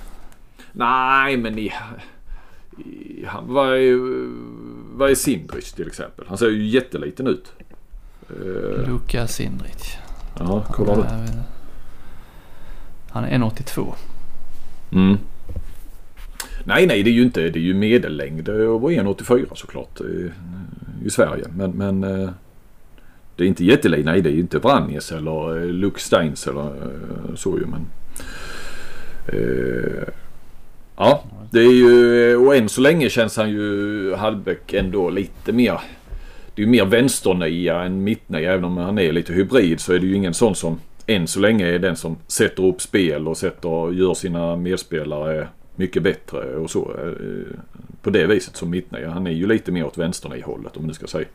Nej 0.72 1.38
men 1.38 1.60
i, 1.60 1.72
i, 2.78 3.26
han, 3.28 3.54
vad 3.54 3.68
är, 3.68 3.98
vad 4.98 5.12
är 5.12 5.16
Sindrich 5.16 5.72
till 5.72 5.88
exempel? 5.88 6.26
Han 6.28 6.38
ser 6.38 6.50
ju 6.50 6.66
jätteliten 6.66 7.28
ut. 7.28 7.54
Uh, 8.32 8.88
Luka 8.88 9.28
Sindrich. 9.28 9.98
Ja, 10.40 10.64
kolla 10.72 10.96
du. 10.96 11.04
Han 13.10 13.24
är 13.24 13.38
1,82. 13.38 13.94
Mm. 14.92 15.18
Nej, 16.64 16.88
nej, 16.88 17.04
det 17.04 17.10
är 17.10 17.14
ju 17.14 17.24
inte. 17.24 17.50
Det 17.50 17.60
är 17.60 17.64
ju 17.64 17.74
medellängd 17.74 18.50
och 18.50 18.92
1,84 18.92 19.56
såklart 19.56 20.02
i, 20.02 20.32
i 21.06 21.10
Sverige. 21.10 21.46
Men, 21.56 21.72
men 21.72 22.04
eh, 22.04 22.30
det 23.36 23.44
är 23.44 23.48
inte 23.48 23.66
jättelänge. 23.66 24.04
Nej, 24.04 24.22
det 24.22 24.30
är 24.30 24.34
ju 24.34 24.40
inte 24.40 24.60
Vranjes 24.60 25.12
eller 25.12 25.58
eh, 25.58 25.66
Luke 25.66 26.00
Steins 26.00 26.48
eller 26.48 26.72
så 27.36 27.58
ju. 27.58 27.66
Men, 27.66 27.86
eh, 29.28 30.08
ja, 30.98 31.24
det 31.52 31.60
är 31.60 31.74
ju 31.74 32.36
och 32.36 32.56
än 32.56 32.70
så 32.70 32.82
länge 32.82 33.10
känns 33.10 33.38
han 33.38 33.50
ju 33.50 34.16
Hallbäck 34.16 34.74
ändå 34.74 35.10
lite 35.10 35.52
mer 35.52 35.80
det 36.60 36.64
är 36.64 36.66
ju 36.66 36.72
mer 36.72 36.86
vänsternia 36.86 37.84
än 37.84 38.04
mittnia. 38.04 38.54
Även 38.54 38.64
om 38.64 38.78
han 38.78 39.00
är 39.00 39.12
lite 39.12 39.34
hybrid 39.34 39.80
så 39.80 39.94
är 39.94 40.00
det 40.00 40.06
ju 40.08 40.16
ingen 40.16 40.34
sån 40.34 40.56
som 40.56 40.80
än 41.08 41.28
så 41.28 41.40
länge 41.40 41.66
är 41.66 41.80
den 41.80 41.96
som 41.96 42.18
sätter 42.28 42.66
upp 42.66 42.82
spel 42.82 43.28
och 43.28 43.38
sätter, 43.38 43.92
gör 43.92 44.14
sina 44.14 44.56
medspelare 44.56 45.48
mycket 45.80 46.04
bättre 46.04 46.56
och 46.56 46.72
så. 46.72 46.92
Eh, 46.92 47.60
på 48.02 48.10
det 48.10 48.28
viset 48.28 48.56
som 48.56 48.70
mittnia. 48.70 49.10
Han 49.10 49.28
är 49.28 49.32
ju 49.32 49.48
lite 49.48 49.72
mer 49.72 49.86
åt 49.86 49.98
vänsternia-hållet 49.98 50.78
om 50.78 50.82
man 50.82 50.88
nu 50.88 50.94
ska 50.94 51.08
säga. 51.08 51.28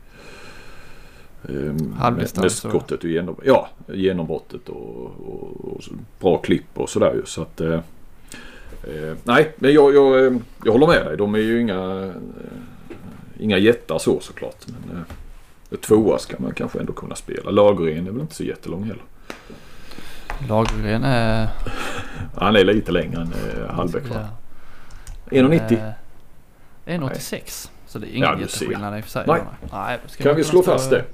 Ehm, 1.49 1.93
Halvdistans? 1.93 2.57
skottet 2.57 3.05
och 3.05 3.11
genom, 3.11 3.37
ja, 3.45 3.69
genombrottet 3.95 4.69
och, 4.69 5.07
och, 5.07 5.73
och, 5.73 5.83
bra 6.21 6.39
klipp 6.39 6.67
och 6.75 6.91
sådär 6.91 7.15
ju. 7.15 7.23
Så 7.25 7.43
att, 7.43 7.61
eh, 7.61 7.81
eh, 8.83 9.17
nej, 9.25 9.53
men 9.57 9.73
jag, 9.73 9.95
jag, 9.95 10.41
jag 10.65 10.73
håller 10.73 10.87
med 10.87 11.07
dig. 11.07 11.17
De 11.17 11.35
är 11.35 11.39
ju 11.39 11.61
inga 11.61 12.13
Inga 13.39 13.59
jättar 13.59 13.99
så 13.99 14.21
såklart. 14.21 14.67
Men 14.67 14.97
eh, 15.71 15.79
tvåa 15.79 16.19
ska 16.19 16.37
man 16.39 16.55
kanske 16.55 16.79
ändå 16.79 16.93
kunna 16.93 17.15
spela. 17.15 17.51
Lagergren 17.51 18.07
är 18.07 18.11
väl 18.11 18.21
inte 18.21 18.35
så 18.35 18.45
jättelång 18.45 18.83
heller. 18.83 19.03
Lagergren 20.49 21.05
är... 21.05 21.49
Han 22.37 22.57
är 22.57 22.65
lite 22.65 22.93
längre 22.93 23.21
än 23.21 23.33
eh, 23.33 23.75
Hallbäck 23.75 24.09
va? 24.09 24.29
1,90? 25.31 25.73
Eh, 25.73 26.99
1,86. 26.99 27.71
Så 27.87 27.99
det 27.99 28.07
är 28.07 28.17
ingen 28.17 28.29
ja, 28.29 28.41
jätteskillnad 28.41 28.99
i 28.99 29.01
och 29.01 29.05
för 29.05 29.11
sig. 29.11 29.25
Nej. 29.27 29.41
Nej 29.73 29.99
kan 30.19 30.37
vi 30.37 30.45
slå 30.45 30.63
fast 30.63 30.91
det? 30.91 31.05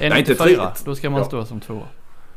1,94. 0.00 0.84
Då 0.84 0.94
ska 0.94 1.10
man 1.10 1.20
ja. 1.20 1.26
stå 1.26 1.44
som 1.44 1.60
tvåa. 1.60 1.82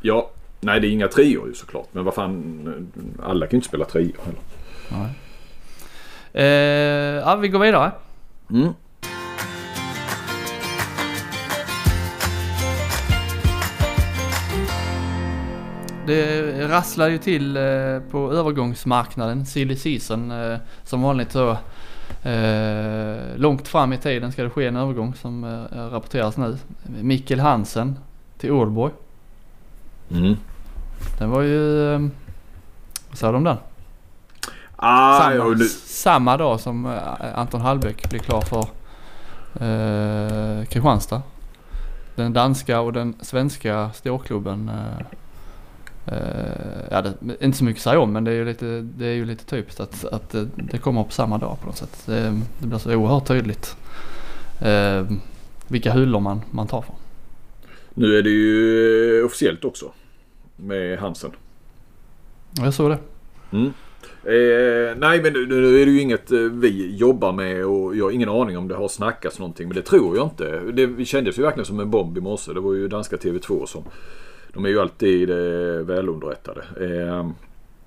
Ja. 0.00 0.30
Nej 0.60 0.80
det 0.80 0.86
är 0.86 0.90
inga 0.90 1.08
treor 1.08 1.48
ju 1.48 1.54
såklart. 1.54 1.88
Men 1.92 2.04
vad 2.04 2.14
fan. 2.14 2.90
Alla 3.22 3.46
kan 3.46 3.50
ju 3.50 3.56
inte 3.56 3.68
spela 3.68 3.84
treor 3.84 4.16
heller. 4.24 4.40
Nej. 4.88 5.10
Eh, 6.32 7.22
ja 7.24 7.36
vi 7.36 7.48
går 7.48 7.58
vidare. 7.58 7.92
Mm. 8.50 8.72
Det 16.06 16.68
rasslar 16.68 17.08
ju 17.08 17.18
till 17.18 17.56
eh, 17.56 17.62
på 18.10 18.32
övergångsmarknaden, 18.32 19.46
silly 19.46 19.76
season. 19.76 20.30
Eh, 20.30 20.58
som 20.84 21.02
vanligt 21.02 21.32
så 21.32 21.50
eh, 22.28 23.16
långt 23.36 23.68
fram 23.68 23.92
i 23.92 23.98
tiden 23.98 24.32
ska 24.32 24.42
det 24.42 24.50
ske 24.50 24.66
en 24.66 24.76
övergång 24.76 25.14
som 25.14 25.66
rapporteras 25.72 26.36
nu. 26.36 26.58
Mikkel 26.82 27.40
Hansen 27.40 27.98
till 28.38 28.50
Ålborg. 28.50 28.92
Mm. 30.10 30.36
Den 31.18 31.30
var 31.30 31.42
ju, 31.42 31.92
vad 33.08 33.18
sa 33.18 33.30
du 33.30 33.36
om 33.36 33.44
den? 33.44 33.56
Ah, 34.76 35.20
samma, 35.20 35.34
ja, 35.34 35.64
samma 35.86 36.36
dag 36.36 36.60
som 36.60 36.98
Anton 37.34 37.60
Hallbäck 37.60 38.10
blir 38.10 38.20
klar 38.20 38.40
för 38.40 38.66
eh, 39.54 40.64
Kristianstad. 40.64 41.22
Den 42.14 42.32
danska 42.32 42.80
och 42.80 42.92
den 42.92 43.14
svenska 43.20 43.90
storklubben 43.94 44.68
eh, 44.68 45.06
ja, 46.90 47.02
det 47.02 47.14
inte 47.40 47.58
så 47.58 47.64
mycket 47.64 47.80
att 47.80 47.84
säga 47.84 48.00
om 48.00 48.12
men 48.12 48.24
det 48.24 48.30
är 48.30 48.34
ju 48.34 48.44
lite, 48.44 48.80
det 48.80 49.06
är 49.06 49.14
ju 49.14 49.24
lite 49.24 49.44
typiskt 49.44 49.80
att, 49.80 50.04
att 50.04 50.30
det, 50.30 50.48
det 50.56 50.78
kommer 50.78 51.04
på 51.04 51.10
samma 51.10 51.38
dag 51.38 51.56
på 51.60 51.66
något 51.66 51.76
sätt. 51.76 52.02
Det, 52.06 52.40
det 52.58 52.66
blir 52.66 52.78
så 52.78 52.94
oerhört 52.94 53.26
tydligt 53.26 53.76
uh, 54.66 55.10
vilka 55.68 55.92
hyllor 55.92 56.20
man, 56.20 56.40
man 56.50 56.66
tar 56.66 56.82
från. 56.82 56.96
Nu 57.94 58.18
är 58.18 58.22
det 58.22 58.30
ju 58.30 59.24
officiellt 59.24 59.64
också 59.64 59.92
med 60.56 60.98
Hansen. 60.98 61.30
Jag 62.56 62.74
såg 62.74 62.90
det. 62.90 62.98
Mm. 63.52 63.72
Eh, 64.24 64.96
nej 64.96 65.22
men 65.22 65.32
nu, 65.32 65.46
nu, 65.46 65.82
är 65.82 65.86
det 65.86 65.92
ju 65.92 66.00
inget 66.00 66.32
eh, 66.32 66.38
vi 66.38 66.96
jobbar 66.96 67.32
med 67.32 67.64
och 67.64 67.96
jag 67.96 68.04
har 68.04 68.10
ingen 68.10 68.28
aning 68.28 68.58
om 68.58 68.68
det 68.68 68.74
har 68.74 68.88
snackats 68.88 69.38
någonting 69.38 69.68
men 69.68 69.76
det 69.76 69.82
tror 69.82 70.16
jag 70.16 70.26
inte. 70.26 70.60
Det 70.60 71.04
kändes 71.04 71.38
ju 71.38 71.42
verkligen 71.42 71.66
som 71.66 71.80
en 71.80 71.90
bomb 71.90 72.18
i 72.18 72.20
morse. 72.20 72.52
Det 72.52 72.60
var 72.60 72.74
ju 72.74 72.88
danska 72.88 73.16
TV2 73.16 73.66
som 73.66 73.84
de 74.54 74.64
är 74.64 74.68
ju 74.68 74.80
alltid 74.80 75.30
eh, 75.30 75.36
välunderrättade. 75.86 76.62
Eh, 76.80 77.30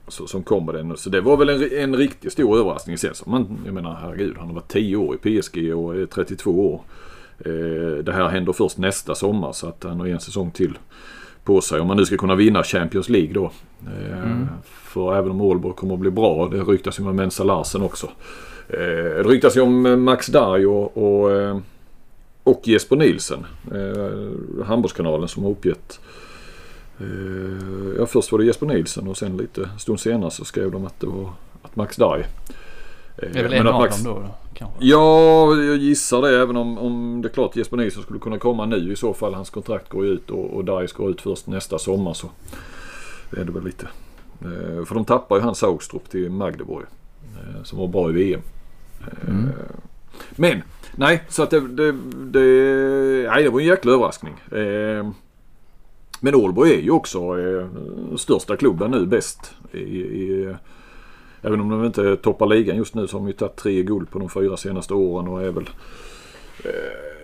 så, 0.07 0.27
som 0.27 0.43
kommer 0.43 0.73
den. 0.73 0.97
Så 0.97 1.09
det 1.09 1.21
var 1.21 1.37
väl 1.37 1.49
en, 1.49 1.71
en 1.71 1.95
riktigt 1.95 2.33
stor 2.33 2.57
överraskning. 2.57 2.97
Sen 2.97 3.15
så 3.15 3.29
man, 3.29 3.57
jag 3.65 3.73
menar 3.73 3.93
herregud, 4.01 4.37
han 4.37 4.47
har 4.47 4.53
varit 4.53 4.67
10 4.67 4.95
år 4.95 5.15
i 5.15 5.41
PSG 5.41 5.75
och 5.75 5.95
är 5.95 6.05
32 6.05 6.73
år. 6.73 6.81
Eh, 7.39 8.03
det 8.03 8.13
här 8.13 8.27
händer 8.27 8.53
först 8.53 8.77
nästa 8.77 9.15
sommar 9.15 9.51
så 9.51 9.67
att 9.67 9.83
han 9.83 9.99
har 9.99 10.07
en 10.07 10.19
säsong 10.19 10.51
till 10.51 10.77
på 11.43 11.61
sig. 11.61 11.79
Om 11.79 11.87
man 11.87 11.97
nu 11.97 12.05
ska 12.05 12.17
kunna 12.17 12.35
vinna 12.35 12.63
Champions 12.63 13.09
League 13.09 13.33
då. 13.33 13.51
Eh, 13.85 14.23
mm. 14.23 14.47
För 14.63 15.15
även 15.15 15.31
om 15.31 15.41
Ålborg 15.41 15.75
kommer 15.75 15.93
att 15.93 15.99
bli 15.99 16.11
bra. 16.11 16.49
Det 16.49 16.57
ryktas 16.57 16.99
ju 16.99 17.07
om 17.07 17.15
Mensa 17.15 17.43
Larsen 17.43 17.81
också. 17.81 18.07
Eh, 18.69 18.77
det 18.77 19.23
ryktas 19.23 19.57
ju 19.57 19.61
om 19.61 20.03
Max 20.03 20.27
Darj 20.27 20.65
och, 20.65 20.97
och, 20.97 21.31
eh, 21.31 21.57
och 22.43 22.61
Jesper 22.63 22.95
Nielsen. 22.95 23.45
Eh, 23.71 24.65
Handbollskanalen 24.65 25.27
som 25.27 25.43
har 25.43 25.51
uppgett 25.51 25.99
Eh, 25.99 26.22
ja, 27.97 28.05
först 28.05 28.31
var 28.31 28.39
det 28.39 28.45
Jesper 28.45 28.65
Nilsson 28.65 29.07
och 29.07 29.17
sen 29.17 29.37
lite 29.37 29.69
stund 29.79 29.99
senare 29.99 30.31
så 30.31 30.45
skrev 30.45 30.71
de 30.71 30.85
att 30.85 30.99
det 30.99 31.07
var 31.07 31.29
att 31.61 31.75
Max 31.75 31.95
Dye. 31.95 32.25
Det 33.15 33.39
är 33.39 33.43
väl 33.43 33.53
en 33.53 33.67
av 33.67 33.81
Max... 33.81 34.03
dem 34.03 34.13
då? 34.13 34.27
Kanske. 34.53 34.85
Ja, 34.85 35.55
jag 35.55 35.77
gissar 35.77 36.21
det. 36.21 36.41
Även 36.41 36.57
om, 36.57 36.77
om 36.77 37.21
det 37.21 37.27
är 37.27 37.33
klart 37.33 37.55
Jesper 37.55 37.77
Nilsson 37.77 38.03
skulle 38.03 38.19
kunna 38.19 38.39
komma 38.39 38.65
nu 38.65 38.93
i 38.93 38.95
så 38.95 39.13
fall. 39.13 39.33
Hans 39.33 39.49
kontrakt 39.49 39.89
går 39.89 40.05
ut 40.05 40.29
och, 40.29 40.53
och 40.55 40.65
Dice 40.65 40.93
går 40.97 41.09
ut 41.09 41.21
först 41.21 41.47
nästa 41.47 41.79
sommar 41.79 42.13
så 42.13 42.29
är 43.31 43.45
det 43.45 43.51
väl 43.51 43.63
lite. 43.63 43.87
Eh, 44.41 44.85
för 44.85 44.95
de 44.95 45.05
tappar 45.05 45.35
ju 45.35 45.41
han 45.41 45.55
Saugstrup 45.55 46.09
till 46.09 46.29
Magdeborg. 46.29 46.85
Eh, 47.35 47.63
som 47.63 47.79
var 47.79 47.87
bra 47.87 48.09
i 48.09 48.13
VM. 48.13 48.41
Mm. 49.27 49.49
Men 50.31 50.61
nej, 50.95 51.23
så 51.29 51.43
att 51.43 51.49
det, 51.49 51.59
det, 51.59 51.91
det, 51.91 52.39
nej, 53.29 53.43
det 53.43 53.49
var 53.49 53.59
en 53.59 53.65
jäkla 53.65 53.91
överraskning. 53.91 54.33
Men 56.23 56.35
Ålborg 56.35 56.73
är 56.73 56.81
ju 56.81 56.91
också 56.91 57.19
största 58.17 58.55
klubben 58.55 58.91
nu 58.91 59.05
bäst 59.05 59.53
i, 59.71 59.77
i 59.77 60.55
Även 61.41 61.61
om 61.61 61.69
de 61.69 61.85
inte 61.85 62.15
toppar 62.15 62.45
ligan 62.45 62.77
just 62.77 62.95
nu 62.95 63.07
så 63.07 63.15
har 63.15 63.21
de 63.21 63.27
ju 63.27 63.33
tagit 63.33 63.55
tre 63.55 63.83
guld 63.83 64.09
på 64.09 64.19
de 64.19 64.29
fyra 64.29 64.57
senaste 64.57 64.93
åren 64.93 65.27
och 65.27 65.43
är 65.43 65.51
väl 65.51 65.69
eh, 66.63 66.71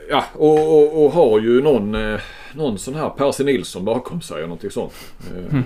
Ja 0.10 0.24
och, 0.34 0.78
och, 0.78 1.06
och, 1.06 1.12
har 1.12 1.40
ju 1.40 1.62
någon, 1.62 1.96
eh, 1.96 2.20
någon 2.56 2.78
sån 2.78 2.96
här 2.96 3.10
Percy 3.10 3.44
Nilsson 3.44 3.86
bakom 3.86 4.22
sig 4.22 4.44
och 4.44 4.50
någonting 4.50 4.72
sånt. 4.72 4.94
Eh, 5.32 5.54
mm. 5.54 5.64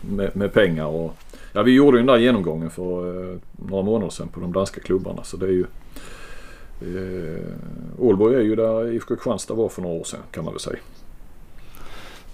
med, 0.00 0.36
med, 0.36 0.52
pengar 0.52 0.86
och 0.86 1.16
Ja 1.52 1.62
vi 1.62 1.72
gjorde 1.72 1.96
ju 1.96 2.04
den 2.04 2.14
där 2.14 2.22
genomgången 2.22 2.70
för 2.70 3.30
eh, 3.32 3.38
några 3.52 3.82
månader 3.82 4.10
sedan 4.10 4.28
på 4.28 4.40
de 4.40 4.52
danska 4.52 4.80
klubbarna 4.80 5.24
så 5.24 5.36
det 5.36 5.46
är 5.46 5.50
ju 5.50 5.66
Ålborg 7.98 8.36
är 8.36 8.40
ju 8.40 8.56
där 8.56 8.92
IFK 8.92 9.14
Kristianstad 9.14 9.54
var 9.54 9.68
för 9.68 9.82
några 9.82 9.94
år 9.94 10.04
sedan 10.04 10.20
kan 10.30 10.44
man 10.44 10.52
väl 10.52 10.60
säga. 10.60 10.78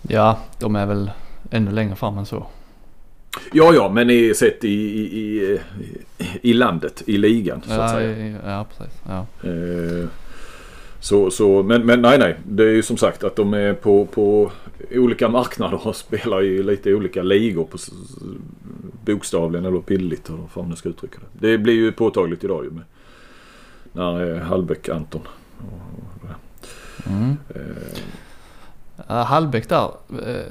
Ja 0.03 0.39
de 0.59 0.77
är 0.77 0.87
väl 0.87 1.11
ännu 1.51 1.71
längre 1.71 1.97
fram 1.97 2.19
än 2.19 2.27
så. 2.27 2.47
Ja, 3.53 3.75
ja, 3.75 3.89
men 3.89 4.11
i, 4.11 4.35
sett 4.35 4.65
i, 4.65 4.69
i, 4.69 5.59
i, 6.43 6.53
landet, 6.53 7.03
i 7.07 7.19
ligan 7.19 7.63
så 7.63 7.73
ja, 7.73 7.83
att 7.83 7.91
säga. 7.91 8.39
Ja, 8.45 8.67
precis. 8.77 8.95
Ja. 9.09 9.27
Eh, 9.49 10.09
så, 11.01 11.31
så, 11.31 11.63
men, 11.63 11.87
men 11.87 12.03
nej, 12.03 12.19
nej. 12.19 12.37
Det 12.49 12.63
är 12.63 12.73
ju 12.73 12.83
som 12.83 12.97
sagt 12.97 13.25
att 13.25 13.37
de 13.37 13.55
är 13.55 13.75
på, 13.75 14.07
på 14.07 14.51
olika 14.91 15.29
marknader 15.29 15.87
och 15.87 15.97
spelar 16.07 16.43
i 16.43 16.63
lite 16.63 16.95
olika 16.95 17.23
ligor. 17.23 17.65
På, 17.65 17.79
bokstavligen 19.05 19.65
eller 19.65 19.81
bildligt 19.81 20.29
eller 20.29 20.39
vad 20.55 20.69
man 20.69 20.77
ska 20.77 20.89
uttrycka 20.89 21.19
det. 21.19 21.49
Det 21.49 21.59
blir 21.59 21.75
ju 21.75 21.93
påtagligt 21.93 22.45
idag 22.45 22.65
ju 22.65 22.71
med 22.71 22.85
när 23.93 24.37
eh, 24.37 24.43
Hallbäck 24.43 24.89
Anton. 24.89 25.23
Mm. 27.07 27.37
Eh, 27.55 28.01
Eh, 29.11 29.25
Hallbäck 29.25 29.69
där, 29.69 29.91
eh, 30.27 30.45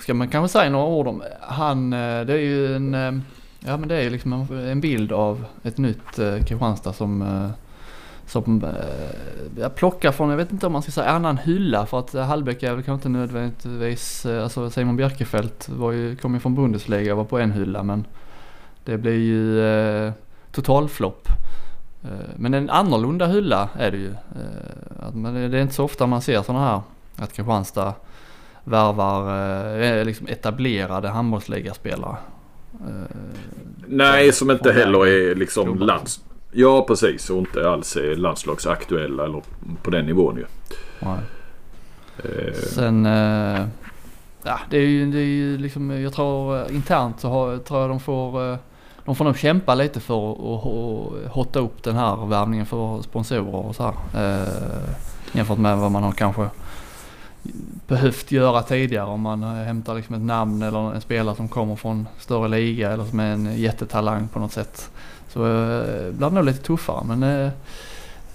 ska 0.00 0.14
man 0.14 0.28
kanske 0.28 0.58
säga 0.58 0.70
några 0.70 0.86
ord 0.86 1.06
om. 1.06 1.22
Han, 1.40 1.92
eh, 1.92 2.20
det 2.24 2.32
är 2.32 2.38
ju 2.38 2.76
en, 2.76 3.22
ja 3.60 3.76
men 3.76 3.88
det 3.88 3.94
är 3.94 4.10
liksom 4.10 4.32
en 4.50 4.80
bild 4.80 5.12
av 5.12 5.44
ett 5.62 5.78
nytt 5.78 6.16
Kristianstad 6.46 6.92
som 6.92 7.52
som 8.26 8.64
jag 9.56 9.74
plockar 9.74 10.12
från, 10.12 10.30
jag 10.30 10.36
vet 10.36 10.52
inte 10.52 10.66
om 10.66 10.72
man 10.72 10.82
ska 10.82 10.92
säga 10.92 11.10
annan 11.10 11.38
hylla 11.38 11.86
för 11.86 11.98
att 11.98 12.12
Hallbäck 12.12 12.62
är 12.62 12.74
väl 12.74 12.82
kanske 12.82 13.08
inte 13.08 13.18
nödvändigtvis, 13.18 14.26
alltså 14.26 14.70
Simon 14.70 14.96
Bjerkefelt 14.96 15.68
var 15.68 15.92
ju, 15.92 16.16
kom 16.16 16.34
ju 16.34 16.40
från 16.40 16.54
Bundesliga 16.54 17.12
och 17.12 17.18
var 17.18 17.24
på 17.24 17.38
en 17.38 17.52
hylla 17.52 17.82
men 17.82 18.06
det 18.84 18.98
blir 18.98 19.18
ju 19.18 19.66
eh, 19.66 20.12
totalflopp. 20.52 21.28
men 22.36 22.54
en 22.54 22.70
annorlunda 22.70 23.26
hylla 23.26 23.68
är 23.78 23.90
det 23.90 23.96
ju. 23.96 24.14
Det 25.48 25.58
är 25.58 25.62
inte 25.62 25.74
så 25.74 25.84
ofta 25.84 26.06
man 26.06 26.22
ser 26.22 26.42
sådana 26.42 26.64
här 26.64 26.80
att 27.16 27.32
Kristianstad 27.32 27.94
värvar 28.64 29.80
eh, 29.80 30.04
liksom 30.04 30.26
etablerade 30.26 31.08
handbollsligaspelare. 31.08 32.16
Eh, 32.80 33.16
Nej, 33.86 34.32
som 34.32 34.50
inte 34.50 34.72
heller 34.72 35.06
är 35.06 35.34
liksom 35.34 35.78
lands... 35.78 36.20
Ja, 36.52 36.84
precis. 36.88 37.30
Och 37.30 37.38
inte 37.38 37.70
alls 37.70 37.96
är 37.96 38.16
landslagsaktuella 38.16 39.24
eller 39.24 39.42
på 39.82 39.90
den 39.90 40.06
nivån 40.06 40.36
ju. 40.36 40.44
Nej. 41.00 41.18
Eh. 42.18 42.54
Sen... 42.54 43.06
Eh, 43.06 43.66
ja, 44.42 44.58
det 44.70 44.76
är 44.76 44.86
ju, 44.86 45.12
det 45.12 45.18
är 45.18 45.24
ju 45.24 45.58
liksom, 45.58 45.90
jag 45.90 46.12
tror 46.12 46.60
eh, 46.60 46.74
internt 46.74 47.20
så 47.20 47.28
har, 47.28 47.58
tror 47.58 47.80
jag 47.80 47.90
de 47.90 48.00
får... 48.00 48.58
De 49.04 49.16
får 49.16 49.24
nog 49.24 49.38
kämpa 49.38 49.74
lite 49.74 50.00
för 50.00 50.32
att 50.32 51.32
hotta 51.32 51.58
upp 51.58 51.82
den 51.82 51.96
här 51.96 52.26
värvningen 52.26 52.66
för 52.66 53.02
sponsorer 53.02 53.54
och 53.54 53.76
så 53.76 53.82
här. 53.82 53.94
Eh, 54.24 54.48
jämfört 55.32 55.58
med 55.58 55.78
vad 55.78 55.90
man 55.90 56.02
har 56.02 56.12
kanske 56.12 56.48
behövt 57.86 58.32
göra 58.32 58.62
tidigare 58.62 59.06
om 59.06 59.20
man 59.20 59.42
eh, 59.42 59.48
hämtar 59.48 59.94
liksom 59.94 60.14
ett 60.14 60.22
namn 60.22 60.62
eller 60.62 60.94
en 60.94 61.00
spelare 61.00 61.36
som 61.36 61.48
kommer 61.48 61.76
från 61.76 62.08
större 62.18 62.48
liga 62.48 62.90
eller 62.90 63.04
som 63.04 63.20
är 63.20 63.32
en 63.32 63.58
jättetalang 63.58 64.28
på 64.28 64.38
något 64.38 64.52
sätt. 64.52 64.90
Så 65.28 65.44
eh, 65.44 66.12
blir 66.12 66.28
det 66.28 66.30
nog 66.30 66.44
lite 66.44 66.62
tuffare 66.62 67.04
men 67.04 67.22
eh, 67.22 67.46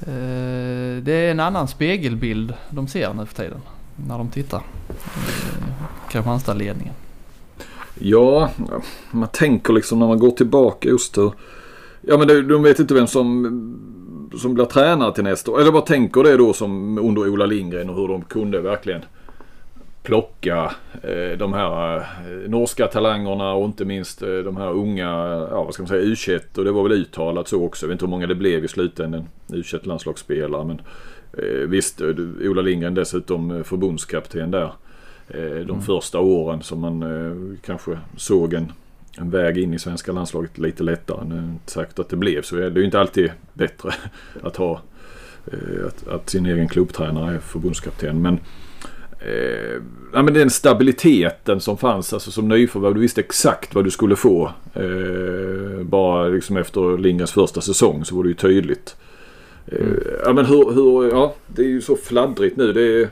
eh, 0.01 1.03
det 1.03 1.14
är 1.14 1.32
en 1.32 1.39
annan 1.39 1.68
spegelbild 1.68 2.53
de 2.70 2.88
ser 2.88 3.14
nu 3.14 3.26
för 3.26 3.36
tiden 3.36 3.62
när 4.08 4.18
de 4.18 4.30
tittar. 4.30 4.62
Eh, 4.89 5.74
Kristianstad-ledningen. 6.10 6.93
Ja, 7.99 8.49
man 9.12 9.28
tänker 9.28 9.74
liksom 9.74 9.99
när 9.99 10.08
man 10.08 10.20
går 10.20 10.32
tillbaka 10.32 10.89
just 10.89 11.18
hur 11.18 11.34
Ja 12.01 12.18
men 12.18 12.47
de 12.47 12.64
vet 12.64 12.80
inte 12.80 12.93
vem 12.93 13.08
som 13.08 13.43
som 14.38 14.54
blir 14.54 14.66
tränare 14.66 15.14
till 15.14 15.24
nästa 15.24 15.52
år. 15.52 15.62
Eller 15.62 15.72
vad 15.72 15.86
tänker 15.86 16.24
det 16.24 16.38
då 16.38 16.54
som 16.54 16.98
under 16.98 17.30
Ola 17.30 17.46
Lindgren 17.46 17.90
och 17.90 17.96
hur 17.96 18.08
de 18.08 18.22
kunde 18.22 18.62
verkligen 18.62 19.02
plocka 20.08 20.72
eh, 21.04 21.38
de 21.38 21.54
här 21.54 21.98
eh, 21.98 22.50
norska 22.50 22.88
talangerna 22.88 23.54
och 23.54 23.66
inte 23.66 23.86
minst 23.86 24.22
eh, 24.22 24.30
de 24.30 24.58
här 24.58 24.72
unga, 24.72 25.10
ja 25.52 25.64
vad 25.64 25.74
ska 25.74 25.84
man 25.84 25.88
säga, 25.88 26.06
U21 26.06 26.58
och 26.58 26.64
det 26.64 26.72
var 26.72 26.84
väl 26.84 26.92
uttalat 26.92 27.48
så 27.48 27.66
också. 27.66 27.86
Jag 27.86 27.88
vet 27.88 27.96
inte 27.96 28.06
hur 28.06 28.10
många 28.10 28.28
det 28.28 28.36
blev 28.36 28.66
i 28.66 28.68
slutändan, 28.68 29.24
U21 29.48 29.88
landslagsspelare. 29.88 30.66
Men 30.66 30.82
eh, 31.34 31.68
visst, 31.68 32.02
eh, 32.02 32.08
Ola 32.42 32.62
Lindgren 32.62 32.94
dessutom 32.94 33.52
eh, 33.52 33.64
förbundskapten 33.64 34.52
där. 34.52 34.72
de 35.28 35.62
mm. 35.62 35.82
första 35.82 36.20
åren 36.20 36.62
som 36.62 36.80
man 36.80 37.58
kanske 37.66 38.00
såg 38.18 38.54
en 38.54 38.72
en 39.18 39.30
väg 39.30 39.57
in 39.57 39.74
i 39.74 39.80
svenska 39.80 40.11
landslaget 40.11 40.57
lite 40.57 40.84
lättare. 40.84 41.26
Nu 41.26 41.36
är 41.36 41.39
inte 41.39 41.72
säkert 41.72 41.99
att 41.99 42.09
det 42.09 42.15
blev 42.15 42.41
så. 42.41 42.55
Det 42.55 42.65
är 42.65 42.78
ju 42.78 42.86
inte 42.86 42.99
alltid 42.99 43.32
bättre 43.53 43.93
att 44.43 44.55
ha 44.55 44.82
eh, 45.51 45.88
att, 45.88 46.07
att, 46.07 46.30
sin 46.30 46.45
egen 46.45 46.68
klubbtränare 46.68 47.36
är 47.36 47.39
förbundskapten. 47.39 48.22
Men, 48.22 48.39
eh, 49.20 49.82
ja, 50.13 50.24
men 50.24 50.34
den 50.34 50.49
stabiliteten 50.49 51.61
som 51.61 51.78
fanns 51.78 52.13
alltså 52.13 52.32
som 52.32 52.47
nyförvärv. 52.47 52.93
Du 52.93 52.99
visste 52.99 53.22
exakt 53.22 53.76
vad 53.76 53.84
du 53.84 53.91
skulle 53.91 54.15
få. 54.15 54.51
Eh, 54.74 55.84
bara 55.84 56.28
liksom 56.28 56.57
efter 56.57 56.97
Lindgrens 56.97 57.32
första 57.32 57.61
säsong 57.61 58.05
så 58.05 58.15
var 58.15 58.24
det 58.24 58.30
ju 58.30 58.36
tydligt. 58.36 58.95
Eh, 59.65 59.80
mm. 59.80 60.03
Ja 60.26 60.34
men 60.34 60.45
hur, 60.45 60.72
hur, 60.74 61.09
ja 61.09 61.36
det 61.47 61.61
är 61.61 61.70
ju 61.70 61.82
så 61.82 61.95
fladdrigt 61.95 62.57
nu. 62.57 62.74
Det 62.74 63.01
är, 63.01 63.09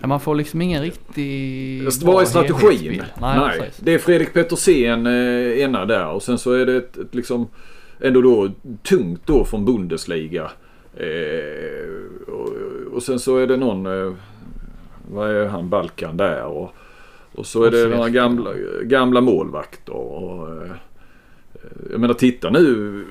Ja, 0.00 0.06
man 0.06 0.20
får 0.20 0.34
liksom 0.34 0.62
ingen 0.62 0.82
riktig... 0.82 1.82
Vad 2.02 2.22
är 2.22 2.26
strategin? 2.26 3.02
Nej, 3.20 3.38
Nej. 3.38 3.70
Det 3.80 3.94
är 3.94 3.98
Fredrik 3.98 4.32
Petersen 4.32 5.06
eh, 5.06 5.60
ena 5.60 5.84
där 5.84 6.08
och 6.08 6.22
sen 6.22 6.38
så 6.38 6.52
är 6.52 6.66
det 6.66 6.76
ett, 6.76 6.98
ett 6.98 7.14
liksom 7.14 7.48
ändå 8.00 8.20
då 8.20 8.50
tungt 8.82 9.22
då 9.26 9.44
från 9.44 9.64
Bundesliga. 9.64 10.50
Eh, 10.96 12.32
och, 12.32 12.52
och, 12.92 13.02
sen 13.02 13.18
så 13.18 13.36
är 13.36 13.46
det 13.46 13.56
någon, 13.56 13.86
eh, 13.86 14.14
vad 15.10 15.30
är 15.30 15.46
han, 15.46 15.68
Balkan 15.68 16.16
där 16.16 16.44
och, 16.44 16.74
och 17.32 17.46
så 17.46 17.64
är 17.64 17.70
det 17.70 17.88
några 17.96 18.08
gamla, 18.08 18.50
gamla 18.82 19.20
målvakter. 19.20 19.92
Och, 19.92 20.48
eh, 20.48 20.70
jag 21.90 22.00
menar 22.00 22.14
titta 22.14 22.50
nu, 22.50 23.04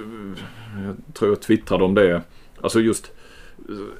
jag 0.85 1.15
tror 1.15 1.31
jag 1.31 1.41
twittrade 1.41 1.83
om 1.83 1.95
det. 1.95 2.21
Alltså 2.61 2.79
just 2.79 3.11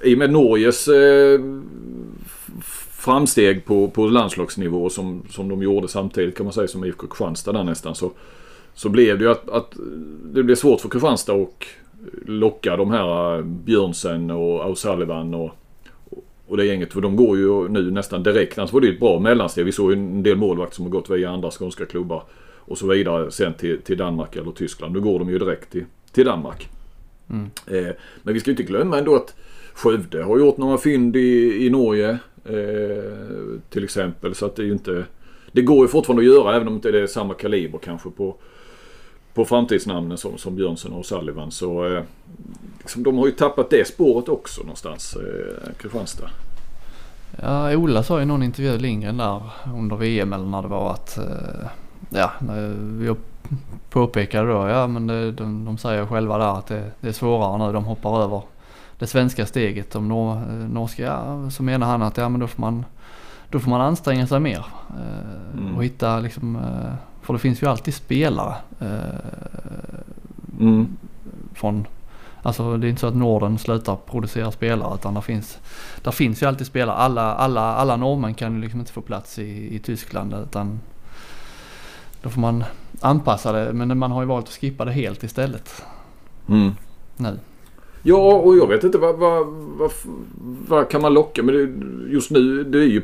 i 0.02 0.14
och 0.14 0.18
med 0.18 0.32
Norges 0.32 0.88
eh, 0.88 1.40
framsteg 3.06 3.66
på, 3.66 3.90
på 3.90 4.08
landslagsnivå 4.08 4.90
som, 4.90 5.24
som 5.30 5.50
de 5.50 5.64
gjorde 5.64 5.88
samtidigt 5.88 6.38
kan 6.38 6.46
man 6.46 6.54
säga 6.54 6.68
som 6.68 6.86
IFK 6.86 7.08
Kristianstad 7.08 7.52
där 7.52 7.64
nästan. 7.64 7.96
Så, 7.96 8.12
så 8.74 8.90
blev 8.90 9.18
det 9.18 9.24
ju 9.24 9.32
att, 9.32 9.50
att 9.50 9.76
det 10.24 10.44
blev 10.44 10.56
svårt 10.56 10.82
för 10.82 10.90
Kristianstad 10.90 11.34
att 11.34 11.64
locka 12.26 12.78
de 12.78 12.92
här 12.92 13.42
Björnsen 13.42 14.32
och 14.32 14.66
O'Sullivan 14.66 15.36
och, 15.36 15.52
och 16.48 16.58
det 16.58 16.66
gänget. 16.66 16.94
För 16.94 17.02
de 17.02 17.16
går 17.16 17.38
ju 17.38 17.68
nu 17.68 17.92
nästan 17.92 18.24
direkt. 18.24 18.58
Annars 18.58 18.74
var 18.74 18.82
det 18.82 18.90
ett 18.90 19.00
bra 19.00 19.20
mellansteg. 19.20 19.66
Vi 19.66 19.72
såg 19.72 19.92
ju 19.92 19.98
en 19.98 20.24
del 20.24 20.38
målvakter 20.38 20.76
som 20.76 20.86
har 20.86 20.92
gått 20.92 21.10
via 21.10 21.30
andra 21.30 21.52
skånska 21.52 21.86
klubbar 21.86 22.24
och 22.68 22.78
så 22.78 22.88
vidare 22.88 23.32
sen 23.32 23.54
till, 23.54 23.82
till 23.82 23.98
Danmark 23.98 24.36
eller 24.36 24.52
Tyskland. 24.52 24.94
Nu 24.94 25.02
går 25.02 25.20
de 25.20 25.30
ju 25.30 25.40
direkt 25.40 25.72
till, 25.72 25.86
till 26.12 26.26
Danmark. 26.26 26.70
Mm. 27.30 27.50
Eh, 27.68 27.96
men 28.24 28.34
vi 28.34 28.40
ska 28.40 28.52
inte 28.52 28.64
glömma 28.64 28.98
ändå 28.98 29.16
att 29.16 29.36
Skövde 29.74 30.24
har 30.24 30.40
gjort 30.40 30.58
några 30.58 30.78
fynd 30.78 31.16
i, 31.16 31.66
i 31.66 31.70
Norge. 31.70 32.18
Eh, 32.50 33.60
till 33.70 33.84
exempel. 33.84 34.36
Så 34.36 34.46
att 34.46 34.56
det 34.56 34.62
är 34.62 34.66
ju 34.66 34.74
inte... 34.74 35.06
Det 35.52 35.62
går 35.62 35.82
ju 35.82 35.88
fortfarande 35.88 36.22
att 36.22 36.36
göra 36.36 36.56
även 36.56 36.68
om 36.68 36.74
det 36.74 36.90
inte 36.90 37.00
är 37.00 37.08
samma 37.08 37.34
kaliber 37.34 37.80
kanske 37.80 38.10
på, 38.10 38.36
på 39.34 39.46
framtidsnamnen 39.46 40.18
som, 40.18 40.38
som 40.38 40.56
Björnsen 40.56 40.94
och 40.94 41.06
Sullivan. 41.06 41.52
Så 41.52 41.86
eh, 41.86 42.04
liksom, 42.80 43.04
de 43.04 43.18
har 43.18 43.26
ju 43.26 43.32
tappat 43.32 43.70
det 43.70 43.88
spåret 43.88 44.30
också 44.30 44.62
någonstans, 44.62 45.16
eh, 45.16 45.74
Kristianstad. 45.78 46.30
Ja, 47.42 47.76
Ola 47.76 48.04
sa 48.04 48.22
i 48.22 48.26
någon 48.26 48.44
intervju 48.44 48.78
Lindgren 48.78 49.18
där 49.18 49.42
under 49.76 49.96
VM 49.96 50.34
eller 50.34 50.46
när 50.46 50.62
det 50.62 50.68
var 50.68 50.92
att 50.92 51.18
eh, 51.18 51.68
ja, 52.10 52.32
eh, 52.50 53.06
jag 53.06 53.18
påpekade 53.90 54.48
då, 54.48 54.68
ja 54.68 54.88
men 54.88 55.08
det, 55.08 55.32
de, 55.32 55.66
de 55.66 55.78
säger 55.78 56.06
själva 56.06 56.38
där 56.38 56.60
att 56.60 56.68
det, 56.68 56.92
det, 57.02 57.08
är 57.08 57.12
svårare 57.12 57.68
nu. 57.68 57.74
De 57.74 57.86
hoppar 57.86 58.24
över 58.24 58.42
det 59.00 59.08
svenska 59.08 59.46
steget. 59.46 59.96
Om 59.96 60.08
nor, 60.08 60.36
norska, 60.68 61.04
ja, 61.04 61.50
så 61.50 61.64
menar 61.64 61.88
han 61.88 62.02
att 62.02 62.18
ja 62.18 62.30
men 62.30 62.40
då 62.40 62.48
får 62.48 62.62
man, 62.62 62.86
då 63.50 63.60
får 63.60 63.70
man 63.70 63.82
anstränga 63.82 64.28
sig 64.28 64.40
mer. 64.40 64.66
Eh, 64.90 65.60
mm. 65.60 65.76
Och 65.76 65.84
hitta 65.84 66.20
liksom, 66.20 66.56
eh, 66.56 66.94
för 67.22 67.34
det 67.34 67.40
finns 67.40 67.64
ju 67.64 67.68
alltid 67.68 67.94
spelare. 67.94 68.56
Mm. 70.60 70.98
Från 71.54 71.88
Alltså 72.46 72.78
det 72.78 72.88
är 72.88 72.90
inte 72.90 73.02
så 73.02 73.08
att 73.08 73.16
Norden 73.16 73.58
slutar 73.58 73.96
producera 73.96 74.52
spelare 74.52 74.96
utan 74.96 75.14
det 75.14 75.22
finns, 75.22 75.60
där 76.02 76.12
finns 76.12 76.44
ju 76.44 76.48
alltid 76.48 76.68
spelare. 76.68 76.96
Alla, 76.96 77.36
alla, 77.36 77.62
alla 77.62 77.96
norrmän 77.96 78.34
kan 78.34 78.56
ju 78.56 78.62
liksom 78.62 78.80
inte 78.80 78.92
få 78.92 79.02
plats 79.02 79.40
i, 79.40 79.76
i 79.76 79.80
Tyskland 79.80 80.34
utan 80.34 80.80
då 82.22 82.30
får 82.30 82.42
man 82.42 82.64
anpassa 83.02 83.52
det. 83.52 83.74
Men 83.74 83.98
man 83.98 84.12
har 84.12 84.22
ju 84.22 84.28
valt 84.28 84.48
att 84.48 84.54
skippa 84.54 84.86
det 84.86 84.92
helt 84.92 85.24
istället. 85.24 85.84
Mm. 86.48 86.76
Nu. 87.18 87.40
Ja 88.08 88.34
och 88.34 88.58
jag 88.58 88.68
vet 88.68 88.84
inte 88.84 88.98
vad, 88.98 89.16
vad, 89.16 89.48
vad, 89.78 89.92
vad 90.68 90.90
kan 90.90 91.02
man 91.02 91.14
locka 91.14 91.44
med 91.44 91.56
det 91.56 91.70
just 92.14 92.32
nu. 92.32 92.64
Det 92.64 92.78
är 92.78 92.88
ju 92.88 93.02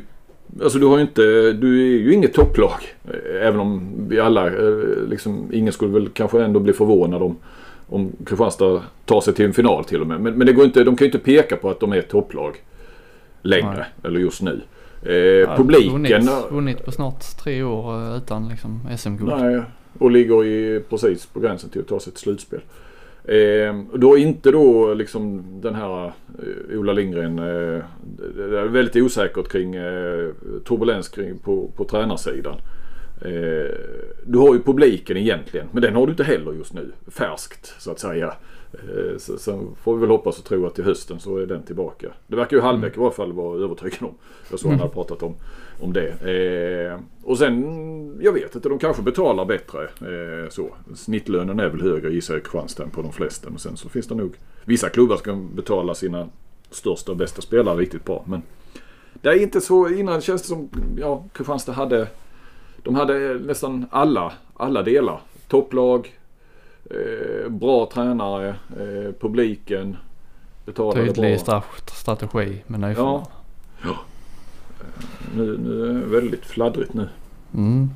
Alltså 0.62 0.78
du 0.78 0.86
har 0.86 0.96
ju 0.96 1.02
inte, 1.02 1.52
du 1.52 1.80
är 1.80 1.98
ju 1.98 2.12
inget 2.12 2.34
topplag. 2.34 2.94
Även 3.40 3.60
om 3.60 3.90
vi 4.08 4.20
alla, 4.20 4.46
eh, 4.46 5.08
liksom, 5.08 5.48
ingen 5.52 5.72
skulle 5.72 5.92
väl 5.92 6.08
kanske 6.08 6.44
ändå 6.44 6.60
bli 6.60 6.72
förvånad 6.72 7.22
om 7.22 7.36
om 7.92 8.12
Kristianstad 8.26 8.82
tar 9.04 9.20
sig 9.20 9.34
till 9.34 9.44
en 9.44 9.52
final 9.52 9.84
till 9.84 10.00
och 10.00 10.06
med. 10.06 10.20
Men, 10.20 10.34
men 10.34 10.46
det 10.46 10.52
går 10.52 10.64
inte, 10.64 10.84
de 10.84 10.96
kan 10.96 11.04
ju 11.04 11.12
inte 11.12 11.24
peka 11.24 11.56
på 11.56 11.70
att 11.70 11.80
de 11.80 11.92
är 11.92 11.96
ett 11.96 12.08
topplag 12.08 12.62
längre. 13.42 13.76
Nej. 13.76 13.86
Eller 14.02 14.20
just 14.20 14.42
nu. 14.42 14.60
Eh, 15.02 15.14
ja, 15.14 15.56
publiken... 15.56 15.92
Vunnit, 15.92 16.30
vunnit 16.50 16.84
på 16.84 16.92
snart 16.92 17.20
tre 17.42 17.62
år 17.62 17.94
eh, 17.94 18.16
utan 18.16 18.48
liksom 18.48 18.80
SM-guld. 18.98 19.32
Nej, 19.38 19.62
och 19.98 20.10
ligger 20.10 20.44
i, 20.44 20.82
precis 20.90 21.26
på 21.26 21.40
gränsen 21.40 21.70
till 21.70 21.80
att 21.80 21.88
ta 21.88 22.00
sig 22.00 22.12
till 22.12 22.22
slutspel. 22.22 22.60
Eh, 23.24 23.76
då 23.94 24.18
inte 24.18 24.50
då 24.50 24.94
liksom 24.94 25.44
den 25.60 25.74
här 25.74 26.04
eh, 26.06 26.78
Ola 26.78 26.92
Lindgren. 26.92 27.38
Eh, 27.38 27.84
det 28.36 28.58
är 28.58 28.66
väldigt 28.66 29.02
osäkert 29.02 29.48
kring 29.48 29.74
eh, 29.74 30.28
turbulens 30.68 31.08
kring, 31.08 31.38
på, 31.38 31.70
på 31.76 31.84
tränarsidan. 31.84 32.56
Eh, 33.24 33.76
du 34.26 34.38
har 34.38 34.54
ju 34.54 34.62
publiken 34.62 35.16
egentligen, 35.16 35.66
men 35.72 35.82
den 35.82 35.94
har 35.94 36.06
du 36.06 36.10
inte 36.10 36.24
heller 36.24 36.52
just 36.52 36.72
nu. 36.72 36.92
Färskt 37.06 37.74
så 37.78 37.90
att 37.90 37.98
säga. 37.98 38.34
Eh, 38.72 39.18
så, 39.18 39.38
sen 39.38 39.68
får 39.82 39.94
vi 39.94 40.00
väl 40.00 40.10
hoppas 40.10 40.38
och 40.38 40.44
tro 40.44 40.66
att 40.66 40.74
till 40.74 40.84
hösten 40.84 41.20
så 41.20 41.36
är 41.36 41.46
den 41.46 41.62
tillbaka. 41.62 42.08
Det 42.26 42.36
verkar 42.36 42.56
ju 42.56 42.62
Hallbäck 42.62 42.96
i 42.96 43.00
varje 43.00 43.12
fall 43.12 43.32
vara 43.32 43.64
övertygad 43.64 44.02
om. 44.02 44.14
Jag 44.50 44.58
såg 44.58 44.68
mm. 44.68 44.78
han 44.78 44.88
hade 44.88 44.94
pratat 44.94 45.22
om, 45.22 45.34
om 45.80 45.92
det. 45.92 46.08
Eh, 46.08 47.00
och 47.22 47.38
sen, 47.38 48.18
jag 48.20 48.32
vet 48.32 48.54
inte, 48.54 48.68
de 48.68 48.78
kanske 48.78 49.02
betalar 49.02 49.44
bättre. 49.44 49.82
Eh, 49.82 50.48
så. 50.48 50.74
Snittlönen 50.94 51.60
är 51.60 51.68
väl 51.68 51.82
högre 51.82 52.12
gissar 52.12 52.34
jag 52.34 52.40
i 52.40 52.42
Kristianstad 52.42 52.82
än 52.82 52.90
på 52.90 53.02
de 53.02 53.12
flesta. 53.12 53.50
Men 53.50 53.58
sen 53.58 53.76
så 53.76 53.88
finns 53.88 54.06
det 54.06 54.14
nog 54.14 54.34
vissa 54.64 54.88
klubbar 54.88 55.16
som 55.16 55.24
kan 55.24 55.54
betala 55.54 55.94
sina 55.94 56.28
största 56.70 57.12
och 57.12 57.18
bästa 57.18 57.42
spelare 57.42 57.76
riktigt 57.76 58.04
bra. 58.04 58.24
Men 58.26 58.42
det 59.14 59.28
är 59.28 59.42
inte 59.42 59.60
så, 59.60 59.88
innan 59.88 60.20
känns 60.20 60.42
det 60.42 60.48
som, 60.48 60.68
ja 60.98 61.24
Kristianstad 61.32 61.72
hade 61.72 62.06
de 62.82 62.94
hade 62.94 63.34
nästan 63.34 63.86
alla, 63.90 64.32
alla 64.54 64.82
delar. 64.82 65.20
Topplag, 65.48 66.18
eh, 66.90 67.50
bra 67.50 67.90
tränare, 67.92 68.48
eh, 68.48 69.12
publiken. 69.20 69.96
Tydlig 70.64 71.40
bra. 71.46 71.64
strategi 71.86 72.62
med 72.66 72.80
nyförvärv. 72.80 72.96
Ja. 72.96 73.26
ja. 73.84 73.98
Nu, 75.36 75.58
nu 75.58 75.90
är 75.90 75.94
det 75.94 76.06
väldigt 76.06 76.44
fladdrigt 76.44 76.94
nu. 76.94 77.08
Mm. 77.54 77.90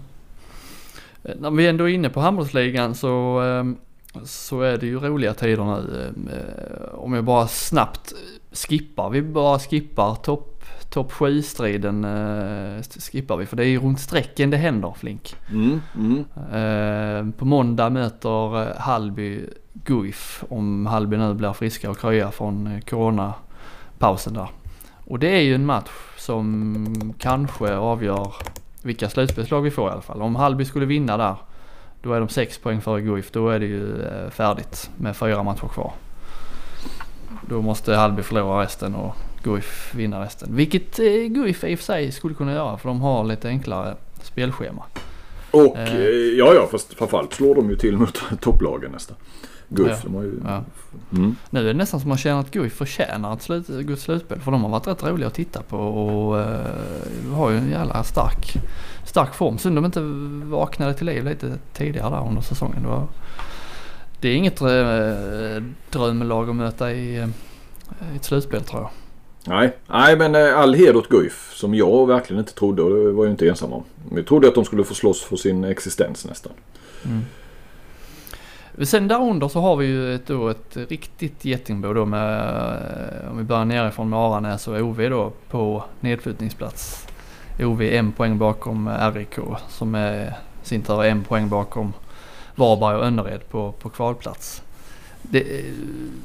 När 1.22 1.50
vi 1.50 1.66
ändå 1.66 1.88
är 1.88 1.94
inne 1.94 2.08
på 2.08 2.20
handbollsligan 2.20 2.94
så, 2.94 3.40
ehm, 3.40 3.76
så 4.24 4.60
är 4.60 4.76
det 4.76 4.86
ju 4.86 4.98
roliga 4.98 5.34
tider 5.34 5.64
nu. 5.64 6.12
Eh, 6.32 6.94
om 6.94 7.12
jag 7.12 7.24
bara 7.24 7.46
snabbt 7.48 8.14
skippar, 8.52 9.10
vi 9.10 9.22
bara 9.22 9.58
skippar 9.58 10.14
topp 10.14 10.55
topp 10.90 11.12
7-striden 11.12 12.04
eh, 12.04 12.82
skippar 12.82 13.36
vi 13.36 13.46
för 13.46 13.56
det 13.56 13.64
är 13.64 13.68
ju 13.68 13.80
runt 13.80 14.00
strecken 14.00 14.50
det 14.50 14.56
händer 14.56 14.94
Flink. 14.96 15.36
Mm, 15.50 15.80
mm. 15.94 16.24
Eh, 16.36 17.34
på 17.38 17.44
måndag 17.44 17.90
möter 17.90 18.62
eh, 18.62 18.76
Halby 18.78 19.40
Guif 19.72 20.44
om 20.48 20.86
Halby 20.86 21.16
nu 21.16 21.34
blir 21.34 21.52
friska 21.52 21.90
och 21.90 21.98
krya 21.98 22.30
från 22.30 22.66
eh, 22.66 22.80
coronapausen 22.80 24.34
där. 24.34 24.48
Och 25.04 25.18
det 25.18 25.28
är 25.28 25.42
ju 25.42 25.54
en 25.54 25.66
match 25.66 25.90
som 26.16 27.14
kanske 27.18 27.76
avgör 27.76 28.34
vilka 28.82 29.08
slutspelslag 29.08 29.62
vi 29.62 29.70
får 29.70 29.88
i 29.88 29.92
alla 29.92 30.02
fall. 30.02 30.22
Om 30.22 30.36
Halby 30.36 30.64
skulle 30.64 30.86
vinna 30.86 31.16
där 31.16 31.36
då 32.02 32.12
är 32.12 32.20
de 32.20 32.28
6 32.28 32.58
poäng 32.58 32.80
före 32.80 33.00
Guif. 33.00 33.30
Då 33.30 33.48
är 33.48 33.58
det 33.58 33.66
ju 33.66 34.02
eh, 34.02 34.30
färdigt 34.30 34.90
med 34.96 35.16
fyra 35.16 35.42
matcher 35.42 35.68
kvar. 35.68 35.92
Då 37.48 37.62
måste 37.62 37.96
Halby 37.96 38.22
förlora 38.22 38.62
resten 38.62 38.94
och 38.94 39.16
Guif 39.46 39.94
vinna 39.94 40.24
resten. 40.24 40.56
Vilket 40.56 40.98
eh, 40.98 41.04
Guif 41.28 41.64
i 41.64 41.74
och 41.74 41.78
för 41.78 41.84
sig 41.84 42.12
skulle 42.12 42.34
kunna 42.34 42.52
göra 42.52 42.78
för 42.78 42.88
de 42.88 43.00
har 43.00 43.24
lite 43.24 43.48
enklare 43.48 43.94
spelschema. 44.22 44.82
Och 45.50 45.76
eh, 45.76 45.94
eh 45.94 46.08
ja, 46.38 46.54
ja, 46.54 46.68
fast 46.70 46.94
framförallt 46.94 47.32
slår 47.32 47.54
de 47.54 47.70
ju 47.70 47.76
till 47.76 47.96
mot 47.96 48.22
topplagen 48.40 48.92
nästan. 48.92 49.16
Guif, 49.68 49.90
ja, 49.90 49.96
de 50.02 50.14
har 50.14 50.22
ju... 50.22 50.40
Ja. 50.44 50.64
Mm. 51.12 51.36
Nu 51.50 51.60
är 51.60 51.64
det 51.64 51.74
nästan 51.74 52.00
som 52.00 52.08
man 52.08 52.18
känner 52.18 52.40
att 52.40 52.50
Guif 52.50 52.72
förtjänar 52.72 53.34
ett 53.34 53.42
slut, 53.42 53.68
ett 53.68 54.00
slutspel. 54.00 54.40
För 54.40 54.50
de 54.50 54.62
har 54.62 54.70
varit 54.70 54.86
rätt 54.86 55.02
roliga 55.02 55.26
att 55.26 55.34
titta 55.34 55.62
på 55.62 55.78
och 55.78 56.36
uh, 56.36 57.34
har 57.34 57.50
ju 57.50 57.56
en 57.56 57.70
jävla 57.70 58.04
stark, 58.04 58.54
stark 59.04 59.34
form. 59.34 59.58
Synd 59.58 59.76
de 59.76 59.84
inte 59.84 60.00
vaknade 60.50 60.94
till 60.94 61.06
liv 61.06 61.24
lite 61.24 61.58
tidigare 61.72 62.10
där 62.10 62.28
under 62.28 62.42
säsongen. 62.42 62.82
Det, 62.82 62.88
var, 62.88 63.06
det 64.20 64.28
är 64.28 64.36
inget 64.36 64.62
uh, 64.62 64.68
drömlag 65.90 66.50
att 66.50 66.56
möta 66.56 66.92
i, 66.92 67.16
i 67.16 68.16
ett 68.16 68.24
slutspel 68.24 68.62
tror 68.62 68.82
jag. 68.82 68.90
Nej, 69.46 69.72
nej 69.86 70.16
men 70.16 70.34
eh, 70.34 70.58
all 70.58 70.74
heder 70.74 70.96
åt 70.96 71.08
Guif 71.08 71.52
som 71.54 71.74
jag 71.74 72.06
verkligen 72.06 72.40
inte 72.40 72.54
trodde 72.54 72.82
och 72.82 72.90
det 72.90 73.12
var 73.12 73.24
jag 73.24 73.32
inte 73.32 73.48
ensam 73.48 73.72
om. 73.72 73.84
Jag 74.14 74.26
trodde 74.26 74.48
att 74.48 74.54
de 74.54 74.64
skulle 74.64 74.84
få 74.84 74.94
slåss 74.94 75.22
för 75.22 75.36
sin 75.36 75.64
existens 75.64 76.26
nästan. 76.26 76.52
Mm. 77.04 77.24
Sen 78.86 79.08
där 79.08 79.22
under 79.22 79.48
så 79.48 79.60
har 79.60 79.76
vi 79.76 79.86
ju 79.86 80.14
ett, 80.14 80.26
då, 80.26 80.48
ett 80.48 80.76
riktigt 80.88 81.44
getingbo 81.44 81.92
då 81.92 82.04
med, 82.04 82.38
eh, 82.38 83.30
om 83.30 83.38
vi 83.38 83.44
börjar 83.44 83.64
nerifrån 83.64 84.08
med 84.10 84.18
Aranäs 84.18 84.68
och 84.68 84.80
OV 84.80 85.10
då 85.10 85.32
på 85.50 85.84
nedflyttningsplats. 86.00 87.06
OV 87.60 87.82
en 87.82 88.12
poäng 88.12 88.38
bakom 88.38 88.88
eh, 88.88 89.12
RIK 89.14 89.38
som 89.68 89.94
är 89.94 90.34
sin 90.62 90.82
tur 90.82 91.04
en 91.04 91.24
poäng 91.24 91.48
bakom 91.48 91.92
Varberg 92.54 92.96
och 92.96 93.04
Önnered 93.04 93.48
på, 93.50 93.72
på 93.72 93.88
kvalplats 93.88 94.62
det, 95.30 95.64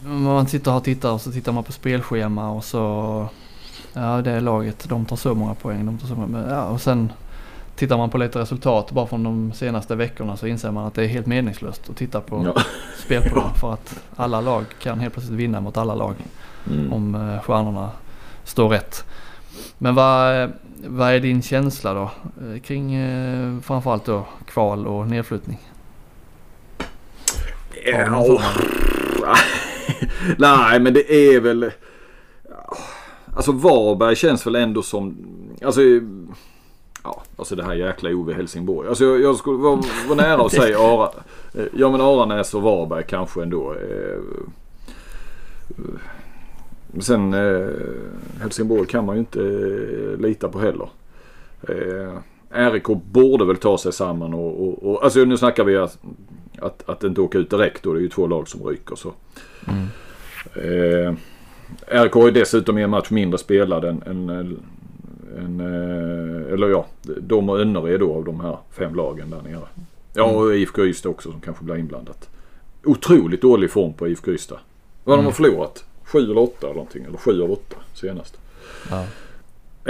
man 0.03 0.47
sitter 0.47 0.71
här 0.71 0.77
och 0.77 0.83
tittar 0.83 1.11
och 1.11 1.21
så 1.21 1.31
tittar 1.31 1.51
man 1.51 1.63
på 1.63 1.71
spelschema 1.71 2.51
och 2.51 2.63
så 2.63 3.27
Ja 3.93 4.21
det 4.21 4.31
är 4.31 4.41
laget, 4.41 4.89
de 4.89 5.05
tar 5.05 5.15
så 5.15 5.35
många 5.35 5.53
poäng, 5.53 5.85
de 5.85 5.97
tar 5.97 6.07
så 6.07 6.15
många, 6.15 6.45
ja, 6.49 6.65
och 6.65 6.81
sen 6.81 7.11
tittar 7.75 7.97
man 7.97 8.09
på 8.09 8.17
lite 8.17 8.39
resultat 8.39 8.91
bara 8.91 9.07
från 9.07 9.23
de 9.23 9.51
senaste 9.53 9.95
veckorna 9.95 10.37
så 10.37 10.47
inser 10.47 10.71
man 10.71 10.85
att 10.85 10.93
det 10.93 11.03
är 11.03 11.07
helt 11.07 11.25
meningslöst 11.25 11.89
att 11.89 11.97
titta 11.97 12.21
på 12.21 12.43
ja. 12.55 12.61
spelprogram 13.05 13.53
för 13.53 13.73
att 13.73 13.99
alla 14.15 14.41
lag 14.41 14.65
kan 14.79 14.99
helt 14.99 15.13
plötsligt 15.13 15.39
vinna 15.39 15.61
mot 15.61 15.77
alla 15.77 15.95
lag 15.95 16.15
mm. 16.71 16.93
om 16.93 17.15
eh, 17.15 17.41
stjärnorna 17.41 17.89
står 18.43 18.69
rätt. 18.69 19.05
Men 19.77 19.95
vad, 19.95 20.51
vad 20.87 21.11
är 21.11 21.19
din 21.19 21.41
känsla 21.41 21.93
då 21.93 22.11
eh, 22.41 22.61
kring 22.61 22.95
eh, 22.95 23.59
framförallt 23.59 24.05
då 24.05 24.27
kval 24.45 24.87
och 24.87 25.07
nedflyttning? 25.07 25.59
Ja. 27.85 28.41
Nej 30.37 30.79
men 30.79 30.93
det 30.93 31.13
är 31.13 31.39
väl... 31.39 31.71
Alltså 33.35 33.51
Varberg 33.51 34.15
känns 34.15 34.47
väl 34.47 34.55
ändå 34.55 34.81
som... 34.81 35.17
Alltså... 35.65 35.81
Ja, 37.03 37.23
alltså 37.37 37.55
det 37.55 37.63
här 37.63 37.73
jäkla 37.73 38.09
Ove 38.09 38.33
Helsingborg. 38.33 38.89
Alltså 38.89 39.05
jag, 39.05 39.21
jag 39.21 39.35
skulle 39.35 39.57
vara, 39.57 39.81
vara 40.07 40.15
nära 40.15 40.45
att 40.45 40.51
säga 40.51 40.79
Ara, 40.79 41.09
ja 41.73 41.91
men 41.91 42.01
Aranäs 42.01 42.53
och 42.53 42.61
Varberg 42.61 43.03
kanske 43.07 43.41
ändå. 43.41 43.73
Eh, 43.73 44.19
sen 46.99 47.33
eh, 47.33 47.69
Helsingborg 48.41 48.87
kan 48.87 49.05
man 49.05 49.15
ju 49.15 49.19
inte 49.19 49.39
eh, 49.39 50.19
lita 50.19 50.49
på 50.49 50.59
heller. 50.59 50.89
Eh, 51.61 52.71
RIK 52.71 52.87
borde 53.11 53.45
väl 53.45 53.57
ta 53.57 53.77
sig 53.77 53.93
samman 53.93 54.33
och, 54.33 54.67
och, 54.67 54.91
och 54.91 55.03
alltså 55.03 55.19
nu 55.19 55.37
snackar 55.37 55.63
vi 55.63 55.87
att, 56.61 56.89
att, 56.89 57.03
inte 57.03 57.21
åka 57.21 57.37
ut 57.37 57.49
direkt 57.49 57.83
då. 57.83 57.93
Det 57.93 57.99
är 57.99 58.01
ju 58.01 58.09
två 58.09 58.27
lag 58.27 58.47
som 58.47 58.63
ryker 58.67 58.95
så. 58.95 59.13
Mm. 59.67 59.87
Eh, 60.55 61.13
RIK 62.03 62.13
har 62.13 62.25
ju 62.25 62.31
dessutom 62.31 62.77
en 62.77 62.89
match 62.89 63.09
mindre 63.09 63.37
spelad 63.37 63.85
än, 63.85 64.03
än, 64.05 64.29
än 65.37 65.59
eh, 65.59 66.53
eller 66.53 66.69
ja, 66.69 66.85
de 67.01 67.49
och 67.49 67.59
Önnered 67.59 67.99
då 67.99 68.15
av 68.15 68.25
de 68.25 68.39
här 68.39 68.57
fem 68.71 68.95
lagen 68.95 69.29
där 69.29 69.41
nere. 69.41 69.67
Ja 70.13 70.23
och 70.23 70.45
mm. 70.45 70.57
IFK 70.57 70.85
Ystad 70.85 71.09
också 71.09 71.31
som 71.31 71.41
kanske 71.41 71.63
blir 71.63 71.77
inblandat. 71.77 72.29
Otroligt 72.83 73.41
dålig 73.41 73.71
form 73.71 73.93
på 73.93 74.07
IFK 74.07 74.31
Ystad. 74.31 74.59
Vad 75.03 75.13
mm. 75.13 75.25
de 75.25 75.25
har 75.25 75.33
förlorat? 75.33 75.85
Sju 76.03 76.19
eller 76.19 76.37
åtta 76.37 76.67
eller 76.67 76.75
någonting. 76.75 77.03
Eller 77.03 77.17
sju 77.17 77.41
av 77.41 77.51
åtta 77.51 77.75
senast. 77.93 78.37
Ja. 78.89 79.05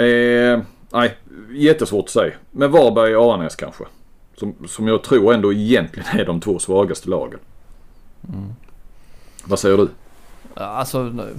Eh, 0.04 0.60
nej, 0.92 1.16
jättesvårt 1.50 2.04
att 2.04 2.10
säga. 2.10 2.34
Men 2.50 2.70
Varberg 2.70 3.16
och 3.16 3.24
Aranäs 3.24 3.56
kanske. 3.56 3.84
Som, 4.36 4.54
som 4.68 4.88
jag 4.88 5.04
tror 5.04 5.34
ändå 5.34 5.52
egentligen 5.52 6.20
är 6.20 6.24
de 6.24 6.40
två 6.40 6.58
svagaste 6.58 7.08
lagen. 7.08 7.38
Mm. 8.28 8.54
Vad 9.44 9.58
säger 9.58 9.76
du? 9.76 9.88
Alltså 10.54 11.02
nu, 11.02 11.36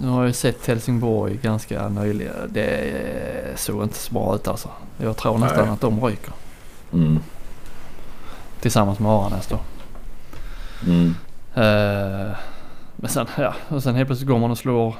nu 0.00 0.08
har 0.08 0.24
jag 0.24 0.34
sett 0.34 0.66
Helsingborg 0.66 1.38
ganska 1.42 1.88
nyligen. 1.88 2.34
Det 2.48 3.52
såg 3.56 3.82
inte 3.82 3.98
så 3.98 4.12
bra 4.14 4.34
ut 4.34 4.48
alltså. 4.48 4.68
Jag 4.98 5.16
tror 5.16 5.38
nästan 5.38 5.64
Nej. 5.64 5.74
att 5.74 5.80
de 5.80 6.04
ryker. 6.04 6.32
Mm. 6.92 7.18
Tillsammans 8.60 8.98
med 8.98 9.10
Aranäs 9.10 9.46
då. 9.46 9.58
Mm. 10.86 11.14
Eh, 11.54 12.36
men 12.96 13.10
sen, 13.10 13.26
ja, 13.38 13.54
och 13.68 13.82
sen 13.82 13.94
helt 13.94 14.08
plötsligt 14.08 14.28
går 14.28 14.38
man 14.38 14.50
och 14.50 14.58
slår. 14.58 14.94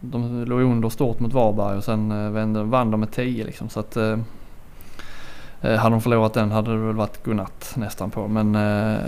De 0.00 0.44
låg 0.44 0.60
under 0.60 0.88
stort 0.88 1.20
mot 1.20 1.32
Varberg 1.32 1.76
och 1.76 1.84
sen 1.84 2.10
eh, 2.10 2.30
vände, 2.30 2.62
vann 2.62 2.90
de 2.90 3.00
med 3.00 3.12
10 3.12 3.44
liksom. 3.44 3.68
Så 3.68 3.80
att, 3.80 3.96
eh, 3.96 4.18
Eh, 5.60 5.76
hade 5.76 5.94
de 5.94 6.00
förlorat 6.00 6.34
den 6.34 6.50
hade 6.50 6.70
det 6.70 6.78
väl 6.78 6.94
varit 6.96 7.24
godnatt 7.24 7.72
nästan 7.76 8.10
på. 8.10 8.28
Men, 8.28 8.54
eh, 8.54 9.00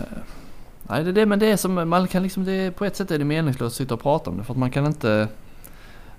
nej, 0.83 1.05
det, 1.05 1.11
är 1.11 1.13
det, 1.13 1.27
men 1.27 1.39
det 1.39 1.47
är 1.47 1.57
som 1.57 1.89
man 1.89 2.07
kan 2.07 2.23
liksom, 2.23 2.45
det, 2.45 2.71
på 2.71 2.85
ett 2.85 2.97
sätt 2.97 3.11
är 3.11 3.19
det 3.19 3.25
meningslöst 3.25 3.73
att 3.73 3.77
sitta 3.77 3.95
och 3.95 4.03
prata 4.03 4.31
om 4.31 4.37
det. 4.37 4.45
För 4.45 4.53
att 4.53 4.59
man 4.59 4.71
kan 4.71 4.87
inte 4.87 5.29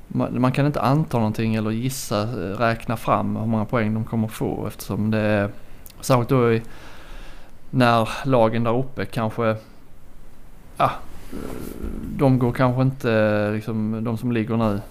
man, 0.08 0.42
man 0.42 0.52
kan 0.52 0.66
inte 0.66 0.82
anta 0.82 1.18
någonting 1.18 1.56
eller 1.56 1.72
gissa, 1.72 2.22
eh, 2.22 2.58
räkna 2.58 2.98
fram 2.98 3.36
hur 3.36 3.46
många 3.46 3.66
poäng 3.66 3.94
de 3.94 4.04
kommer 4.04 4.28
få 4.28 4.68
eftersom 4.68 5.12
det 5.12 5.20
är 5.20 5.50
särskilt 6.02 6.30
då 6.30 6.54
i, 6.54 6.62
när 7.70 8.10
lagen 8.26 8.64
där 8.64 8.78
uppe 8.78 9.06
kanske 9.06 9.56
ja, 10.78 10.92
de 12.18 12.40
går 12.40 12.52
kanske 12.52 12.82
inte 12.82 13.14
eh, 13.14 13.54
liksom 13.54 14.04
de 14.04 14.18
som 14.18 14.32
ligger 14.32 14.58
nu 14.58 14.82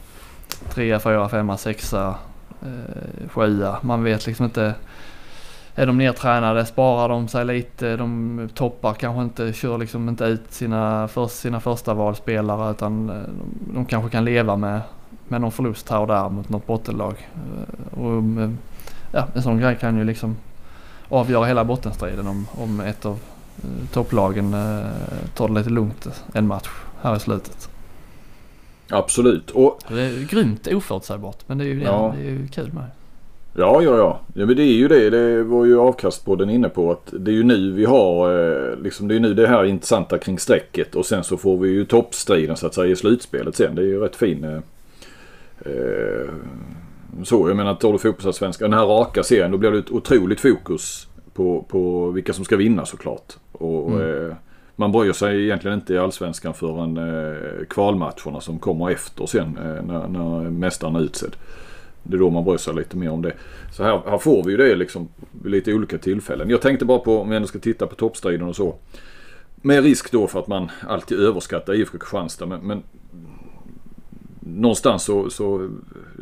trea, 0.69 1.01
fyra, 1.01 1.29
femma, 1.29 1.57
sexa, 1.57 2.15
eh, 2.63 3.29
sjua. 3.29 3.79
Man 3.83 4.05
vet 4.05 4.27
liksom 4.27 4.45
inte. 4.45 4.75
Är 5.79 5.87
de 5.87 5.99
nedtränade? 5.99 6.67
Sparar 6.67 7.09
de 7.09 7.29
sig 7.29 7.45
lite? 7.45 7.97
De 7.97 8.49
toppar 8.55 8.95
kanske 8.95 9.23
inte, 9.23 9.53
kör 9.53 9.79
liksom 9.79 10.09
inte 10.09 10.25
ut 10.25 10.53
sina, 10.53 11.09
för, 11.09 11.27
sina 11.27 11.61
första 11.61 11.95
valspelare 11.95 12.71
utan 12.71 13.11
eh, 13.11 13.17
de, 13.17 13.75
de 13.75 13.85
kanske 13.85 14.11
kan 14.11 14.25
leva 14.25 14.57
med, 14.57 14.81
med 15.29 15.41
någon 15.41 15.53
förlust 15.53 15.89
här 15.91 16.01
och 16.01 16.07
där 16.07 16.29
mot 16.29 16.49
något 16.49 16.67
bottenlag. 16.67 17.29
Eh, 17.35 17.99
och, 18.01 18.43
eh, 18.43 18.51
ja, 19.13 19.27
en 19.35 19.43
sån 19.43 19.59
grej 19.59 19.77
kan 19.81 19.99
ju 19.99 20.05
liksom 20.05 20.37
avgöra 21.09 21.47
hela 21.47 21.65
bottenstriden 21.65 22.27
om, 22.27 22.47
om 22.57 22.81
ett 22.81 23.07
av 23.07 23.19
topplagen 23.93 24.57
tar 25.35 25.49
det 25.49 25.55
lite 25.55 25.71
lugnt 25.71 26.25
en 26.33 26.47
match 26.47 26.69
här 27.03 27.17
i 27.17 27.21
slutet. 27.21 27.69
Absolut. 28.91 29.51
Och 29.51 29.79
Det 29.89 30.03
är 30.03 30.27
grymt 30.27 30.67
oförutsägbart 30.67 31.39
men 31.47 31.59
det 31.59 31.65
är 31.65 31.67
ju, 31.67 31.83
Ja. 31.83 32.15
det 32.17 32.23
är 32.23 32.31
ju 32.31 32.49
kul 32.49 32.73
med. 32.73 32.85
Ja, 33.55 33.83
ja, 33.83 33.97
ja. 33.97 34.21
ja 34.35 34.47
men 34.47 34.57
det 34.57 34.63
är 34.63 34.75
ju 34.75 34.89
det. 34.89 35.11
Det 35.11 35.43
var 35.43 35.65
ju 35.65 35.79
avkastpodden 35.81 36.51
inne 36.51 36.69
på. 36.69 36.91
att 36.93 37.13
Det 37.13 37.31
är 37.31 37.35
ju 37.35 37.43
nu 37.43 37.73
vi 37.73 37.85
har, 37.85 38.31
eh, 38.73 38.77
liksom 38.83 39.09
det 39.09 39.15
är 39.15 39.21
nu 39.21 39.35
det 39.35 39.47
här 39.49 39.65
intressanta 39.65 40.19
kring 40.19 40.39
strecket. 40.39 40.95
Och 40.95 41.07
sen 41.07 41.25
så 41.25 41.37
får 41.37 41.59
vi 41.59 41.69
ju 41.69 41.85
toppstriden 41.85 42.57
så 42.57 42.67
att 42.67 42.75
säga 42.75 42.87
i 42.93 42.97
slutspelet 42.97 43.57
sen. 43.57 43.75
Det 43.75 43.83
är 43.83 43.87
ju 43.87 44.01
rätt 44.01 44.17
fin. 44.17 44.45
Eh, 44.45 44.59
eh, 45.73 46.29
så, 47.25 47.49
jag 47.49 47.57
menar 47.57 47.75
tar 47.75 47.93
du 47.93 47.99
fotbollsallsvenskan, 47.99 48.71
den 48.71 48.79
här 48.79 48.87
raka 48.87 49.23
serien, 49.23 49.51
då 49.51 49.59
blir 49.59 49.71
det 49.71 49.79
ett 49.79 49.91
otroligt 49.91 50.41
fokus 50.41 51.07
på, 51.35 51.65
på 51.69 52.11
vilka 52.11 52.33
som 52.33 52.45
ska 52.45 52.57
vinna 52.57 52.87
såklart. 52.87 53.33
Och 53.53 53.91
Mm. 53.91 54.27
eh, 54.29 54.35
man 54.77 54.93
bryr 54.93 55.13
sig 55.13 55.45
egentligen 55.45 55.79
inte 55.79 55.95
i 55.95 55.99
allsvenskan 55.99 56.55
förrän 56.55 56.97
eh, 56.97 57.65
kvalmatcherna 57.69 58.41
som 58.41 58.59
kommer 58.59 58.91
efter 58.91 59.27
sen 59.27 59.59
eh, 59.59 59.83
när, 59.87 60.09
när 60.09 60.51
mästaren 60.51 60.97
är 60.97 61.01
utsedd. 61.01 61.37
Det 62.09 62.17
är 62.17 62.19
då 62.19 62.31
man 62.31 62.45
bryr 62.45 62.57
sig 62.57 62.75
lite 62.75 62.97
mer 62.97 63.11
om 63.11 63.23
det. 63.23 63.33
Så 63.73 63.83
här, 63.83 64.03
här 64.07 64.19
får 64.19 64.45
vi 64.45 64.51
ju 64.51 64.57
det 64.57 64.75
liksom 64.75 65.09
vid 65.43 65.53
lite 65.53 65.75
olika 65.75 65.99
tillfällen. 65.99 66.51
Jag 66.51 66.61
tänkte 66.61 66.85
bara 66.85 66.99
på, 66.99 67.21
om 67.21 67.31
vi 67.31 67.37
ändå 67.37 67.49
ska 67.49 67.59
titta 67.59 67.87
på 67.87 67.95
toppstriden 67.95 68.49
och 68.49 68.57
så. 68.57 68.75
Med 69.57 69.85
risk 69.85 70.13
då 70.13 70.27
för 70.27 70.39
att 70.39 70.47
man 70.47 70.71
alltid 70.89 71.21
överskattar 71.21 71.75
IFK 71.75 71.99
Kristianstad. 71.99 72.47
Men, 72.47 72.61
men 72.61 72.83
någonstans 74.41 75.03
så, 75.03 75.31
så 75.31 75.69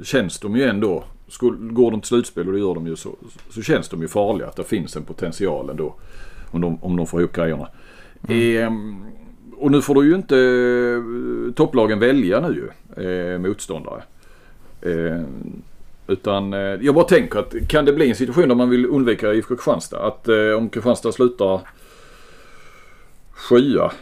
känns 0.03 0.39
de 0.39 0.57
ju 0.57 0.63
ändå. 0.63 1.05
Skulle, 1.29 1.57
går 1.73 1.91
de 1.91 2.01
till 2.01 2.09
slutspel 2.09 2.47
och 2.47 2.53
det 2.53 2.59
gör 2.59 2.75
de 2.75 2.87
ju 2.87 2.97
så, 2.97 3.17
så 3.51 3.63
känns 3.63 3.89
de 3.89 4.03
ju 4.03 4.09
farliga. 4.09 4.49
Att 4.49 4.57
det 4.57 4.65
finns 4.65 4.97
en 4.97 5.03
potential 5.03 5.71
ändå. 5.71 5.95
Om 6.51 6.61
de, 6.61 6.79
om 6.83 6.97
de 6.97 7.07
får 7.07 7.21
ihop 7.21 7.33
grejerna. 7.33 7.69
Ehm, 8.29 9.05
och 9.57 9.71
nu 9.71 9.83
får 9.83 9.95
du 9.95 10.09
ju 10.09 10.15
inte 10.15 10.39
eh, 10.39 11.55
topplagen 11.55 11.99
välja 11.99 12.41
nu 12.41 12.55
ju. 12.55 12.69
Eh, 13.05 13.39
motståndare. 13.39 14.03
Eh, 14.83 15.23
utan 16.07 16.53
eh, 16.53 16.59
jag 16.59 16.95
bara 16.95 17.05
tänker 17.05 17.39
att 17.39 17.55
kan 17.69 17.85
det 17.85 17.93
bli 17.93 18.09
en 18.09 18.17
situation 18.17 18.49
där 18.49 18.55
man 18.55 18.71
vill 18.71 18.87
undvika 18.87 19.35
IFK 19.35 19.57
Kristianstad? 19.57 19.99
Att 19.99 20.29
eh, 20.29 20.51
om 20.57 20.69
Kristianstad 20.69 21.13
slutar 21.13 21.61
sjua 23.33 23.93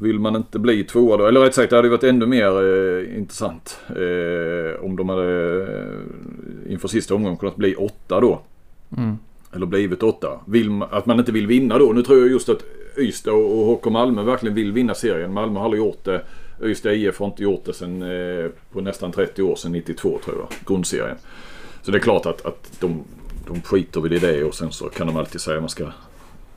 vill 0.00 0.18
man 0.18 0.36
inte 0.36 0.58
bli 0.58 0.84
tvåa 0.84 1.16
då? 1.16 1.26
Eller 1.26 1.40
rätt 1.40 1.54
sagt 1.54 1.70
det 1.70 1.76
hade 1.76 1.88
varit 1.88 2.04
ännu 2.04 2.26
mer 2.26 2.46
eh, 2.46 3.18
intressant 3.18 3.80
eh, 3.88 4.84
om 4.84 4.96
de 4.96 5.08
hade 5.08 5.62
eh, 5.62 6.72
inför 6.72 6.88
sista 6.88 7.14
omgången 7.14 7.38
kunnat 7.38 7.56
bli 7.56 7.74
åtta 7.74 8.20
då. 8.20 8.40
Mm. 8.96 9.18
Eller 9.52 9.66
blivit 9.66 10.02
åtta. 10.02 10.40
Vill, 10.46 10.82
att 10.90 11.06
man 11.06 11.18
inte 11.18 11.32
vill 11.32 11.46
vinna 11.46 11.78
då. 11.78 11.92
Nu 11.92 12.02
tror 12.02 12.18
jag 12.18 12.30
just 12.30 12.48
att 12.48 12.64
Ystad 12.98 13.32
och 13.32 13.60
och 13.60 13.76
HK 13.76 13.84
Malmö 13.86 14.22
verkligen 14.22 14.54
vill 14.54 14.72
vinna 14.72 14.94
serien. 14.94 15.32
Malmö 15.32 15.58
har 15.58 15.64
aldrig 15.64 15.82
gjort 15.82 16.04
det. 16.04 16.22
Ystad 16.62 16.92
IF 16.92 17.18
har 17.18 17.26
inte 17.26 17.42
gjort 17.42 17.64
det 17.64 17.72
sen, 17.72 18.02
eh, 18.02 18.50
på 18.72 18.80
nästan 18.80 19.12
30 19.12 19.42
år, 19.42 19.56
sedan 19.56 19.72
92 19.72 20.18
tror 20.24 20.36
jag. 20.36 20.48
Grundserien. 20.66 21.16
Så 21.82 21.90
det 21.90 21.98
är 21.98 22.02
klart 22.02 22.26
att, 22.26 22.46
att 22.46 22.80
de, 22.80 23.04
de 23.46 23.62
skiter 23.62 24.00
väl 24.00 24.12
i 24.12 24.18
det 24.18 24.44
och 24.44 24.54
sen 24.54 24.72
så 24.72 24.88
kan 24.88 25.06
de 25.06 25.16
alltid 25.16 25.40
säga 25.40 25.56
att 25.56 25.62
man, 25.62 25.68
ska, 25.68 25.86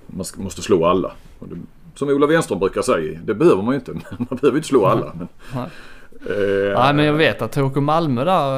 man 0.08 0.26
ska, 0.26 0.42
måste 0.42 0.62
slå 0.62 0.86
alla. 0.86 1.12
Det, 1.40 1.56
som 1.96 2.10
Ola 2.10 2.28
Wenström 2.28 2.60
brukar 2.60 2.82
säga, 2.82 3.20
det 3.24 3.34
behöver 3.34 3.62
man 3.64 3.74
ju 3.74 3.80
inte. 3.80 3.92
Man 4.18 4.40
behöver 4.42 4.58
inte 4.58 4.68
slå 4.68 4.86
alla. 4.86 5.14
Men, 5.18 5.28
Nej. 5.56 5.70
eh, 6.12 6.80
Nej 6.80 6.94
men 6.94 7.06
jag 7.06 7.14
vet 7.14 7.42
att 7.42 7.56
HK 7.56 7.76
Malmö 7.76 8.24
där, 8.24 8.56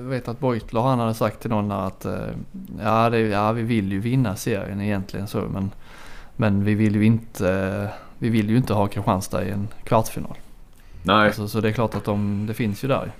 eh, 0.00 0.08
vet 0.08 0.28
att 0.28 0.40
Beutler 0.40 0.80
han 0.80 0.98
hade 0.98 1.14
sagt 1.14 1.40
till 1.40 1.50
någon 1.50 1.72
att 1.72 2.04
eh, 2.04 2.12
ja, 2.82 3.10
det, 3.10 3.18
ja 3.20 3.52
vi 3.52 3.62
vill 3.62 3.92
ju 3.92 4.00
vinna 4.00 4.36
serien 4.36 4.80
egentligen 4.80 5.26
så 5.26 5.40
men, 5.40 5.70
men 6.36 6.64
vi 6.64 6.74
vill 6.74 6.96
ju 6.96 7.04
inte, 7.04 7.50
eh, 7.50 8.01
vi 8.22 8.28
vill 8.28 8.50
ju 8.50 8.56
inte 8.56 8.74
ha 8.74 8.86
Kristianstad 8.86 9.44
i 9.44 9.50
en 9.50 9.68
kvartsfinal. 9.84 10.36
Nej, 11.02 11.26
Alltså, 11.26 11.48
så 11.48 11.60
det 11.60 11.68
är 11.68 11.72
klart 11.72 11.94
att 11.94 12.04
de, 12.04 12.46
det 12.46 12.54
finns 12.54 12.84
ju 12.84 12.88
där. 12.88 13.12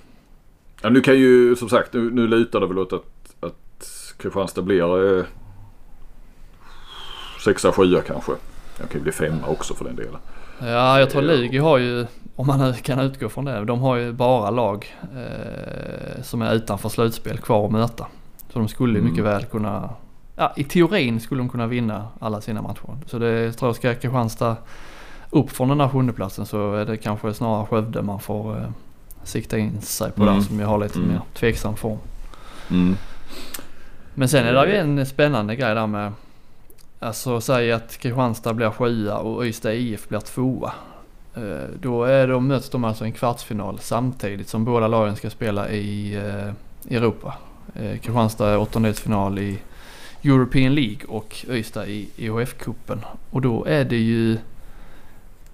Ja, 0.81 0.89
nu 0.89 1.01
kan 1.01 1.15
ju 1.19 1.55
som 1.55 1.69
sagt, 1.69 1.93
nu, 1.93 2.11
nu 2.11 2.27
lutar 2.27 2.59
det 2.59 2.67
väl 2.67 2.79
åt 2.79 2.93
att, 2.93 3.35
att 3.39 3.87
Kristianstad 4.17 4.61
blir 4.61 5.17
eh, 5.19 5.25
sexa, 7.45 7.71
sjua 7.71 8.01
kanske. 8.01 8.31
Jag 8.79 8.89
kan 8.89 8.97
ju 8.99 9.03
bli 9.03 9.11
femma 9.11 9.47
också 9.47 9.73
för 9.73 9.85
den 9.85 9.95
delen. 9.95 10.15
Ja 10.59 10.99
jag 10.99 11.09
tror. 11.09 11.21
Lugi 11.21 11.57
har 11.57 11.77
ju, 11.77 12.05
om 12.35 12.47
man 12.47 12.73
kan 12.73 12.99
utgå 12.99 13.29
från 13.29 13.45
det, 13.45 13.65
de 13.65 13.79
har 13.79 13.95
ju 13.95 14.11
bara 14.11 14.49
lag 14.49 14.95
eh, 15.15 16.21
som 16.23 16.41
är 16.41 16.53
utanför 16.53 16.89
slutspel 16.89 17.37
kvar 17.37 17.65
att 17.65 17.71
möta. 17.71 18.07
Så 18.53 18.59
de 18.59 18.67
skulle 18.67 18.99
Mm. 18.99 19.11
mycket 19.11 19.25
väl 19.25 19.45
kunna, 19.45 19.89
ja 20.35 20.53
i 20.55 20.63
teorin 20.63 21.19
skulle 21.19 21.41
de 21.41 21.49
kunna 21.49 21.67
vinna 21.67 22.07
alla 22.19 22.41
sina 22.41 22.61
matcher. 22.61 22.97
Så 23.05 23.19
det 23.19 23.51
tror 23.53 23.69
jag 23.69 23.75
ska 23.75 23.93
Kristianstad 23.95 24.55
upp 25.33 25.51
från 25.51 25.69
den 25.69 25.77
där 25.77 25.87
sjundeplatsen 25.89 26.45
så 26.45 26.73
är 26.75 26.85
det 26.85 26.97
kanske 26.97 27.33
snarare 27.33 27.65
Skövde 27.65 28.01
man 28.01 28.19
får 28.19 28.57
eh, 28.57 28.69
sikta 29.23 29.57
in 29.57 29.81
sig 29.81 30.11
på 30.11 30.23
Mm. 30.23 30.35
där 30.35 30.41
som 30.41 30.59
jag 30.59 30.67
har 30.67 30.77
lite 30.77 30.99
Mm. 30.99 31.11
mer 31.11 31.21
tveksam 31.33 31.75
form. 31.75 31.97
Mm. 32.71 32.95
Men 34.13 34.29
sen 34.29 34.45
är 34.45 34.53
det 34.53 34.71
ju 34.71 34.77
en 34.77 35.05
spännande 35.05 35.55
grej 35.55 35.75
där 35.75 35.87
med 35.87 36.11
Alltså 36.99 37.41
säg 37.41 37.71
att 37.71 37.97
Kristianstad 37.97 38.53
blir 38.53 38.69
sjua 38.69 39.17
och 39.17 39.45
Ystad 39.45 39.73
IF 39.73 40.09
blir 40.09 40.19
tvåa. 40.19 40.71
Eh, 41.35 41.69
Då 41.81 42.03
är 42.03 42.27
de, 42.27 42.47
möts 42.47 42.69
de 42.69 42.83
alltså 42.83 43.03
i 43.05 43.07
en 43.07 43.13
kvartsfinal 43.13 43.79
samtidigt 43.79 44.49
som 44.49 44.65
båda 44.65 44.87
lagen 44.87 45.15
ska 45.15 45.29
spela 45.29 45.69
i 45.69 46.15
eh, 46.15 46.95
Europa. 46.97 47.33
Eh, 47.75 47.97
Kristianstad 47.99 48.49
är 48.49 48.57
åttondelsfinal 48.57 49.39
i 49.39 49.59
European 50.23 50.75
League 50.75 51.05
och 51.07 51.45
Ystad 51.49 51.85
i 51.87 52.09
EHF-cupen. 52.17 52.99
Och 53.31 53.41
då 53.41 53.65
är 53.65 53.85
det 53.85 53.97
ju 53.97 54.37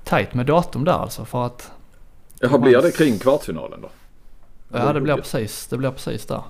tajt 0.03 0.33
med 0.33 0.45
datum 0.45 0.83
där 0.83 0.91
alltså 0.93 1.25
för 1.25 1.45
att 1.45 1.71
Jaha, 2.39 2.57
blir 2.57 2.81
det 2.81 2.91
kring 2.91 3.19
kvartsfinalen 3.19 3.81
då? 3.81 3.89
ja, 4.73 4.93
det 4.93 5.01
blir 5.01 5.15
precis, 5.15 5.67
det 5.67 5.77
blir 5.77 5.91
precis 5.91 6.25
där. 6.25 6.41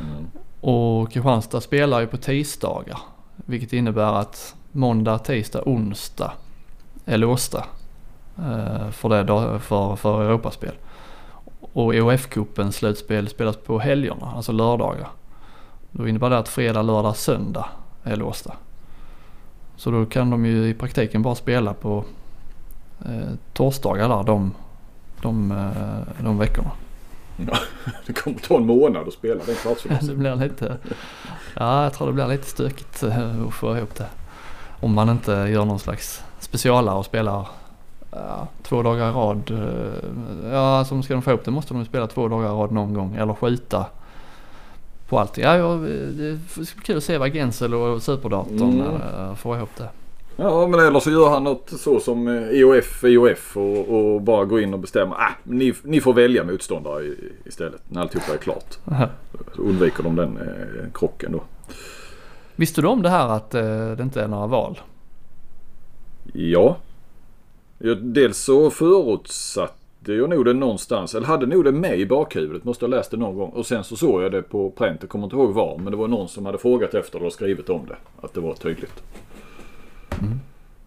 Mm. 0.00 0.26
Och 0.60 1.12
Kristianstad 1.12 1.60
spelar 1.60 2.00
ju 2.00 2.06
på 2.06 2.16
tisdagar. 2.16 2.98
Vilket 3.36 3.72
innebär 3.72 4.12
att 4.12 4.54
måndag, 4.72 5.18
tisdag, 5.18 5.62
onsdag 5.66 6.32
är 7.04 7.16
låsta. 7.18 7.64
eh, 8.38 8.90
För, 8.90 9.08
det, 9.08 9.58
för, 9.58 9.96
för 9.96 10.22
Europaspel. 10.22 10.74
Och 11.72 11.94
EOF-cupen 11.94 12.70
slutspel 12.70 13.28
spelas 13.28 13.56
på 13.56 13.78
helgerna, 13.78 14.32
alltså 14.36 14.52
lördagar. 14.52 15.08
Då 15.90 16.08
innebär 16.08 16.30
det 16.30 16.38
att 16.38 16.48
fredag, 16.48 16.82
lördag, 16.82 17.16
söndag 17.16 17.68
är 18.02 18.16
låsta. 18.16 18.54
Så 19.76 19.90
då 19.90 20.06
kan 20.06 20.30
de 20.30 20.46
ju 20.46 20.68
i 20.68 20.74
praktiken 20.74 21.22
bara 21.22 21.34
spela 21.34 21.74
på 21.74 22.04
eh, 23.04 23.34
torsdagar 23.52 24.08
där 24.08 24.22
de, 24.22 24.54
de, 25.22 25.50
eh, 25.50 26.24
de 26.24 26.38
veckorna. 26.38 26.70
Det 28.06 28.12
kommer 28.12 28.38
ta 28.38 28.56
en 28.56 28.66
månad 28.66 29.08
att 29.08 29.14
spela 29.14 29.40
den 29.46 29.54
kvartsfinalen. 29.54 30.06
det 30.08 30.14
blir 30.14 30.36
lite, 30.36 30.76
ja 31.54 31.82
jag 31.82 31.92
tror 31.92 32.06
det 32.06 32.12
blir 32.12 32.26
lite 32.26 32.46
stökigt 32.46 33.02
eh, 33.02 33.46
att 33.46 33.54
få 33.54 33.76
ihop 33.76 33.94
det. 33.94 34.06
Om 34.80 34.94
man 34.94 35.08
inte 35.08 35.32
gör 35.32 35.64
någon 35.64 35.78
slags 35.78 36.24
specialare 36.38 36.96
och 36.96 37.04
spelar 37.04 37.48
ja, 38.10 38.48
två 38.62 38.82
dagar 38.82 39.10
i 39.10 39.12
rad. 39.12 39.50
eh, 39.50 40.50
Ja, 40.52 40.78
alltså 40.78 41.02
ska 41.02 41.14
de 41.14 41.22
få 41.22 41.30
ihop 41.30 41.44
det 41.44 41.50
måste 41.50 41.74
de 41.74 41.84
spela 41.84 42.06
två 42.06 42.28
dagar 42.28 42.46
i 42.46 42.52
rad 42.52 42.72
någon 42.72 42.94
gång 42.94 43.16
eller 43.16 43.34
skjuta 43.34 43.86
på 45.08 45.18
allting. 45.18 45.44
Ja, 45.44 45.56
ja, 45.56 45.76
det 45.76 46.38
ska 46.48 46.60
bli 46.76 46.84
kul 46.84 46.96
att 46.96 47.04
se 47.04 47.18
vad 47.18 47.32
Gensel 47.32 47.74
och 47.74 48.02
Superdatorn 48.02 48.80
mm. 48.80 49.36
får 49.36 49.56
ihop 49.56 49.70
det. 49.76 49.88
Ja 50.36 50.66
men 50.66 50.80
eller 50.80 51.00
så 51.00 51.10
gör 51.10 51.30
han 51.30 51.44
något 51.44 51.70
så 51.70 52.00
som 52.00 52.28
eh, 52.28 52.48
IOF, 52.50 53.04
IOF 53.04 53.56
och, 53.56 53.88
och 53.88 54.22
bara 54.22 54.44
går 54.44 54.60
in 54.60 54.74
och 54.74 54.80
bestämmer. 54.80 55.16
Ah, 55.16 55.32
ni, 55.42 55.74
ni 55.82 56.00
får 56.00 56.14
välja 56.14 56.44
motståndare 56.44 57.14
istället 57.44 57.82
när 57.88 58.00
alltihopa 58.00 58.32
är 58.32 58.38
klart. 58.38 58.78
Så 59.56 59.62
undviker 59.62 60.02
de 60.02 60.16
den 60.16 60.36
eh, 60.36 60.92
krocken 60.94 61.32
då. 61.32 61.42
Visste 62.56 62.80
du 62.80 62.88
om 62.88 63.02
det 63.02 63.08
här 63.08 63.28
att 63.28 63.54
eh, 63.54 63.90
det 63.96 64.02
inte 64.02 64.22
är 64.22 64.28
några 64.28 64.46
val? 64.46 64.80
Ja. 66.32 66.76
ja 67.78 67.94
dels 67.94 68.38
så 68.38 68.70
förutsatte 68.70 70.12
jag 70.12 70.30
nog 70.30 70.44
det 70.44 70.52
någonstans. 70.52 71.14
Eller 71.14 71.26
hade 71.26 71.46
nog 71.46 71.64
det 71.64 71.72
med 71.72 72.00
i 72.00 72.06
bakhuvudet. 72.06 72.64
Måste 72.64 72.84
ha 72.84 72.90
läst 72.90 73.10
det 73.10 73.16
någon 73.16 73.36
gång. 73.36 73.50
Och 73.50 73.66
sen 73.66 73.84
så 73.84 73.96
såg 73.96 74.22
jag 74.22 74.32
det 74.32 74.42
på 74.42 74.70
pränt. 74.70 74.98
Jag 75.00 75.10
kommer 75.10 75.24
inte 75.24 75.36
ihåg 75.36 75.54
var. 75.54 75.78
Men 75.78 75.90
det 75.90 75.96
var 75.96 76.08
någon 76.08 76.28
som 76.28 76.46
hade 76.46 76.58
frågat 76.58 76.94
efter 76.94 77.20
det 77.20 77.26
och 77.26 77.32
skrivit 77.32 77.70
om 77.70 77.86
det. 77.88 77.96
Att 78.26 78.34
det 78.34 78.40
var 78.40 78.54
tydligt. 78.54 79.02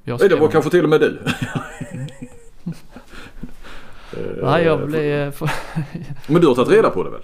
Jag 0.04 0.20
Nej, 0.20 0.30
det 0.30 0.36
var 0.36 0.48
kanske 0.48 0.72
till 0.72 0.84
och 0.84 0.90
med 0.90 1.00
du. 1.00 1.20
Eh, 4.14 4.44
Nej, 4.44 4.64
jag 4.64 4.88
blev... 4.88 5.36
Men 6.28 6.42
du 6.42 6.48
har 6.48 6.56
tagit 6.56 6.72
reda 6.72 6.90
på 6.90 7.04
det 7.04 7.10
väl? 7.10 7.22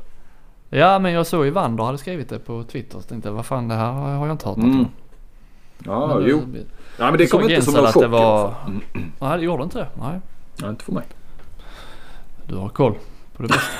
Ja, 0.69 0.99
men 0.99 1.11
jag 1.11 1.27
såg 1.27 1.45
ju 1.45 1.51
Wander 1.51 1.83
hade 1.83 1.97
skrivit 1.97 2.29
det 2.29 2.39
på 2.39 2.63
Twitter. 2.63 2.99
Så 2.99 3.03
tänkte 3.07 3.29
jag, 3.29 3.33
vad 3.33 3.45
fan 3.45 3.67
det 3.67 3.75
här 3.75 3.91
har 3.91 4.27
jag 4.27 4.33
inte 4.33 4.49
hört 4.49 4.57
Mm. 4.57 4.85
Ja, 5.85 6.07
Men, 6.07 6.29
jo. 6.29 6.37
eh, 6.37 6.61
Ja, 6.97 7.05
men 7.11 7.17
det 7.17 7.27
kom 7.27 7.41
inte 7.41 7.61
som 7.61 7.73
någon 7.73 7.91
chock 7.91 8.03
det 8.03 8.07
var... 8.07 8.51
fall. 8.51 8.71
Nej, 9.19 9.37
det 9.37 9.43
gjorde 9.43 9.63
inte 9.63 9.77
det. 9.77 9.87
Nej, 10.01 10.19
Nej, 10.61 10.69
inte 10.69 10.83
för 10.83 10.91
mig. 10.93 11.03
du 12.47 12.55
har 12.55 12.69
koll 12.69 12.93
på 13.37 13.43
det 13.43 13.49
bästa. 13.49 13.71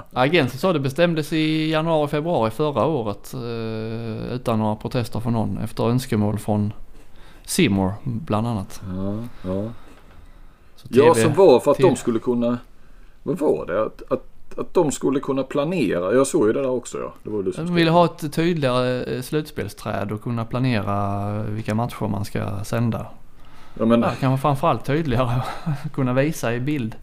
ja, 0.10 0.26
Gensel 0.26 0.58
sa 0.58 0.72
det 0.72 0.80
bestämdes 0.80 1.32
i 1.32 1.70
januari, 1.70 2.08
februari 2.08 2.50
förra 2.50 2.84
året. 2.86 3.34
Eh, 3.34 4.34
utan 4.34 4.58
några 4.58 4.76
protester 4.76 5.20
från 5.20 5.32
någon. 5.32 5.58
Efter 5.58 5.88
önskemål 5.90 6.38
från 6.38 6.72
Simor 7.44 7.92
bland 8.04 8.46
annat. 8.46 8.82
Ja, 8.96 9.14
ja. 9.50 9.70
Så 10.76 10.88
ja 10.90 11.14
TV 11.14 11.22
som 11.22 11.34
var 11.34 11.60
för 11.60 11.70
att 11.70 11.76
de 11.76 11.82
TV. 11.82 11.96
skulle 11.96 12.18
kunna... 12.18 12.58
Vad 13.22 13.38
var 13.38 13.66
det? 13.66 13.82
Att, 13.82 14.02
att, 14.12 14.58
att 14.58 14.74
de 14.74 14.92
skulle 14.92 15.20
kunna 15.20 15.42
planera. 15.42 16.14
Jag 16.14 16.26
såg 16.26 16.46
ju 16.46 16.52
det 16.52 16.60
där 16.62 16.70
också 16.70 16.98
ja. 16.98 17.14
Det 17.22 17.30
var 17.30 17.42
du 17.42 17.52
som 17.52 17.66
De 17.66 17.74
ville 17.74 17.90
ha 17.90 18.04
ett 18.04 18.32
tydligare 18.32 19.02
eh, 19.02 19.22
slutspelsträd 19.22 20.12
och 20.12 20.22
kunna 20.22 20.44
planera 20.44 21.42
vilka 21.42 21.74
matcher 21.74 22.08
man 22.08 22.24
ska 22.24 22.64
sända. 22.64 23.06
Ja, 23.78 23.84
men, 23.84 24.02
Ja, 24.02 24.10
kanske 24.20 24.42
framförallt 24.42 24.84
tydligare 24.84 25.42
kunna 25.92 26.12
visa 26.12 26.54
i 26.54 26.60
bild. 26.60 26.96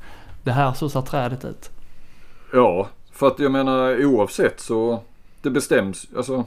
Det 0.43 0.51
här 0.51 0.73
så 0.73 0.89
ser 0.89 1.01
trädet 1.01 1.45
ut. 1.45 1.69
ja, 2.53 2.87
för 3.11 3.27
att 3.27 3.39
jag 3.39 3.51
menar 3.51 4.05
oavsett 4.05 4.59
så... 4.59 5.01
Det 5.41 5.49
bestäms. 5.49 6.07
Alltså, 6.17 6.45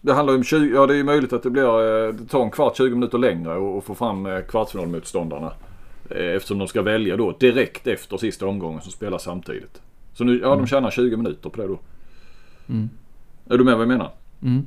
det 0.00 0.12
handlar 0.12 0.34
om 0.34 0.44
20... 0.44 0.74
Ja, 0.74 0.86
det 0.86 0.94
är 0.94 0.96
ju 0.96 1.04
möjligt 1.04 1.32
att 1.32 1.42
det 1.42 1.50
blir... 1.50 2.06
eh, 2.08 2.12
Det 2.14 2.24
tar 2.28 2.42
en 2.42 2.50
kvart, 2.50 2.76
20 2.76 2.94
minuter 2.94 3.18
längre 3.18 3.54
och, 3.56 3.76
och 3.76 3.84
få 3.84 3.94
fram 3.94 4.26
eh, 4.26 4.40
kvartsfinalmotståndarna. 4.40 5.52
Eh, 6.10 6.26
Eftersom 6.36 6.58
de 6.58 6.68
ska 6.68 6.82
välja 6.82 7.16
då 7.16 7.32
direkt 7.40 7.86
efter 7.86 8.16
sista 8.16 8.46
omgången 8.46 8.80
som 8.80 8.92
spelar 8.92 9.18
samtidigt. 9.18 9.82
Så 10.14 10.24
nu, 10.24 10.40
ja 10.42 10.48
de 10.56 10.66
tjänar 10.66 10.90
20 10.90 11.16
minuter 11.16 11.50
på 11.50 11.60
det 11.62 11.68
då. 11.68 11.78
Mm. 12.68 12.88
Är 13.50 13.58
du 13.58 13.64
med 13.64 13.74
vad 13.74 13.82
jag 13.82 13.88
menar? 13.88 14.10
Mm. 14.42 14.66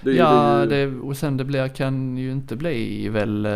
Det, 0.00 0.12
ja, 0.12 0.66
det, 0.68 0.86
det, 0.86 0.96
och 1.00 1.16
sen 1.16 1.36
det 1.36 1.44
blir, 1.44 1.68
kan 1.68 2.16
ju 2.16 2.32
inte 2.32 2.56
bli 2.56 3.08
väl... 3.08 3.48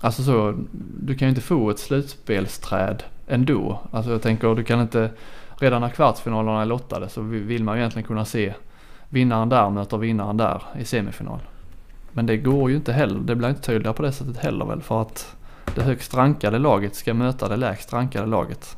Alltså 0.00 0.22
så, 0.22 0.54
du 1.00 1.14
kan 1.14 1.28
ju 1.28 1.30
inte 1.30 1.40
få 1.40 1.70
ett 1.70 1.78
slutspelsträd 1.78 3.02
ändå. 3.28 3.80
Alltså 3.90 4.10
jag 4.12 4.22
tänker, 4.22 4.54
du 4.54 4.64
kan 4.64 4.80
inte... 4.80 5.10
Redan 5.60 5.80
när 5.80 5.88
kvartsfinalerna 5.88 6.62
är 6.62 6.66
lottade 6.66 7.08
så 7.08 7.22
vi- 7.22 7.38
vill 7.40 7.64
man 7.64 7.76
ju 7.76 7.80
egentligen 7.80 8.06
kunna 8.06 8.24
se 8.24 8.54
vinnaren 9.14 9.48
där 9.48 9.70
möter 9.70 9.96
vinnaren 9.96 10.36
där 10.36 10.62
i 10.78 10.84
semifinal. 10.84 11.38
Men 12.12 12.26
det 12.26 12.36
går 12.36 12.70
ju 12.70 12.76
inte 12.76 12.92
heller. 12.92 13.20
Det 13.20 13.34
blir 13.34 13.48
inte 13.48 13.62
tydligare 13.62 13.96
på 13.96 14.02
det 14.02 14.12
sättet 14.12 14.36
heller 14.36 14.64
väl 14.64 14.82
för 14.82 15.02
att 15.02 15.36
det 15.74 15.82
högst 15.82 16.14
rankade 16.14 16.58
laget 16.58 16.94
ska 16.94 17.14
möta 17.14 17.48
det 17.48 17.56
lägst 17.56 17.92
rankade 17.92 18.26
laget. 18.26 18.76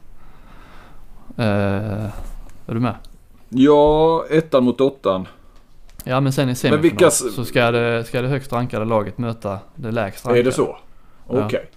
Eh, 1.37 1.45
är 2.67 2.75
du 2.75 2.81
med? 2.81 2.95
Ja, 3.49 4.25
ettan 4.31 4.65
mot 4.65 4.81
åttan. 4.81 5.29
Ja 6.05 6.21
men 6.21 6.33
sen 6.33 6.49
i 6.49 6.55
semifinal 6.55 6.83
vilka 6.83 7.11
så 7.11 7.45
ska 7.45 7.71
det, 7.71 8.05
ska 8.05 8.23
det 8.23 8.29
högst 8.29 8.53
rankade 8.53 8.85
laget 8.85 9.19
möta 9.19 9.59
det 9.75 9.91
lägst 9.91 10.27
rankade. 10.27 10.41
Är 10.41 10.45
det 10.45 10.53
så? 10.53 10.77
Okej. 11.27 11.71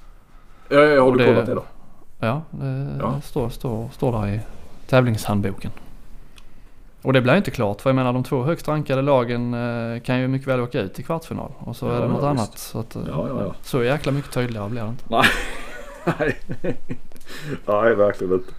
Ja. 0.70 0.78
Ja, 0.82 1.01
har 1.03 1.12
du 1.12 1.18
det- 1.18 1.26
kollat 1.26 1.45
det 1.45 1.53
då? 1.55 1.64
Ja, 2.20 2.41
det 2.51 2.95
Ja. 2.99 3.22
Står, 3.24 3.49
står, 3.49 3.89
står 3.93 4.12
där 4.12 4.28
i 4.28 4.39
tävlingshandboken. 4.88 5.72
Och 7.01 7.13
det 7.13 7.21
blir 7.21 7.33
ju 7.33 7.37
inte 7.37 7.51
klart 7.51 7.81
för 7.81 7.89
jag 7.89 7.95
menar 7.95 8.13
de 8.13 8.23
två 8.23 8.43
högst 8.43 8.67
rankade 8.67 9.01
lagen 9.01 9.53
eh, 9.53 10.01
kan 10.01 10.19
ju 10.19 10.27
mycket 10.27 10.47
väl 10.47 10.59
åka 10.59 10.81
ut 10.81 10.99
i 10.99 11.03
kvartsfinal. 11.03 11.51
Och 11.59 11.75
så 11.75 11.85
Ja, 11.85 11.91
är 11.93 12.01
det 12.01 12.07
något 12.07 12.23
ja, 12.23 12.29
annat. 12.29 12.57
Så, 12.57 12.79
att, 12.79 12.95
eh, 12.95 13.01
Ja, 13.07 13.27
ja, 13.29 13.55
så 13.61 13.83
jäkla 13.83 14.11
mycket 14.11 14.31
tydligare 14.31 14.69
blir 14.69 14.81
det 14.81 14.89
inte. 14.89 15.03
Nej. 16.05 16.39
Nej, 17.65 17.95
verkligen 17.95 18.33
inte. 18.33 18.53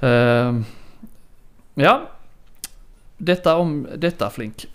Ehm, 0.00 0.64
ja, 1.74 2.02
detta 3.18 3.56
om 3.56 3.86
detta 3.96 4.30
Flink. 4.30 4.66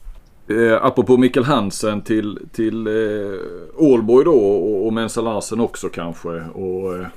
Eh, 0.47 0.85
apropå 0.85 1.17
Mikkel 1.17 1.43
Hansen 1.43 2.01
till, 2.01 2.39
till 2.51 2.87
eh, 2.87 3.39
Ålborg 3.75 4.25
då 4.25 4.31
och, 4.31 4.85
och 4.85 4.93
Mensa 4.93 5.21
Larsen 5.21 5.59
också 5.59 5.89
kanske. 5.89 6.29
Och, 6.41 6.97
eh, 6.97 7.07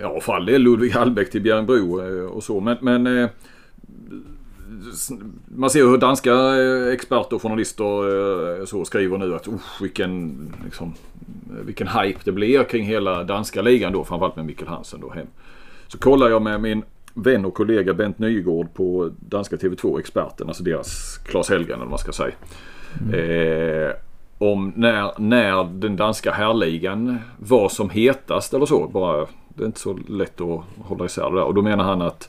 ja, 0.00 0.20
för 0.20 0.32
all 0.32 0.46
del 0.46 0.62
Ludvig 0.62 0.90
Hallbäck 0.92 1.30
till 1.30 1.42
Bjärringbro 1.42 2.00
eh, 2.00 2.24
och 2.24 2.42
så. 2.42 2.60
Men, 2.60 2.76
men 2.80 3.06
eh, 3.18 3.28
man 5.46 5.70
ser 5.70 5.84
hur 5.84 5.98
danska 5.98 6.32
eh, 6.32 6.92
experter 6.92 7.36
och 7.36 7.42
journalister 7.42 8.60
eh, 8.60 8.64
så 8.64 8.84
skriver 8.84 9.18
nu 9.18 9.34
att 9.34 9.48
usch, 9.48 9.82
vilken, 9.82 10.38
liksom, 10.64 10.94
vilken 11.64 11.88
hype 11.88 12.20
det 12.24 12.32
blir 12.32 12.64
kring 12.64 12.84
hela 12.84 13.24
danska 13.24 13.62
ligan 13.62 13.92
då. 13.92 14.04
Framförallt 14.04 14.36
med 14.36 14.46
Mikkel 14.46 14.68
Hansen 14.68 15.00
då 15.00 15.10
hem. 15.10 15.26
Så 15.88 15.98
kollar 15.98 16.28
jag 16.28 16.42
med 16.42 16.60
min 16.60 16.82
vän 17.14 17.44
och 17.44 17.54
kollega 17.54 17.94
Bent 17.94 18.18
Nygård 18.18 18.74
på 18.74 19.10
danska 19.20 19.56
TV2 19.56 19.98
Experten, 19.98 20.48
alltså 20.48 20.62
deras 20.62 21.18
Claes 21.18 21.50
Helgen 21.50 21.70
eller 21.70 21.78
vad 21.78 21.90
man 21.90 21.98
ska 21.98 22.12
säga. 22.12 22.34
Eh, 23.12 23.92
om 24.38 24.72
när, 24.76 25.20
när 25.20 25.64
den 25.64 25.96
danska 25.96 26.32
härligan 26.32 27.18
var 27.38 27.68
som 27.68 27.90
hetast 27.90 28.54
eller 28.54 28.66
så. 28.66 28.88
Bara, 28.88 29.26
det 29.48 29.62
är 29.62 29.66
inte 29.66 29.80
så 29.80 29.98
lätt 30.08 30.40
att 30.40 30.60
hålla 30.78 31.04
isär 31.04 31.30
det 31.30 31.36
där. 31.36 31.44
Och 31.44 31.54
då 31.54 31.62
menar 31.62 31.84
han 31.84 32.02
att 32.02 32.28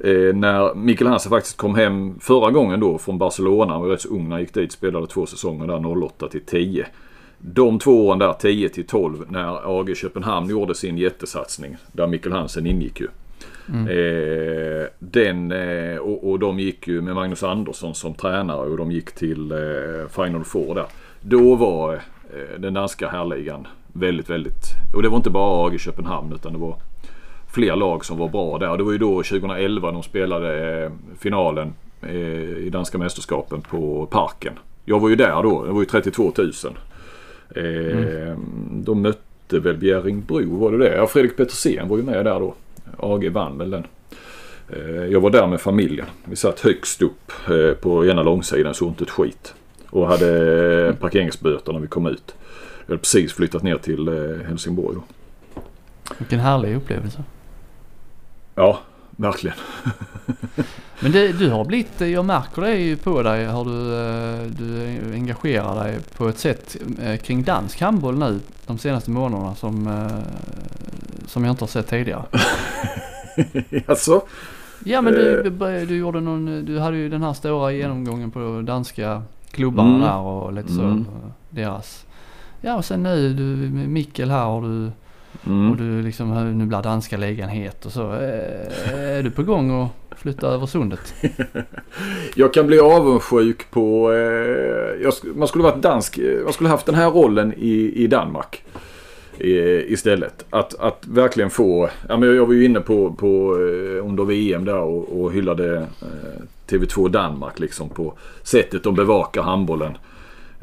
eh, 0.00 0.34
när 0.34 0.74
Mikkel 0.74 1.06
Hansen 1.06 1.30
faktiskt 1.30 1.56
kom 1.56 1.74
hem 1.74 2.18
förra 2.20 2.50
gången 2.50 2.80
då 2.80 2.98
från 2.98 3.18
Barcelona, 3.18 3.72
han 3.72 3.82
var 3.82 3.88
rätt 3.88 4.00
så 4.00 4.08
ung 4.08 4.24
när 4.24 4.30
han 4.30 4.40
gick 4.40 4.54
dit, 4.54 4.72
spelade 4.72 5.06
två 5.06 5.26
säsonger 5.26 5.66
där 5.66 6.04
08 6.04 6.28
till 6.28 6.44
10. 6.44 6.86
De 7.38 7.78
två 7.78 8.06
åren 8.06 8.18
där 8.18 8.32
10 8.32 8.68
till 8.68 8.86
12 8.86 9.24
när 9.28 9.80
AG 9.80 9.96
Köpenhamn 9.96 10.50
gjorde 10.50 10.74
sin 10.74 10.98
jättesatsning 10.98 11.76
där 11.92 12.06
Mikkel 12.06 12.32
Hansen 12.32 12.66
ingick 12.66 13.00
ju. 13.00 13.08
Eh, 13.68 14.88
den, 14.98 15.52
eh, 15.52 15.96
och, 15.96 16.30
och 16.30 16.38
de 16.38 16.60
gick 16.60 16.88
ju 16.88 17.00
med 17.00 17.14
Magnus 17.14 17.42
Andersson 17.42 17.94
som 17.94 18.14
tränare 18.14 18.68
och 18.70 18.76
de 18.76 18.92
gick 18.92 19.12
till 19.12 19.52
eh, 19.52 20.08
Final 20.08 20.44
Four 20.44 20.74
där. 20.74 20.86
Då 21.20 21.54
var 21.54 21.94
eh, 21.94 22.60
den 22.60 22.74
danska 22.74 23.08
härligan 23.08 23.66
väldigt, 23.92 24.30
väldigt... 24.30 24.64
Och 24.94 25.02
det 25.02 25.08
var 25.08 25.16
inte 25.16 25.30
bara 25.30 25.66
AG 25.66 25.80
Köpenhamn 25.80 26.32
utan 26.32 26.52
det 26.52 26.58
var 26.58 26.76
fler 27.54 27.76
lag 27.76 28.04
som 28.04 28.18
var 28.18 28.28
bra 28.28 28.58
där. 28.58 28.76
Det 28.76 28.82
var 28.84 28.92
ju 28.92 28.98
då 28.98 29.22
2011 29.22 29.92
de 29.92 30.02
spelade 30.02 30.82
eh, 30.84 30.90
finalen 31.18 31.72
eh, 32.02 32.14
i 32.66 32.68
danska 32.72 32.98
mästerskapen 32.98 33.60
på 33.60 34.06
Parken. 34.06 34.52
Jag 34.84 35.00
var 35.00 35.08
ju 35.08 35.16
där 35.16 35.42
då. 35.42 35.64
Det 35.64 35.72
var 35.72 35.80
ju 35.80 35.86
32 35.86 36.32
000. 36.38 36.52
Eh, 37.56 38.36
De 38.70 39.02
mötte 39.02 39.58
väl 39.58 39.76
Bjärringbro, 39.76 40.56
var 40.56 40.72
det 40.72 40.78
det? 40.78 40.96
Ja, 40.96 41.06
Fredrik 41.06 41.36
Petersen 41.36 41.88
var 41.88 41.96
ju 41.96 42.02
med 42.02 42.24
där 42.24 42.40
då. 42.40 42.54
AG 42.98 43.28
vann 43.32 43.58
väl 43.58 43.70
den. 43.70 43.84
Jag 45.10 45.20
var 45.20 45.30
där 45.30 45.46
med 45.46 45.60
familjen. 45.60 46.06
Vi 46.24 46.36
satt 46.36 46.60
högst 46.60 47.02
upp 47.02 47.32
på 47.80 48.06
ena 48.06 48.22
långsidan, 48.22 48.74
så 48.74 48.86
inte 48.86 49.04
ett 49.04 49.10
skit. 49.10 49.54
Och 49.90 50.06
hade 50.06 50.86
eh, 50.88 50.94
parkeringsböter 50.94 51.72
när 51.72 51.80
vi 51.80 51.86
kom 51.86 52.06
ut. 52.06 52.34
Vi 52.86 52.92
hade 52.92 52.98
precis 52.98 53.32
flyttat 53.32 53.62
ner 53.62 53.76
till 53.76 54.08
Helsingborg 54.48 54.96
då. 54.96 55.02
Vilken 56.18 56.40
härlig 56.40 56.76
upplevelse. 56.76 57.24
Ja, 58.54 58.78
verkligen. 59.10 59.56
Men 61.00 61.12
det, 61.12 61.32
du 61.32 61.50
har 61.50 61.64
blivit, 61.64 62.00
jag 62.00 62.24
märker 62.24 62.62
det 62.62 62.76
ju 62.76 62.96
på 62.96 63.22
dig 63.22 63.46
hur 63.46 63.64
du, 63.64 63.94
eh, 63.94 64.50
du 64.50 65.12
engagerar 65.14 65.84
dig 65.84 65.98
på 66.16 66.28
ett 66.28 66.38
sätt 66.38 66.76
eh, 67.02 67.16
kring 67.16 67.42
dansk 67.42 67.80
handboll 67.80 68.18
nu 68.18 68.40
de 68.66 68.78
senaste 68.78 69.10
månaderna 69.10 69.54
som, 69.54 69.86
eh, 69.86 71.26
som 71.26 71.44
jag 71.44 71.52
inte 71.52 71.62
har 71.62 71.68
sett 71.68 71.86
tidigare. 71.88 72.24
alltså? 73.86 74.22
Ja 74.84 75.02
men 75.02 75.12
du, 75.12 75.50
du 75.88 75.96
gjorde 75.96 76.20
någon, 76.20 76.64
du 76.64 76.78
hade 76.78 76.96
ju 76.96 77.08
den 77.08 77.22
här 77.22 77.32
stora 77.32 77.72
genomgången 77.72 78.30
på 78.30 78.62
danska 78.64 79.22
klubbarna 79.50 79.88
Mm. 79.88 80.00
där 80.00 80.18
och 80.18 80.52
lite 80.52 80.72
så. 80.72 80.82
Mm. 80.82 81.06
Deras. 81.50 82.06
Ja 82.60 82.74
och 82.76 82.84
sen 82.84 83.02
nu 83.02 83.32
du 83.32 83.44
Mikkel 83.88 84.30
här 84.30 84.46
och 84.46 84.62
du, 84.62 84.90
och 85.44 85.50
Mm. 85.50 85.76
du 85.76 86.02
liksom 86.02 86.58
nu 86.58 86.66
blir 86.66 86.82
danska 86.82 87.16
ligan 87.16 87.48
het 87.48 87.86
och 87.86 87.92
så. 87.92 88.12
Eh, 88.12 88.94
Är 88.94 89.22
du 89.22 89.30
på 89.30 89.42
gång 89.42 89.82
att 89.82 90.18
flytta 90.18 90.48
över 90.48 90.66
sundet? 90.66 91.14
Jag 92.34 92.54
kan 92.54 92.66
bli 92.66 92.78
avundsjuk 92.78 93.70
på... 93.70 94.12
Eh, 94.12 95.10
man 95.34 95.48
skulle 95.48 95.64
varit 95.64 95.82
dansk. 95.82 96.18
eh, 96.18 96.44
Man 96.44 96.52
skulle 96.52 96.68
haft 96.70 96.86
den 96.86 96.94
här 96.94 97.10
rollen 97.10 97.52
i, 97.56 97.92
i 97.94 98.06
Danmark. 98.06 98.62
Eh, 99.38 99.92
istället. 99.92 100.44
Att, 100.50 100.74
att 100.80 101.06
verkligen 101.06 101.50
få... 101.50 101.88
Ja, 102.08 102.16
men 102.16 102.36
jag 102.36 102.46
var 102.46 102.54
ju 102.54 102.64
inne 102.64 102.80
på, 102.80 103.12
på 103.12 103.54
under 104.04 104.24
VM 104.24 104.64
där 104.64 104.78
och, 104.80 105.20
och 105.22 105.32
hyllade 105.32 105.76
eh, 105.76 106.42
TV2 106.68 107.08
Danmark 107.08 107.58
liksom 107.58 107.88
på 107.88 108.14
sättet 108.42 108.82
de 108.84 108.94
bevakar 108.94 109.42
handbollen. 109.42 109.96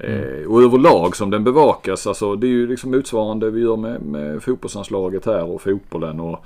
Eh, 0.03 0.47
och 0.47 0.63
överlag 0.63 1.15
som 1.15 1.29
den 1.29 1.43
bevakas. 1.43 2.07
Alltså, 2.07 2.35
det 2.35 2.47
är 2.47 2.51
ju 2.51 2.67
liksom 2.67 2.91
motsvarande 2.91 3.51
vi 3.51 3.61
gör 3.61 3.75
med, 3.75 4.01
med 4.01 4.43
fotbollsanslaget 4.43 5.25
här 5.25 5.43
och 5.43 5.61
fotbollen. 5.61 6.19
Och, 6.19 6.45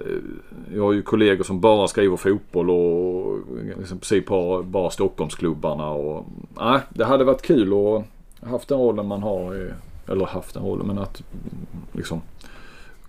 eh, 0.00 0.74
jag 0.74 0.82
har 0.82 0.92
ju 0.92 1.02
kollegor 1.02 1.44
som 1.44 1.60
bara 1.60 1.88
skriver 1.88 2.16
fotboll 2.16 2.70
och 2.70 3.38
liksom 3.78 3.96
i 3.96 4.00
princip 4.00 4.28
har 4.28 4.62
bara 4.62 4.90
Stockholmsklubbarna. 4.90 5.90
Och, 5.90 6.26
nej, 6.60 6.80
det 6.88 7.04
hade 7.04 7.24
varit 7.24 7.42
kul 7.42 7.72
att 7.72 8.04
haft 8.50 8.68
den 8.68 8.78
rollen 8.78 9.06
man 9.06 9.22
har. 9.22 9.72
Eller 10.08 10.26
haft 10.26 10.54
den 10.54 10.62
rollen 10.62 10.86
men 10.86 10.98
att 10.98 11.22
liksom 11.92 12.20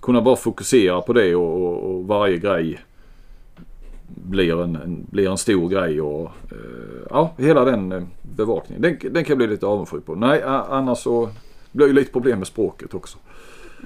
kunna 0.02 0.22
bara 0.22 0.36
fokusera 0.36 1.02
på 1.02 1.14
det 1.14 1.36
och, 1.36 1.62
och, 1.62 1.92
och 1.92 2.08
varje 2.08 2.38
grej 2.38 2.80
blir 4.16 4.62
en, 4.64 4.76
en, 4.76 5.06
blir 5.12 5.30
en 5.30 5.38
stor 5.38 5.70
grej. 5.70 6.02
Och, 6.02 6.32
eh, 6.52 6.58
ja, 7.10 7.34
hela 7.38 7.66
den 7.66 7.92
eh, 7.92 8.04
bevakningen. 8.22 8.82
Den, 8.82 9.14
den 9.14 9.24
kan 9.24 9.30
jag 9.30 9.38
bli 9.38 9.48
lite 9.48 9.66
avundsjuk 9.66 10.06
på. 10.06 10.16
Nej, 10.16 10.44
annars 10.46 10.98
så 10.98 11.30
blir 11.72 11.86
det 11.86 11.90
ju 11.90 11.96
lite 11.96 12.12
problem 12.12 12.38
med 12.38 12.48
språket 12.48 12.94
också. 12.94 13.18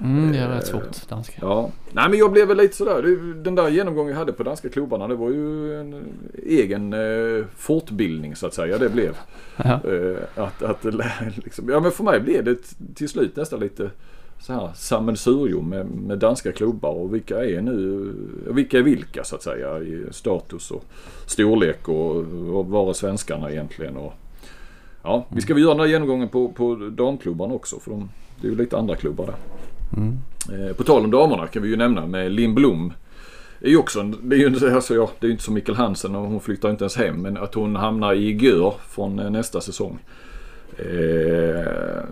Mm, 0.02 0.32
det 0.32 0.38
är 0.38 0.48
rätt 0.48 0.66
svårt 0.66 1.08
danska. 1.08 1.38
Ja. 1.40 1.70
Nej 1.92 2.08
men 2.08 2.18
jag 2.18 2.32
blev 2.32 2.48
väl 2.48 2.56
lite 2.56 2.76
sådär. 2.76 3.02
Den 3.42 3.54
där 3.54 3.68
genomgången 3.68 4.10
jag 4.10 4.18
hade 4.18 4.32
på 4.32 4.42
danska 4.42 4.68
klubbarna 4.68 5.08
det 5.08 5.14
var 5.14 5.30
ju 5.30 5.74
en 5.80 6.04
egen 6.46 6.92
eh, 6.92 7.44
fortbildning 7.56 8.36
så 8.36 8.46
att 8.46 8.54
säga. 8.54 8.78
Det 8.78 8.88
blev. 8.88 9.16
Ja. 9.56 9.80
Eh, 9.90 10.44
att, 10.44 10.62
att 10.62 10.84
liksom, 11.44 11.68
ja 11.68 11.80
men 11.80 11.90
för 11.90 12.04
mig 12.04 12.20
blev 12.20 12.44
det 12.44 12.56
till 12.94 13.08
slut 13.08 13.36
nästan 13.36 13.60
lite 13.60 13.90
så 14.38 14.52
här 14.52 14.70
sammelsurium 14.74 15.68
med, 15.68 15.86
med 15.86 16.18
danska 16.18 16.52
klubbar 16.52 16.90
och 16.90 17.14
vilka 17.14 17.44
är 17.44 17.60
nu, 17.60 18.12
vilka 18.46 18.78
är 18.78 18.82
vilka 18.82 19.24
så 19.24 19.36
att 19.36 19.42
säga 19.42 19.78
i 19.78 20.06
status 20.10 20.70
och 20.70 20.84
storlek 21.26 21.88
och, 21.88 22.16
och 22.56 22.66
var 22.66 22.88
är 22.88 22.92
svenskarna 22.92 23.50
egentligen 23.50 23.96
och 23.96 24.12
Ja, 25.06 25.26
vi 25.28 25.40
ska 25.40 25.54
väl 25.54 25.62
göra 25.62 25.74
den 25.74 25.80
här 25.80 25.86
genomgången 25.86 26.28
på, 26.28 26.48
på 26.48 26.74
damklubbarna 26.74 27.54
också 27.54 27.80
för 27.80 27.90
de, 27.90 28.10
det 28.40 28.46
är 28.46 28.50
ju 28.50 28.56
lite 28.56 28.76
andra 28.78 28.96
klubbar 28.96 29.26
där. 29.26 29.34
Mm. 29.96 30.18
Eh, 30.68 30.76
På 30.76 30.84
tal 30.84 31.04
om 31.04 31.10
damerna 31.10 31.46
kan 31.46 31.62
vi 31.62 31.68
ju 31.68 31.76
nämna 31.76 32.06
med 32.06 32.32
Linn 32.32 32.54
Blom. 32.54 32.92
Det 33.60 33.66
är 33.66 33.70
ju 33.70 33.76
också 33.76 34.00
en, 34.00 34.16
det 34.22 34.36
är 34.36 34.40
ju 34.40 34.46
inte, 34.46 34.74
alltså, 34.74 34.94
ja, 34.94 35.10
det 35.20 35.26
är 35.26 35.30
inte 35.30 35.42
som 35.42 35.54
Mikkel 35.54 35.74
Hansen 35.74 36.14
och 36.14 36.26
hon 36.26 36.40
flyttar 36.40 36.70
inte 36.70 36.84
ens 36.84 36.96
hem. 36.96 37.22
Men 37.22 37.36
att 37.36 37.54
hon 37.54 37.76
hamnar 37.76 38.14
i 38.14 38.36
Gör 38.36 38.74
från 38.88 39.18
eh, 39.18 39.30
nästa 39.30 39.60
säsong. 39.60 39.98
Eh, 40.78 42.02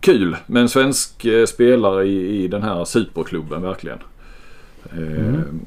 kul 0.00 0.36
med 0.46 0.62
en 0.62 0.68
svensk 0.68 1.24
eh, 1.24 1.46
spelare 1.46 2.04
i, 2.06 2.44
i 2.44 2.48
den 2.48 2.62
här 2.62 2.84
superklubben 2.84 3.62
verkligen. 3.62 3.98
Eh, 4.92 4.98
Mm. 4.98 5.60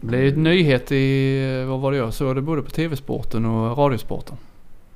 Det 0.00 0.06
blev 0.06 0.20
ju 0.22 0.28
ett 0.28 0.38
nyhet 0.38 0.92
i, 0.92 1.64
vad 1.68 1.80
var 1.80 1.92
det 1.92 1.98
jag 1.98 2.14
såg 2.14 2.34
det 2.36 2.40
både 2.42 2.62
på 2.62 2.70
TV-sporten 2.70 3.44
och 3.44 3.78
Radiosporten. 3.78 4.36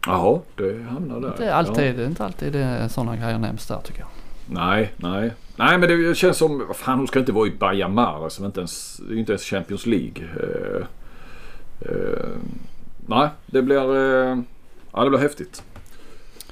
Jaha, 0.06 0.40
det 0.56 0.82
hamnar 0.90 1.20
där. 1.20 1.42
Är, 1.44 1.50
alltid, 1.52 2.00
är 2.00 2.06
inte 2.06 2.24
alltid 2.24 2.52
det 2.52 2.88
sådana 2.88 3.16
grejer 3.16 3.38
nämns 3.38 3.66
där 3.66 3.78
tycker 3.84 4.00
jag. 4.00 4.08
Nej, 4.46 4.92
nej. 4.96 5.32
Nej 5.56 5.78
men 5.78 5.88
det 5.88 6.14
känns 6.14 6.36
som, 6.36 6.64
vad 6.66 6.76
fan 6.76 6.98
hon 6.98 7.06
ska 7.08 7.18
inte 7.18 7.32
vara 7.32 7.46
i 7.46 7.50
Bayern 7.50 7.94
Mara 7.94 8.30
som 8.30 8.44
inte 8.44 8.60
ens, 8.60 9.00
det 9.08 9.14
är 9.14 9.18
inte 9.18 9.32
ens 9.32 9.42
Champions 9.42 9.86
League. 9.86 10.24
Eh, 10.40 10.86
eh, 11.80 12.26
nej, 13.06 13.28
det 13.46 13.62
blir, 13.62 13.96
eh, 13.96 14.38
ja 14.92 15.04
det 15.04 15.10
blir 15.10 15.20
häftigt. 15.20 15.62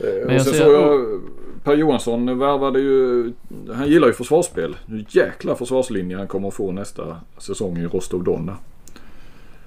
Eh, 0.01 0.27
Men 0.27 0.37
och 0.37 0.43
sen 0.43 0.55
ser- 0.55 0.65
såg 0.65 0.73
jag 0.75 1.21
Per 1.65 1.75
Johansson 1.75 2.39
värvade 2.39 2.81
ju, 2.81 3.33
han 3.75 3.89
gillar 3.89 4.07
ju 4.09 4.13
försvarsspel. 4.15 4.77
Nu 4.87 5.05
jäkla 5.09 5.55
försvarslinje 5.55 6.17
han 6.17 6.27
kommer 6.29 6.49
att 6.49 6.55
få 6.55 6.73
nästa 6.73 7.17
säsong 7.39 7.79
i 7.79 7.87
Rostov 7.87 8.25
Don 8.25 8.47
där. 8.47 8.57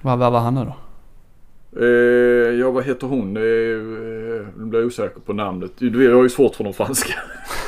Vad 0.02 0.18
vad 0.18 0.32
var 0.32 0.40
han 0.40 0.54
nu 0.54 0.60
då? 0.64 0.74
Eh, 1.80 1.86
ja 2.60 2.70
vad 2.70 2.84
heter 2.84 3.06
hon? 3.06 3.36
Eh, 3.36 3.42
eh, 3.42 4.46
nu 4.58 4.64
blir 4.64 4.80
jag 4.80 4.86
osäker 4.86 5.20
på 5.20 5.32
namnet. 5.32 5.70
Jag 5.78 6.14
har 6.16 6.22
ju 6.22 6.28
svårt 6.28 6.54
för 6.54 6.64
de 6.64 6.72
franska. 6.72 7.14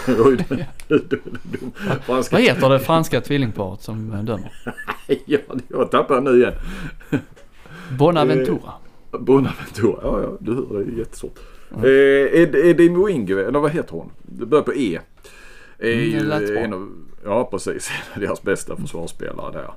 Franska 2.06 2.36
Vad 2.36 2.42
heter 2.42 2.68
det 2.70 2.78
franska 2.80 3.20
tvillingparet 3.20 3.80
som 3.82 4.12
eh, 4.12 4.22
dömer? 4.22 4.52
Ja, 5.26 5.38
jag 5.68 5.90
tappar 5.90 6.20
nu 6.20 6.30
igen. 6.36 6.52
Bonaventura. 7.98 8.72
Bonaventura. 9.10 9.98
Ja, 10.02 10.20
ja, 10.22 10.28
du 10.40 10.54
hör. 10.54 10.84
Det 10.84 10.92
är 10.92 10.98
jättesvårt. 10.98 11.38
Mm. 11.74 11.84
Eh, 11.84 12.74
det 12.76 12.90
Moingue, 12.90 13.46
eller 13.48 13.58
vad 13.58 13.70
heter 13.70 13.92
hon? 13.92 14.10
Det 14.22 14.46
börjar 14.46 14.64
på 14.64 14.74
E. 14.74 14.98
Är 15.78 15.92
Mm, 15.92 16.04
ju 16.04 16.26
bra. 16.28 16.58
en 16.60 16.72
av, 16.72 16.88
ja, 17.24 17.44
precis. 17.50 17.90
Deras 18.16 18.42
bästa 18.42 18.76
försvarsspelare 18.76 19.52
där. 19.52 19.70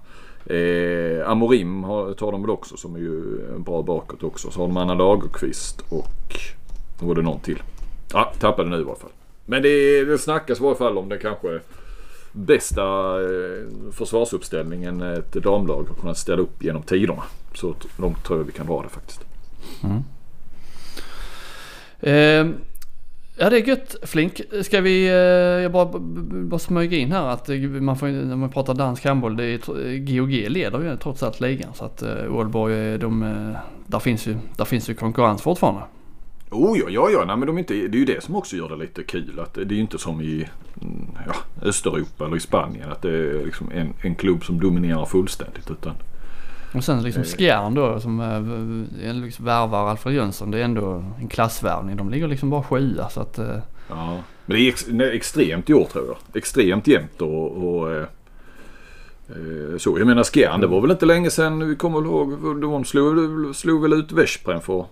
Eh, 0.56 1.30
Amorim 1.30 1.84
har, 1.84 2.14
tar 2.14 2.32
de 2.32 2.42
väl 2.42 2.50
också 2.52 2.78
som 2.78 2.96
är 2.96 3.00
ju 3.00 3.40
bra 3.58 3.82
bakåt 3.82 4.24
också. 4.24 4.52
Så 4.52 4.60
har 4.60 4.68
de 4.68 4.78
Anna 4.78 4.94
Lagerqvist 4.94 5.82
och 5.90 6.36
då 7.00 7.06
var 7.06 7.16
det 7.16 7.22
någon 7.22 7.40
till. 7.40 7.62
Ja, 8.14 8.34
tappade 8.40 8.70
nu 8.70 8.76
i 8.78 8.84
alla 8.84 8.96
fall. 8.96 9.10
Men 9.46 9.62
det, 9.62 10.06
det 10.06 10.18
snackas 10.18 10.62
i 10.62 10.64
alla 10.66 10.76
fall 10.76 10.98
om 10.98 11.10
det 11.10 11.18
kanske 11.18 11.60
bästa 12.32 12.84
eh, 13.22 13.92
försvarsuppställningen 13.92 15.02
ett 15.02 15.32
damlag 15.34 15.84
har 15.90 15.96
kunnat 16.02 16.18
ställa 16.18 16.42
upp 16.42 16.64
genom 16.64 16.84
tiderna. 16.84 17.24
Så 17.54 17.76
långt 17.98 18.24
tror 18.26 18.40
jag 18.40 18.46
vi 18.46 18.52
kan 18.52 18.66
dra 18.68 18.82
det 18.82 18.90
faktiskt. 18.90 19.22
Eh, 19.84 19.98
Ehm, 22.02 22.56
ja 23.38 23.50
det 23.50 23.58
är 23.58 23.68
gött 23.68 23.96
Flink. 24.04 24.42
Ska 24.62 24.82
vi, 24.82 25.08
eh, 25.08 25.14
jag 25.64 25.72
bara, 25.72 26.00
bara 26.30 26.60
smyga 26.60 26.98
in 26.98 27.12
här 27.12 27.28
att 27.28 27.50
eh, 27.50 27.58
man 27.60 27.98
får, 27.98 28.08
när 28.08 28.36
man 28.36 28.50
pratar 28.50 28.74
dansk 28.74 29.06
handboll, 29.06 29.36
det 29.36 29.44
är, 29.44 29.98
GOG 29.98 30.44
eh, 30.44 30.50
leder 30.50 30.80
ju 30.80 30.98
trots 30.98 31.24
allt 31.24 31.40
ligan. 31.40 31.74
Så 31.74 31.86
att 31.86 32.04
Ålborg, 32.30 32.98
de, 32.98 33.56
där, 33.88 34.00
finns 34.00 34.28
ju, 34.28 34.36
där 34.58 34.66
finns 34.66 34.90
ju 34.90 34.94
konkurrens 34.94 35.42
fortfarande. 35.42 35.82
Oh 36.52 36.80
ja, 36.80 36.90
ja, 36.90 37.10
ja. 37.10 37.26
Nej, 37.26 37.38
men 37.38 37.48
de 37.48 37.56
är 37.56 37.60
inte, 37.60 37.74
det 37.74 37.98
är 37.98 38.00
ju 38.00 38.06
det 38.06 38.24
som 38.24 38.36
också 38.36 38.56
gör 38.56 38.70
det 38.70 38.76
lite 38.76 39.04
kul. 39.04 39.40
Att 39.40 39.54
det 39.54 39.62
är 39.62 39.72
ju 39.72 39.80
inte 39.80 39.98
som 39.98 40.22
i 40.22 40.50
mm, 40.82 41.08
ja, 41.28 41.36
Östeuropa 41.62 42.26
eller 42.26 42.38
i 42.38 42.40
Spanien. 42.40 42.92
Att 42.92 43.02
det 43.02 43.10
är 43.10 43.46
liksom 43.46 43.72
en, 43.72 43.94
en 44.02 44.16
klubb 44.16 44.46
som 44.46 44.60
dominerar 44.60 45.06
fullständigt. 45.06 45.72
Utan, 45.72 45.94
och 46.74 46.84
sen 46.84 47.04
liksom 47.04 47.24
Eh. 47.24 47.28
Skjern 47.28 47.74
då 47.74 48.00
som 48.00 48.20
eh, 49.04 49.14
liksom 49.14 49.46
värvar 49.46 49.90
Alfred 49.90 50.16
Jönsson. 50.16 50.52
Det 50.52 50.60
är 50.60 50.64
ändå 50.64 51.04
en 51.20 51.28
klassvärvning. 51.28 51.98
De 51.98 52.10
ligger 52.10 52.28
liksom 52.28 52.50
bara 52.50 52.64
sjua 52.64 53.10
så 53.10 53.22
att... 53.22 53.38
eh, 53.40 53.56
ja. 53.90 54.18
Men 54.46 54.58
det 54.58 54.64
är 54.64 54.70
ex, 54.70 54.86
nej, 54.90 55.16
extremt 55.16 55.70
i 55.70 55.74
år 55.74 55.86
tror 55.86 56.06
jag. 56.08 56.18
Extremt 56.38 56.88
jämnt 56.88 57.22
och, 57.22 57.52
och 57.52 57.92
eh, 57.92 58.06
eh, 59.30 59.78
så. 59.78 60.00
Jag 60.00 60.08
menar 60.08 60.24
Skjern, 60.24 60.62
det 60.62 60.68
var 60.68 60.82
väl 60.82 60.92
inte 60.92 61.06
länge 61.06 61.30
sedan. 61.30 61.70
Vi 61.70 61.76
kommer 61.76 62.02
ihåg. 62.02 62.62
De 62.62 62.86
slog, 62.86 63.56
slog 63.56 63.82
väl 63.82 63.94
ut 63.94 64.12
Veszprem 64.12 64.62
för 64.62 64.86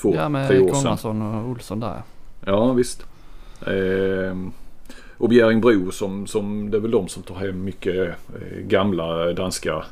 två, 0.00 0.14
Ja 0.14 0.28
med 0.28 0.48
tre 0.48 0.60
år 0.60 0.68
sedan. 0.68 0.74
Konradsson 0.82 1.22
och 1.22 1.48
Olsson 1.50 1.80
där. 1.80 2.02
Ja 2.46 2.72
visst. 2.72 3.06
Ehm, 3.66 4.52
och 5.18 5.28
Bjäringbro 5.28 5.90
som, 5.90 6.26
som 6.26 6.70
det 6.70 6.76
är 6.76 6.80
väl 6.80 6.90
de 6.90 7.08
som 7.08 7.22
tar 7.22 7.34
hem 7.34 7.64
mycket 7.64 7.96
eh, 8.06 8.58
gamla 8.60 9.32
danska 9.32 9.84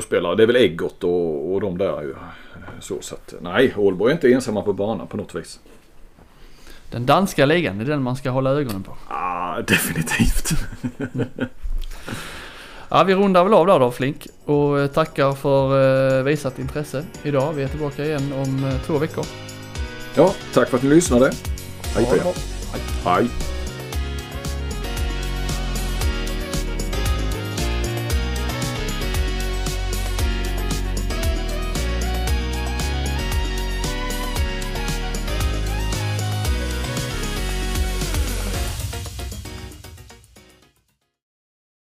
storspelare. 0.00 0.36
Det 0.36 0.42
är 0.42 0.46
väl 0.46 0.56
Eggert 0.56 1.04
och, 1.04 1.52
och 1.52 1.60
de 1.60 1.78
där 1.78 2.02
ju. 2.02 2.14
Så, 2.80 2.96
så 3.00 3.14
att, 3.14 3.34
nej, 3.40 3.74
Ålborg 3.76 4.10
är 4.12 4.14
inte 4.14 4.32
ensamma 4.32 4.62
på 4.62 4.72
banan 4.72 5.06
på 5.06 5.16
något 5.16 5.34
vis. 5.34 5.60
Den 6.90 7.06
danska 7.06 7.46
ligan, 7.46 7.80
är 7.80 7.84
den 7.84 8.02
man 8.02 8.16
ska 8.16 8.30
hålla 8.30 8.50
ögonen 8.50 8.82
på. 8.82 8.96
Ah, 9.08 9.60
definitivt. 9.60 10.50
Ja, 12.88 13.04
vi 13.04 13.14
rundar 13.14 13.44
väl 13.44 13.54
av 13.54 13.66
där 13.66 13.78
då 13.78 13.90
Flink 13.90 14.26
och 14.44 14.80
eh, 14.80 14.86
tackar 14.86 15.32
för 15.32 16.18
eh, 16.18 16.22
visat 16.22 16.58
intresse 16.58 17.04
idag. 17.22 17.52
Vi 17.52 17.62
är 17.62 17.68
tillbaka 17.68 18.04
igen 18.04 18.32
om 18.32 18.64
eh, 18.64 18.80
två 18.86 18.98
veckor. 18.98 19.24
Ja, 20.14 20.34
tack 20.54 20.68
för 20.68 20.76
att 20.76 20.82
ni 20.82 20.88
lyssnade. 20.88 21.32
Hej 21.94 22.06
på 22.06 22.16
er. 22.16 22.20
bra. 22.20 22.32
Hej. 23.04 23.51